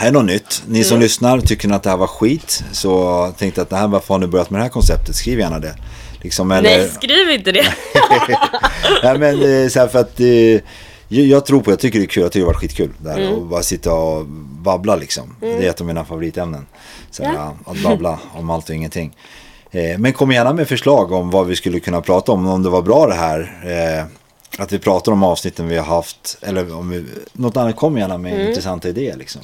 Här 0.00 0.08
är 0.08 0.12
något 0.12 0.24
nytt. 0.24 0.62
Ni 0.66 0.84
som 0.84 1.00
lyssnar, 1.00 1.40
tycker 1.40 1.68
ni 1.68 1.74
att 1.74 1.82
det 1.82 1.90
här 1.90 1.96
var 1.96 2.06
skit 2.06 2.64
så 2.72 3.26
tänkte 3.38 3.62
att 3.62 3.70
det 3.70 3.76
här, 3.76 3.88
varför 3.88 4.14
har 4.14 4.18
ni 4.18 4.26
börjat 4.26 4.50
med 4.50 4.60
det 4.60 4.62
här 4.62 4.70
konceptet? 4.70 5.16
Skriv 5.16 5.38
gärna 5.38 5.58
det. 5.58 5.74
Liksom, 6.22 6.50
eller... 6.50 6.78
Nej, 6.78 6.88
skriv 6.88 7.30
inte 7.30 7.52
det. 7.52 7.64
Nej 9.02 9.18
men 9.18 9.62
eh, 9.62 9.68
så 9.68 9.78
här 9.80 9.88
för 9.88 9.98
att 9.98 10.20
eh, 10.20 10.60
jag, 11.08 11.46
tror 11.46 11.60
på, 11.60 11.70
jag 11.70 11.78
tycker 11.78 11.98
det 11.98 12.04
är 12.04 12.06
kul, 12.06 12.22
jag 12.22 12.32
tycker 12.32 12.40
det 12.40 12.46
har 12.46 12.52
varit 12.54 12.60
skitkul. 12.60 12.90
Där, 12.98 13.18
Mm. 13.18 13.34
Och 13.34 13.46
bara 13.46 13.62
sitta 13.62 13.92
och 13.92 14.26
babbla 14.62 14.96
liksom. 14.96 15.36
Det 15.40 15.66
är 15.66 15.70
ett 15.70 15.80
av 15.80 15.86
mina 15.86 16.04
favoritämnen. 16.04 16.66
Så 17.10 17.24
här, 17.24 17.50
Att 17.66 17.82
babbla 17.82 18.18
om 18.34 18.50
allt 18.50 18.68
och 18.68 18.74
ingenting. 18.74 19.16
Eh, 19.70 19.98
men 19.98 20.12
kom 20.12 20.32
gärna 20.32 20.52
med 20.52 20.68
förslag 20.68 21.12
om 21.12 21.30
vad 21.30 21.46
vi 21.46 21.56
skulle 21.56 21.80
kunna 21.80 22.00
prata 22.00 22.32
om. 22.32 22.46
Om 22.48 22.62
det 22.62 22.70
var 22.70 22.82
bra 22.82 23.06
det 23.06 23.14
här. 23.14 23.56
Att 24.58 24.72
vi 24.72 24.78
pratar 24.78 25.12
om 25.12 25.22
avsnitten 25.22 25.68
vi 25.68 25.76
har 25.76 25.84
haft. 25.84 26.38
Eller 26.42 26.74
om 26.74 26.90
vi, 26.90 27.04
något 27.32 27.56
annat, 27.56 27.76
kom 27.76 27.98
gärna 27.98 28.18
med 28.18 28.32
Mm. 28.34 28.48
intressanta 28.48 28.88
idéer 28.88 29.16
liksom. 29.16 29.42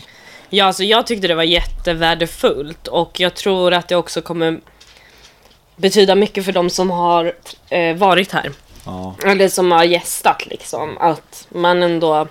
Ja, 0.50 0.64
alltså 0.64 0.84
jag 0.84 1.06
tyckte 1.06 1.28
det 1.28 1.34
var 1.34 1.42
jättevärdefullt 1.42 2.88
och 2.88 3.20
jag 3.20 3.34
tror 3.34 3.72
att 3.72 3.88
det 3.88 3.96
också 3.96 4.22
kommer 4.22 4.60
betyda 5.76 6.14
mycket 6.14 6.44
för 6.44 6.52
de 6.52 6.70
som 6.70 6.90
har 6.90 7.32
eh, 7.68 7.96
varit 7.96 8.32
här. 8.32 8.52
Ja. 8.84 9.14
Eller 9.24 9.48
som 9.48 9.72
har 9.72 9.84
gästat 9.84 10.46
liksom. 10.46 10.98
Att 10.98 11.46
man 11.48 11.82
ändå 11.82 12.28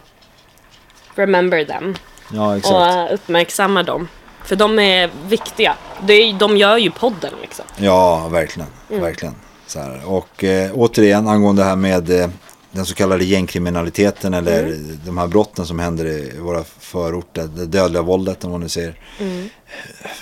remember 1.15 1.65
them 1.65 1.95
Ja, 2.33 2.57
exakt. 2.57 2.75
och 2.75 2.87
eh, 2.87 3.13
uppmärksammar 3.13 3.83
dem. 3.83 4.07
För 4.43 4.55
de 4.55 4.79
är 4.79 5.09
viktiga. 5.27 5.75
Är, 6.07 6.39
de 6.39 6.57
gör 6.57 6.77
ju 6.77 6.91
podden 6.91 7.33
liksom. 7.41 7.65
Ja, 7.77 8.27
verkligen. 8.27 8.69
Mm. 8.89 9.01
verkligen. 9.01 9.35
Så 9.67 9.79
här. 9.79 10.01
Och 10.05 10.43
eh, 10.43 10.71
återigen 10.73 11.27
angående 11.27 11.61
det 11.61 11.67
här 11.67 11.75
med 11.75 12.21
eh, 12.21 12.29
den 12.75 12.85
så 12.85 12.95
kallade 12.95 13.25
gängkriminaliteten 13.25 14.33
eller 14.33 14.63
Mm. 14.63 14.99
de 15.05 15.17
här 15.17 15.27
brotten 15.27 15.65
som 15.65 15.79
händer 15.79 16.05
i 16.05 16.33
våra 16.39 16.63
förorter, 16.63 17.49
det 17.55 17.65
dödliga 17.65 18.01
våldet 18.01 18.43
om 18.43 18.51
man 18.51 18.59
nu 18.61 18.69
säger. 18.69 18.99
Mm. 19.19 19.49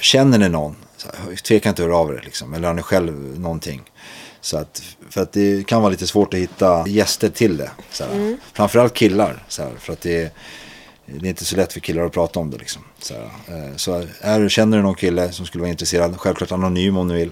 Känner 0.01 0.37
ni 0.37 0.49
någon, 0.49 0.75
tveka 1.43 1.69
inte 1.69 1.81
att 1.81 1.87
höra 1.87 1.97
av 1.97 2.13
er 2.13 2.21
liksom, 2.25 2.53
eller 2.53 2.67
har 2.67 2.75
ni 2.75 2.81
själv 2.81 3.39
någonting. 3.39 3.81
Så 4.41 4.57
att, 4.57 4.83
för 5.09 5.21
att 5.21 5.31
det 5.33 5.67
kan 5.67 5.81
vara 5.81 5.91
lite 5.91 6.07
svårt 6.07 6.33
att 6.33 6.39
hitta 6.39 6.87
gäster 6.87 7.29
till 7.29 7.57
det. 7.57 7.71
Så. 7.91 8.03
Mm. 8.03 8.37
Framförallt 8.53 8.93
killar, 8.93 9.43
så 9.47 9.67
för 9.79 9.93
att 9.93 10.01
det 10.01 10.21
är, 10.21 10.31
det 11.05 11.27
är 11.27 11.29
inte 11.29 11.45
så 11.45 11.55
lätt 11.55 11.73
för 11.73 11.79
killar 11.79 12.05
att 12.05 12.11
prata 12.11 12.39
om 12.39 12.51
det. 12.51 12.57
Liksom. 12.57 12.81
Så, 12.99 13.13
eh, 13.13 13.75
så 13.75 14.05
är, 14.21 14.49
känner 14.49 14.77
du 14.77 14.83
någon 14.83 14.95
kille 14.95 15.31
som 15.31 15.45
skulle 15.45 15.61
vara 15.61 15.71
intresserad, 15.71 16.19
självklart 16.19 16.51
anonym 16.51 16.97
om 16.97 17.07
du 17.07 17.15
vill. 17.15 17.31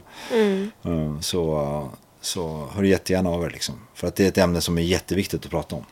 Mm, 0.86 1.22
så, 1.22 1.89
så 2.22 2.69
hör 2.76 2.84
jättegärna 2.84 3.30
av 3.30 3.43
er. 3.43 3.49
Liksom. 3.49 3.76
För 3.93 4.07
att 4.07 4.15
det 4.15 4.24
är 4.24 4.28
ett 4.28 4.38
ämne 4.38 4.61
som 4.61 4.78
är 4.78 4.82
jätteviktigt 4.82 5.45
att 5.45 5.51
prata 5.51 5.76
om. 5.76 5.86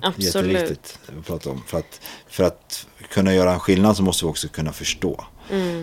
Absolut. 0.00 0.34
Jätteviktigt 0.34 0.98
att 1.18 1.26
prata 1.26 1.50
om. 1.50 1.62
För 1.66 1.78
att, 1.78 2.00
för 2.28 2.44
att 2.44 2.86
kunna 3.10 3.34
göra 3.34 3.52
en 3.52 3.60
skillnad 3.60 3.96
så 3.96 4.02
måste 4.02 4.24
vi 4.24 4.30
också 4.30 4.48
kunna 4.48 4.72
förstå. 4.72 5.24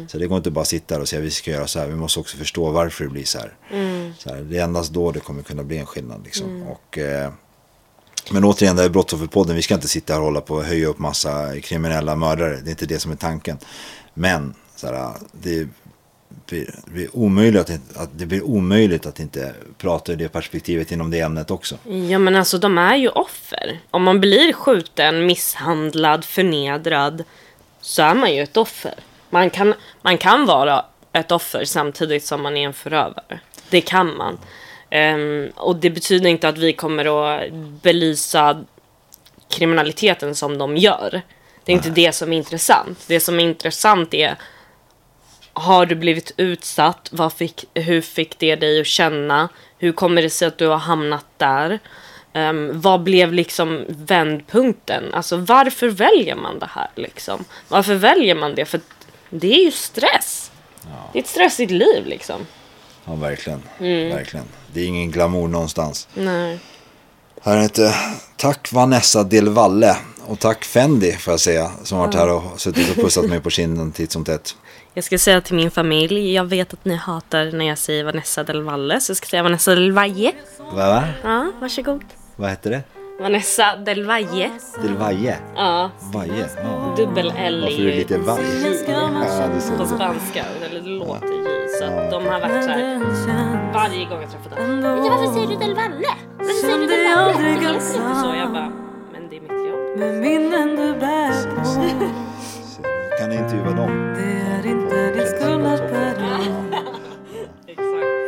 Så 0.07 0.17
det 0.17 0.28
går 0.28 0.38
inte 0.38 0.51
bara 0.51 0.61
att 0.61 0.67
sitta 0.67 0.95
här 0.95 1.01
och 1.01 1.09
säga 1.09 1.19
att 1.19 1.26
vi 1.26 1.32
ska 1.32 1.51
göra 1.51 1.67
så 1.67 1.80
här. 1.80 1.88
Vi 1.88 1.95
måste 1.95 2.19
också 2.19 2.38
förstå 2.38 2.72
varför 2.72 3.03
det 3.03 3.09
blir 3.09 3.24
så 3.24 3.39
här. 3.39 3.55
Så 4.17 4.30
här 4.30 4.41
det 4.41 4.57
är 4.57 4.63
endast 4.63 4.91
då 4.91 5.11
det 5.11 5.19
kommer 5.19 5.43
kunna 5.43 5.63
bli 5.63 5.78
en 5.78 5.86
skillnad. 5.86 6.22
Liksom. 6.24 6.63
Och, 6.63 6.97
eh, 6.97 7.32
men 8.32 8.43
återigen, 8.43 8.76
det 8.76 8.84
är 8.84 8.89
Brottsofferpodden. 8.89 9.55
Vi 9.55 9.61
ska 9.61 9.74
inte 9.74 9.88
sitta 9.88 10.13
här 10.13 10.19
och 10.19 10.26
hålla 10.26 10.41
på 10.41 10.55
och 10.55 10.63
höja 10.63 10.88
upp 10.88 10.99
massa 10.99 11.59
kriminella 11.59 12.15
mördare. 12.15 12.59
Det 12.61 12.69
är 12.69 12.72
inte 12.72 12.86
det 12.86 12.99
som 12.99 13.11
är 13.11 13.15
tanken. 13.15 13.57
Men 14.13 14.53
så 14.76 14.88
här, 14.88 15.13
det, 15.32 15.67
blir, 16.45 16.75
det, 16.86 16.91
blir 16.91 17.15
omöjligt 17.15 17.69
att, 17.69 17.97
att, 17.97 18.09
det 18.17 18.25
blir 18.25 18.43
omöjligt 18.43 19.05
att 19.05 19.19
inte 19.19 19.53
prata 19.77 20.13
i 20.13 20.15
det 20.15 20.29
perspektivet 20.29 20.91
inom 20.91 21.11
det 21.11 21.19
ämnet 21.19 21.51
också. 21.51 21.77
Ja 21.84 22.19
men 22.19 22.36
alltså 22.36 22.57
de 22.57 22.77
är 22.77 22.95
ju 22.95 23.09
offer. 23.09 23.79
Om 23.91 24.03
man 24.03 24.19
blir 24.19 24.53
skjuten, 24.53 25.25
misshandlad, 25.25 26.25
förnedrad 26.25 27.23
så 27.82 28.01
är 28.01 28.15
man 28.15 28.36
ju 28.36 28.41
ett 28.41 28.57
offer. 28.57 28.93
Man 29.29 29.49
kan, 29.49 29.73
man 30.01 30.17
kan 30.17 30.45
vara 30.45 30.86
ett 31.13 31.32
offer 31.32 31.65
samtidigt 31.65 32.25
som 32.25 32.41
man 32.41 32.57
är 32.57 32.65
en 32.65 32.73
förövare. 32.73 33.39
Det 33.69 33.82
kan 33.82 34.17
man. 34.17 34.38
Ehm, 34.89 35.51
och 35.55 35.75
det 35.75 35.89
betyder 35.89 36.29
inte 36.29 36.49
att 36.49 36.57
vi 36.57 36.73
kommer 36.73 37.05
att 37.36 37.53
belysa 37.82 38.63
kriminaliteten 39.49 40.36
som 40.36 40.57
de 40.57 40.77
gör. 40.77 41.21
Det 41.63 41.71
är 41.71 41.75
inte 41.75 41.89
det 41.89 42.11
som 42.11 42.34
är 42.34 42.38
intressant. 42.38 43.03
Det 43.07 43.19
som 43.19 43.39
är 43.39 43.43
intressant 43.43 44.13
är 44.13 44.36
har 45.54 45.86
du 45.86 45.95
blivit 45.95 46.32
utsatt? 46.38 47.10
Vad 47.12 47.34
fick, 47.34 47.66
hur 47.74 48.02
fick 48.02 48.39
det 48.39 48.56
dig 48.56 48.82
att 48.82 48.88
känna? 48.88 49.49
Hur 49.78 49.91
kommer 49.91 50.22
det 50.22 50.30
sig 50.30 50.47
att 50.47 50.58
du 50.58 50.68
har 50.68 50.78
hamnat 50.78 51.26
där? 51.38 51.80
Um, 52.34 52.82
vad 52.82 53.04
blev 53.04 53.34
liksom 53.34 53.86
vändpunkten? 53.88 55.14
Alltså 55.14 55.38
varför 55.38 55.88
väljer 55.89 56.36
man 56.36 56.60
det 56.60 56.70
här 56.70 56.89
liksom? 56.95 57.45
Varför 57.68 57.95
väljer 57.95 58.36
man 58.36 58.56
det? 58.56 58.66
För 58.66 58.82
det 59.30 59.54
är 59.54 59.66
ju 59.66 59.72
stress. 59.72 60.52
Det 61.14 61.20
är 61.20 61.24
ett 61.24 61.30
stressigt 61.30 61.72
liv 61.72 62.06
liksom. 62.06 62.47
Ja, 63.06 63.16
verkligen. 63.16 63.62
verkligen. 63.78 64.45
Det 64.74 64.82
är 64.82 64.86
ingen 64.86 65.12
glamour 65.12 65.47
någonstans. 65.47 66.08
Nej. 66.14 66.60
Här 67.41 67.58
är 67.58 67.64
inte. 67.64 67.95
Tack 68.36 68.72
Vanessa 68.72 69.24
Del 69.24 69.49
Valle. 69.49 69.97
Och 70.26 70.39
tack 70.39 70.66
Fendi 70.66 71.12
får 71.12 71.34
jag 71.34 71.39
säga. 71.39 71.72
Som 71.84 71.97
varit 71.97 72.16
här 72.16 72.30
och 72.30 72.62
suttit 72.62 72.89
och 72.89 73.04
pussat 73.04 73.26
mig 73.26 73.39
på 73.39 73.49
kinden 73.49 73.91
titt 73.91 74.12
som 74.12 74.26
tätt. 74.26 74.56
Jag 74.94 75.04
ska 75.04 75.18
säga 75.18 75.42
till 75.42 75.56
min 75.56 75.72
familj, 75.72 76.34
jag 76.34 76.46
vet 76.46 76.74
att 76.74 76.86
ni 76.86 76.96
hatar 76.96 77.52
när 77.52 77.66
jag 77.66 77.78
säger 77.78 78.04
Vanessa 78.04 78.44
Del 78.44 78.62
Valle, 78.62 79.02
så 79.02 79.10
jag 79.12 79.18
ska 79.18 79.26
säga 79.26 79.44
Vanessa 79.44 79.76
Del 79.76 79.92
Valle. 79.92 80.32
Vad 80.58 80.76
va? 80.76 81.04
Ja, 81.24 81.52
varsågod. 81.60 82.04
Vad 82.36 82.50
heter 82.50 82.70
det? 82.70 82.84
Vanessa 83.22 83.76
Del 83.76 84.06
Valle. 84.06 84.50
Del 84.82 84.98
Valle? 84.98 85.38
Ja, 85.56 85.92
Vaje? 86.14 86.50
Ja. 86.64 86.94
Dubbel 86.98 87.34
L 87.38 87.62
Varför 87.62 87.82
är 87.82 87.86
det 87.86 87.92
ju 87.92 87.98
lite 87.98 88.18
vaj? 88.18 88.44
Ja, 88.88 89.48
det 89.56 89.62
ser 89.62 89.78
på 89.78 89.86
spanska, 89.86 90.46
eller 90.56 90.82
det 90.82 90.89
låter 90.89 91.28
J. 91.28 91.68
Så 91.80 91.86
att 91.86 92.12
de 92.12 92.26
har 92.26 92.39
varit 92.39 92.64
så 92.64 92.70
här 92.70 93.74
varje 93.74 94.06
gång 94.06 94.22
jag 94.22 94.32
träffat 94.32 94.58
dem. 94.58 94.82
Varför 94.82 95.34
säger 95.34 95.48
du 95.48 95.56
Del 95.56 95.76
Valle? 95.76 96.08
Varför 96.38 96.54
säger 96.54 96.78
du 96.78 96.88
Del 96.88 97.16
Valle? 97.16 97.34
Det 97.34 97.54
låter 97.54 97.74
inte 97.74 97.86
så, 98.22 98.36
jag 98.36 98.52
bara, 98.52 98.72
men 99.12 99.30
det 99.30 99.38
är 99.38 99.42
mitt 99.42 99.52
jobb. 99.52 100.00
Med 100.00 100.14
minnen 100.22 100.76
du 100.76 101.00
bär 101.00 101.56
på 101.56 102.30
Kan 103.22 103.30
ni 103.30 103.36
intervjua 103.36 103.74
dem? 103.74 104.13
Det 104.15 104.41
är 104.41 104.65
inte 104.65 105.11
din 105.11 105.28
skuld 105.28 105.65
att 105.65 105.91
bära. 105.91 106.39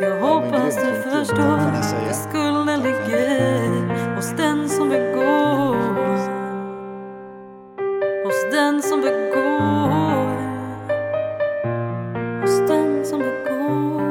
Jag 0.00 0.20
hoppas 0.20 0.76
du 0.76 1.02
förstår 1.10 1.58
att 1.58 2.16
skulden 2.16 2.80
ligger 2.80 4.14
hos 4.16 4.30
den 4.36 4.68
som 4.68 4.88
begår. 4.88 5.76
Hos 8.24 8.52
den 8.52 8.82
som 8.82 9.00
begår. 9.00 10.26
Hos 12.40 12.68
den 12.68 13.04
som 13.04 13.18
begår. 13.18 14.04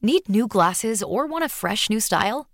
Need 0.00 0.28
new 0.28 0.46
glasses 0.48 1.02
or 1.02 1.28
want 1.28 1.44
a 1.44 1.48
fresh 1.48 1.90
new 1.90 2.00
style? 2.00 2.53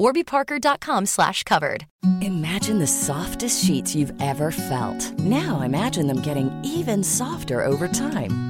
warbyparker.com 0.00 1.06
slash 1.06 1.44
covered. 1.44 1.84
Imagine 2.22 2.78
the 2.78 2.86
softest 2.86 3.64
sheets 3.64 3.94
you've 3.94 4.14
ever 4.20 4.50
felt. 4.50 5.18
Now 5.18 5.60
imagine 5.60 6.06
them 6.06 6.22
getting 6.22 6.50
even 6.64 7.04
softer 7.04 7.62
over 7.62 7.86
time. 7.86 8.49